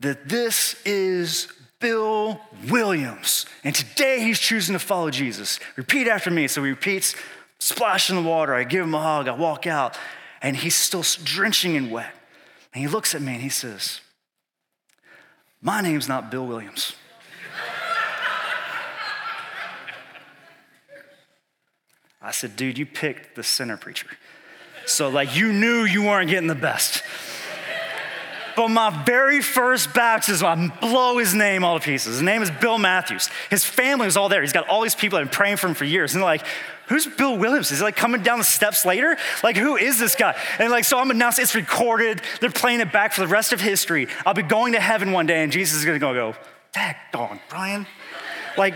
that 0.01 0.29
this 0.29 0.81
is 0.85 1.49
Bill 1.81 2.41
Williams. 2.69 3.47
And 3.63 3.75
today 3.75 4.21
he's 4.21 4.39
choosing 4.39 4.73
to 4.73 4.79
follow 4.79 5.11
Jesus. 5.11 5.61
Repeat 5.77 6.09
after 6.09 6.31
me. 6.31 6.49
So 6.49 6.63
he 6.63 6.71
repeats, 6.71 7.15
splash 7.59 8.09
in 8.09 8.17
the 8.17 8.23
water. 8.23 8.55
I 8.55 8.65
give 8.65 8.85
him 8.85 8.95
a 8.95 9.03
hug. 9.03 9.29
I 9.29 9.35
walk 9.35 9.67
out. 9.67 9.99
And 10.41 10.57
he's 10.57 10.75
still 10.75 11.05
drenching 11.25 11.75
in 11.75 11.91
wet. 11.91 12.13
And 12.73 12.81
he 12.81 12.89
looks 12.89 13.15
at 13.15 13.23
me 13.23 13.35
and 13.35 13.43
he 13.43 13.49
says, 13.49 14.01
My 15.61 15.81
name's 15.81 16.09
not 16.09 16.31
Bill 16.31 16.47
Williams. 16.47 16.95
I 22.25 22.31
said, 22.31 22.57
dude, 22.57 22.79
you 22.79 22.87
picked 22.87 23.37
the 23.37 23.43
sinner 23.43 23.77
preacher. 23.77 24.09
So, 24.87 25.11
like, 25.11 25.37
you 25.37 25.53
knew 25.53 25.85
you 25.85 26.03
weren't 26.03 26.31
getting 26.31 26.49
the 26.49 26.55
best. 26.55 27.03
But 28.57 28.69
my 28.69 29.05
very 29.05 29.43
first 29.43 29.93
baptism, 29.93 30.47
I 30.47 30.79
blow 30.81 31.19
his 31.19 31.35
name 31.35 31.65
all 31.65 31.79
to 31.79 31.85
pieces. 31.85 32.15
His 32.15 32.23
name 32.23 32.41
is 32.41 32.51
Bill 32.51 32.79
Matthews. 32.79 33.29
His 33.51 33.65
family 33.65 34.07
was 34.07 34.17
all 34.17 34.29
there. 34.29 34.41
He's 34.41 34.53
got 34.53 34.69
all 34.69 34.81
these 34.83 34.95
people 34.95 35.19
that 35.19 35.25
have 35.25 35.31
been 35.33 35.37
praying 35.37 35.57
for 35.57 35.67
him 35.67 35.75
for 35.75 35.85
years. 35.85 36.15
And 36.15 36.23
they're 36.23 36.29
like, 36.29 36.47
who's 36.89 37.07
Bill 37.07 37.37
Williams? 37.37 37.71
Is 37.73 37.79
he 37.79 37.85
like 37.85 37.97
coming 37.97 38.23
down 38.23 38.39
the 38.39 38.45
steps 38.45 38.87
later? 38.87 39.17
Like, 39.43 39.57
who 39.57 39.77
is 39.77 39.99
this 39.99 40.15
guy? 40.15 40.35
And 40.59 40.71
like, 40.71 40.85
so 40.85 40.99
I'm 40.99 41.11
announcing 41.11 41.43
it's 41.43 41.55
recorded. 41.55 42.23
They're 42.41 42.51
playing 42.51 42.81
it 42.81 42.93
back 42.93 43.13
for 43.13 43.21
the 43.21 43.29
rest 43.29 43.53
of 43.53 43.61
history. 43.61 44.09
I'll 44.25 44.35
be 44.35 44.43
going 44.43 44.75
to 44.75 44.81
heaven 44.81 45.13
one 45.13 45.27
day, 45.27 45.43
and 45.43 45.53
Jesus 45.53 45.79
is 45.79 45.85
gonna 45.85 45.99
go, 45.99 46.15
go, 46.15 46.35
dog, 47.13 47.39
Brian. 47.49 47.87
Like, 48.57 48.75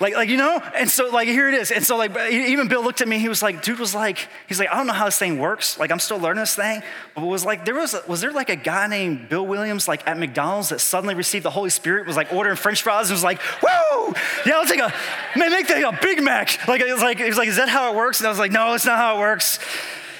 like, 0.00 0.14
like, 0.14 0.28
you 0.28 0.36
know? 0.36 0.62
And 0.74 0.90
so, 0.90 1.08
like, 1.08 1.28
here 1.28 1.48
it 1.48 1.54
is. 1.54 1.70
And 1.70 1.84
so, 1.84 1.96
like, 1.96 2.16
even 2.30 2.68
Bill 2.68 2.82
looked 2.82 3.00
at 3.00 3.08
me, 3.08 3.18
he 3.18 3.28
was 3.28 3.42
like, 3.42 3.62
dude 3.62 3.78
was 3.78 3.94
like, 3.94 4.28
he's 4.48 4.58
like, 4.58 4.70
I 4.70 4.76
don't 4.76 4.86
know 4.86 4.92
how 4.92 5.06
this 5.06 5.18
thing 5.18 5.38
works. 5.38 5.78
Like, 5.78 5.90
I'm 5.90 5.98
still 5.98 6.18
learning 6.18 6.42
this 6.42 6.54
thing. 6.54 6.82
But 7.14 7.22
it 7.22 7.26
was 7.26 7.44
like, 7.44 7.64
there 7.64 7.74
was, 7.74 7.94
was 8.06 8.20
there 8.20 8.32
like 8.32 8.50
a 8.50 8.56
guy 8.56 8.86
named 8.86 9.28
Bill 9.28 9.46
Williams, 9.46 9.88
like 9.88 10.06
at 10.06 10.18
McDonald's 10.18 10.68
that 10.68 10.80
suddenly 10.80 11.14
received 11.14 11.44
the 11.44 11.50
Holy 11.50 11.70
Spirit, 11.70 12.06
was 12.06 12.16
like 12.16 12.32
ordering 12.32 12.56
French 12.56 12.82
fries 12.82 13.08
and 13.08 13.14
was 13.14 13.24
like, 13.24 13.40
whoa, 13.62 14.14
yeah, 14.44 14.54
I'll 14.56 14.66
take 14.66 14.80
a, 14.80 14.92
man, 15.36 15.50
make 15.50 15.68
that 15.68 15.82
a 15.82 15.98
Big 16.02 16.22
Mac. 16.22 16.66
Like, 16.68 16.80
it 16.80 16.92
was 16.92 17.02
like, 17.02 17.20
it 17.20 17.26
was 17.26 17.38
like, 17.38 17.48
is 17.48 17.56
that 17.56 17.68
how 17.68 17.92
it 17.92 17.96
works? 17.96 18.20
And 18.20 18.26
I 18.26 18.30
was 18.30 18.38
like, 18.38 18.52
no, 18.52 18.74
it's 18.74 18.86
not 18.86 18.98
how 18.98 19.16
it 19.16 19.20
works. 19.20 19.58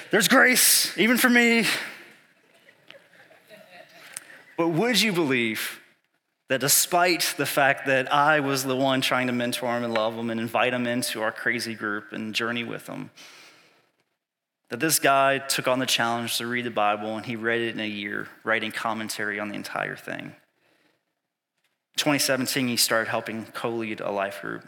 There's 0.09 0.27
grace, 0.27 0.97
even 0.97 1.17
for 1.17 1.29
me. 1.29 1.65
But 4.57 4.69
would 4.69 4.99
you 4.99 5.13
believe 5.13 5.79
that 6.49 6.61
despite 6.61 7.35
the 7.37 7.45
fact 7.45 7.87
that 7.87 8.11
I 8.11 8.39
was 8.39 8.63
the 8.63 8.75
one 8.75 9.01
trying 9.01 9.27
to 9.27 9.33
mentor 9.33 9.75
him 9.75 9.83
and 9.83 9.93
love 9.93 10.15
him 10.15 10.29
and 10.29 10.39
invite 10.39 10.73
him 10.73 10.87
into 10.87 11.21
our 11.21 11.31
crazy 11.31 11.75
group 11.75 12.13
and 12.13 12.33
journey 12.33 12.63
with 12.63 12.87
him, 12.87 13.11
that 14.69 14.79
this 14.79 14.99
guy 14.99 15.39
took 15.39 15.67
on 15.67 15.79
the 15.79 15.85
challenge 15.85 16.37
to 16.37 16.47
read 16.47 16.65
the 16.65 16.71
Bible 16.71 17.15
and 17.15 17.25
he 17.25 17.35
read 17.35 17.61
it 17.61 17.73
in 17.73 17.79
a 17.79 17.87
year, 17.87 18.27
writing 18.43 18.71
commentary 18.71 19.39
on 19.39 19.49
the 19.49 19.55
entire 19.55 19.95
thing. 19.95 20.35
2017, 21.97 22.67
he 22.67 22.77
started 22.77 23.09
helping 23.09 23.45
co 23.47 23.69
lead 23.69 23.99
a 24.01 24.11
life 24.11 24.41
group. 24.41 24.65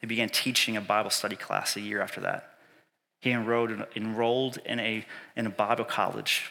He 0.00 0.06
began 0.06 0.28
teaching 0.28 0.76
a 0.76 0.80
Bible 0.80 1.10
study 1.10 1.36
class 1.36 1.76
a 1.76 1.80
year 1.80 2.00
after 2.00 2.20
that. 2.22 2.54
He 3.20 3.30
enrolled, 3.30 3.72
enrolled 3.94 4.58
in, 4.64 4.78
a, 4.80 5.04
in 5.36 5.46
a 5.46 5.50
Bible 5.50 5.84
college. 5.84 6.50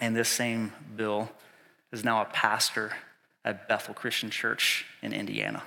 And 0.00 0.14
this 0.14 0.28
same 0.28 0.72
Bill 0.96 1.30
is 1.92 2.04
now 2.04 2.20
a 2.20 2.24
pastor 2.26 2.92
at 3.44 3.68
Bethel 3.68 3.94
Christian 3.94 4.30
Church 4.30 4.86
in 5.02 5.12
Indiana. 5.12 5.62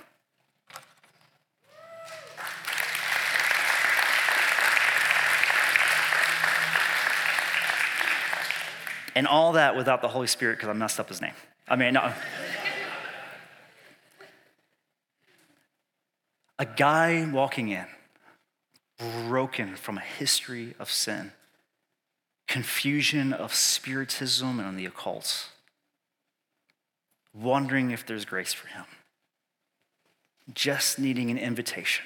And 9.14 9.26
all 9.26 9.52
that 9.52 9.76
without 9.76 10.00
the 10.00 10.08
Holy 10.08 10.26
Spirit 10.28 10.58
because 10.58 10.68
I 10.68 10.72
messed 10.74 11.00
up 11.00 11.08
his 11.08 11.20
name. 11.20 11.32
I 11.68 11.76
mean, 11.76 11.94
no. 11.94 12.12
a 16.58 16.64
guy 16.64 17.28
walking 17.30 17.68
in, 17.68 17.86
broken 19.26 19.76
from 19.76 19.98
a 19.98 20.02
history 20.02 20.74
of 20.78 20.90
sin, 20.90 21.32
confusion 22.46 23.32
of 23.32 23.54
spiritism 23.54 24.58
and 24.58 24.78
the 24.78 24.86
occult 24.86 25.50
wondering 27.34 27.90
if 27.90 28.06
there's 28.06 28.24
grace 28.24 28.52
for 28.52 28.68
him, 28.68 28.84
just 30.52 30.98
needing 30.98 31.30
an 31.30 31.38
invitation 31.38 32.04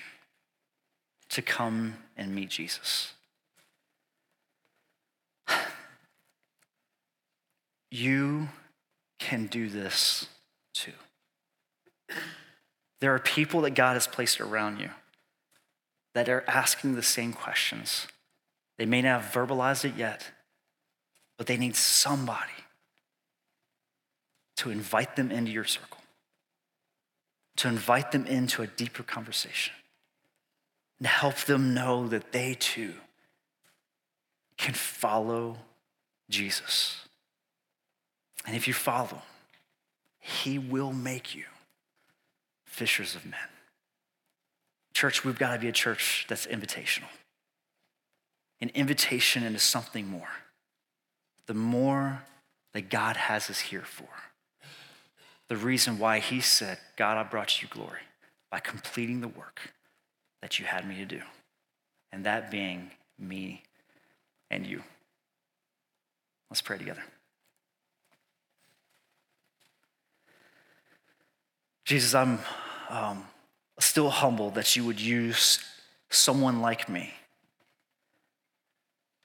to 1.30 1.42
come 1.42 1.94
and 2.16 2.34
meet 2.34 2.50
Jesus. 2.50 3.14
You 7.94 8.48
can 9.18 9.48
do 9.48 9.68
this 9.68 10.26
too. 10.72 10.94
There 13.00 13.14
are 13.14 13.18
people 13.18 13.60
that 13.62 13.72
God 13.72 13.94
has 13.94 14.06
placed 14.06 14.40
around 14.40 14.80
you 14.80 14.88
that 16.14 16.28
are 16.28 16.44
asking 16.48 16.94
the 16.94 17.02
same 17.02 17.34
questions. 17.34 18.06
They 18.78 18.86
may 18.86 19.02
not 19.02 19.20
have 19.20 19.32
verbalized 19.32 19.84
it 19.84 19.96
yet, 19.96 20.30
but 21.36 21.46
they 21.46 21.58
need 21.58 21.76
somebody 21.76 22.61
to 24.62 24.70
invite 24.70 25.16
them 25.16 25.32
into 25.32 25.50
your 25.50 25.64
circle, 25.64 25.98
to 27.56 27.66
invite 27.66 28.12
them 28.12 28.24
into 28.26 28.62
a 28.62 28.66
deeper 28.68 29.02
conversation, 29.02 29.74
and 31.00 31.08
help 31.08 31.34
them 31.34 31.74
know 31.74 32.06
that 32.06 32.30
they 32.30 32.54
too 32.54 32.94
can 34.56 34.72
follow 34.72 35.56
Jesus. 36.30 37.08
And 38.46 38.54
if 38.54 38.68
you 38.68 38.72
follow, 38.72 39.22
he 40.20 40.60
will 40.60 40.92
make 40.92 41.34
you 41.34 41.44
fishers 42.64 43.16
of 43.16 43.24
men. 43.24 43.40
Church, 44.94 45.24
we've 45.24 45.40
got 45.40 45.54
to 45.54 45.58
be 45.58 45.66
a 45.66 45.72
church 45.72 46.24
that's 46.28 46.46
invitational. 46.46 47.10
An 48.60 48.70
invitation 48.76 49.42
into 49.42 49.58
something 49.58 50.06
more. 50.06 50.30
The 51.46 51.54
more 51.54 52.22
that 52.74 52.90
God 52.90 53.16
has 53.16 53.50
us 53.50 53.58
here 53.58 53.82
for 53.82 54.06
the 55.52 55.58
reason 55.58 55.98
why 55.98 56.18
he 56.18 56.40
said, 56.40 56.78
God, 56.96 57.18
I 57.18 57.24
brought 57.24 57.60
you 57.60 57.68
glory 57.68 58.00
by 58.50 58.58
completing 58.58 59.20
the 59.20 59.28
work 59.28 59.60
that 60.40 60.58
you 60.58 60.64
had 60.64 60.88
me 60.88 60.96
to 60.96 61.04
do. 61.04 61.20
And 62.10 62.24
that 62.24 62.50
being 62.50 62.90
me 63.18 63.62
and 64.50 64.66
you. 64.66 64.82
Let's 66.48 66.62
pray 66.62 66.78
together. 66.78 67.02
Jesus, 71.84 72.14
I'm 72.14 72.38
um, 72.88 73.26
still 73.78 74.08
humbled 74.08 74.54
that 74.54 74.74
you 74.74 74.86
would 74.86 75.02
use 75.02 75.62
someone 76.08 76.62
like 76.62 76.88
me 76.88 77.12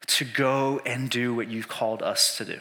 to 0.07 0.25
go 0.25 0.81
and 0.85 1.09
do 1.09 1.33
what 1.33 1.47
you've 1.47 1.69
called 1.69 2.03
us 2.03 2.35
to 2.35 2.43
do. 2.43 2.59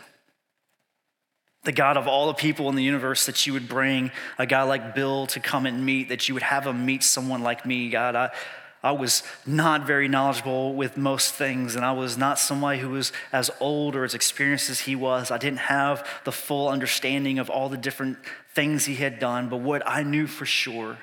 The 1.67 1.73
God 1.73 1.97
of 1.97 2.07
all 2.07 2.29
the 2.29 2.35
people 2.35 2.69
in 2.69 2.77
the 2.77 2.85
universe, 2.85 3.27
that 3.27 3.45
you 3.45 3.53
would 3.53 3.69
bring 3.69 4.13
a 4.39 4.47
guy 4.47 4.63
like 4.63 4.95
Bill 4.95 5.27
to 5.27 5.41
come 5.41 5.67
and 5.67 5.85
meet, 5.85 6.11
that 6.11 6.29
you 6.29 6.35
would 6.35 6.45
have 6.45 6.65
him 6.65 6.87
meet 6.87 7.03
someone 7.03 7.43
like 7.43 7.67
me, 7.67 7.91
God. 7.91 8.15
I, 8.15 8.31
I 8.85 8.93
was 8.93 9.25
not 9.45 9.85
very 9.85 10.07
knowledgeable 10.07 10.75
with 10.75 10.97
most 10.97 11.35
things, 11.35 11.75
and 11.75 11.85
I 11.85 11.91
was 11.91 12.17
not 12.17 12.39
somebody 12.39 12.79
who 12.79 12.91
was 12.91 13.13
as 13.33 13.51
old 13.59 13.97
or 13.97 14.05
as 14.05 14.15
experienced 14.15 14.71
as 14.71 14.79
he 14.79 14.95
was. 14.95 15.33
I 15.33 15.39
didn't 15.39 15.59
have 15.59 16.09
the 16.23 16.31
full 16.31 16.69
understanding 16.69 17.41
of 17.41 17.51
all 17.51 17.69
the 17.69 17.77
different 17.77 18.19
things 18.55 18.85
he 18.85 18.95
had 18.95 19.19
done, 19.19 19.49
but 19.49 19.57
what 19.57 19.83
I 19.85 20.05
knew 20.05 20.29
for 20.29 20.47
sure 20.47 20.99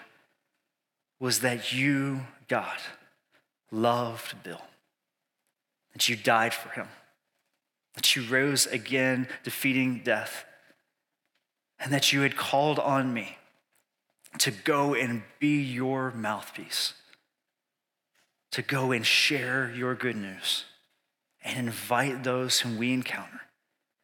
was 1.20 1.42
that 1.42 1.74
you, 1.74 2.22
God, 2.48 2.78
loved 3.70 4.42
Bill, 4.44 4.62
that 5.92 6.08
you 6.08 6.16
died 6.16 6.54
for 6.54 6.70
him, 6.70 6.88
that 7.96 8.16
you 8.16 8.24
rose 8.24 8.66
again, 8.66 9.28
defeating 9.44 10.04
death, 10.06 10.46
and 11.84 11.92
that 11.94 12.14
you 12.14 12.22
had 12.22 12.38
called 12.38 12.80
on 12.80 13.14
me 13.14 13.38
to 14.40 14.50
go 14.50 14.96
and 14.96 15.22
be 15.40 15.62
your 15.62 16.12
mouthpiece 16.12 16.94
to 18.54 18.62
go 18.62 18.92
and 18.92 19.04
share 19.04 19.72
your 19.76 19.96
good 19.96 20.16
news 20.16 20.66
and 21.44 21.58
invite 21.58 22.24
those 22.24 22.60
whom 22.60 22.78
we 22.78 22.94
encounter 22.94 23.42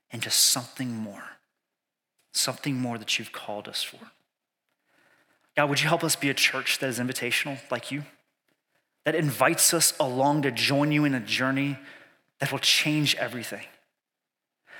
into 0.09 0.32
something 0.32 0.91
more, 0.91 1.23
something 2.34 2.75
more 2.75 2.97
that 2.97 3.19
you've 3.19 3.32
called 3.32 3.67
us 3.67 3.84
for. 3.84 3.99
God, 5.55 5.69
would 5.69 5.82
you 5.82 5.88
help 5.88 6.03
us 6.03 6.15
be 6.15 6.32
a 6.32 6.34
church 6.34 6.80
that 6.80 6.89
is 6.89 6.97
invitational 6.97 7.59
like 7.69 7.91
you, 7.91 8.05
that 9.05 9.13
invites 9.13 9.71
us 9.71 9.93
along 9.99 10.41
to 10.41 10.51
join 10.51 10.91
you 10.91 11.05
in 11.05 11.13
a 11.13 11.19
journey 11.19 11.77
that 12.39 12.51
will 12.51 12.59
change 12.59 13.15
everything? 13.17 13.65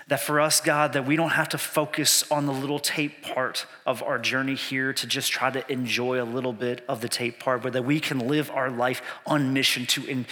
That 0.10 0.20
for 0.20 0.42
us, 0.42 0.60
God, 0.60 0.94
that 0.94 1.06
we 1.06 1.16
don't 1.16 1.30
have 1.30 1.50
to 1.50 1.60
focus 1.60 2.30
on 2.32 2.48
the 2.48 2.52
little 2.52 2.80
tape 2.80 3.22
part 3.22 3.68
of 3.86 4.02
our 4.02 4.18
journey 4.18 4.56
here 4.56 4.92
to 4.92 5.06
just 5.06 5.32
try 5.32 5.52
to 5.52 5.72
enjoy 5.72 6.20
a 6.20 6.26
little 6.26 6.52
bit 6.52 6.84
of 6.90 7.02
the 7.02 7.08
tape 7.08 7.40
part, 7.40 7.62
but 7.62 7.74
that 7.74 7.86
we 7.86 8.00
can 8.00 8.28
live 8.28 8.50
our 8.50 8.72
life 8.72 9.04
on 9.28 9.54
mission 9.54 9.86
to 9.86 10.26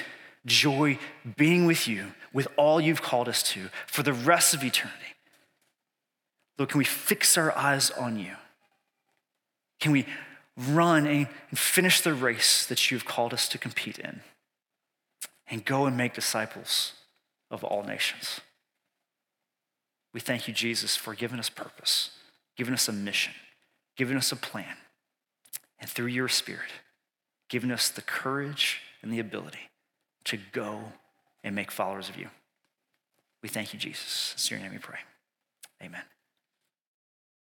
enjoy 0.43 0.97
being 1.35 1.67
with 1.67 1.87
you, 1.87 2.07
with 2.33 2.47
all 2.57 2.81
you've 2.81 3.03
called 3.03 3.29
us 3.29 3.43
to 3.43 3.69
for 3.85 4.01
the 4.01 4.13
rest 4.13 4.55
of 4.55 4.63
eternity. 4.63 5.13
Lord, 6.57 6.69
can 6.69 6.79
we 6.79 6.83
fix 6.83 7.37
our 7.37 7.55
eyes 7.55 7.91
on 7.91 8.17
you? 8.17 8.33
Can 9.79 9.91
we 9.91 10.07
run 10.57 11.05
and 11.05 11.27
finish 11.53 12.01
the 12.01 12.15
race 12.15 12.65
that 12.65 12.89
you've 12.89 13.05
called 13.05 13.31
us 13.31 13.47
to 13.49 13.59
compete 13.59 13.99
in? 13.99 14.21
And 15.47 15.63
go 15.63 15.85
and 15.85 15.95
make 15.95 16.15
disciples 16.15 16.93
of 17.51 17.63
all 17.63 17.83
nations. 17.83 18.41
We 20.17 20.21
thank 20.21 20.47
you, 20.47 20.53
Jesus, 20.55 20.95
for 20.95 21.13
giving 21.13 21.37
us 21.37 21.47
purpose, 21.47 22.09
giving 22.55 22.73
us 22.73 22.87
a 22.87 22.91
mission, 22.91 23.33
giving 23.95 24.17
us 24.17 24.31
a 24.31 24.35
plan, 24.35 24.75
and 25.77 25.87
through 25.87 26.07
your 26.07 26.27
Spirit, 26.27 26.71
giving 27.49 27.69
us 27.69 27.89
the 27.89 28.01
courage 28.01 28.81
and 29.03 29.13
the 29.13 29.19
ability 29.19 29.69
to 30.23 30.39
go 30.53 30.79
and 31.43 31.53
make 31.53 31.69
followers 31.69 32.09
of 32.09 32.17
you. 32.17 32.29
We 33.43 33.49
thank 33.49 33.73
you, 33.73 33.79
Jesus. 33.79 34.31
It's 34.33 34.49
your 34.49 34.59
name 34.59 34.71
we 34.71 34.79
pray. 34.79 34.97
Amen. 35.83 36.01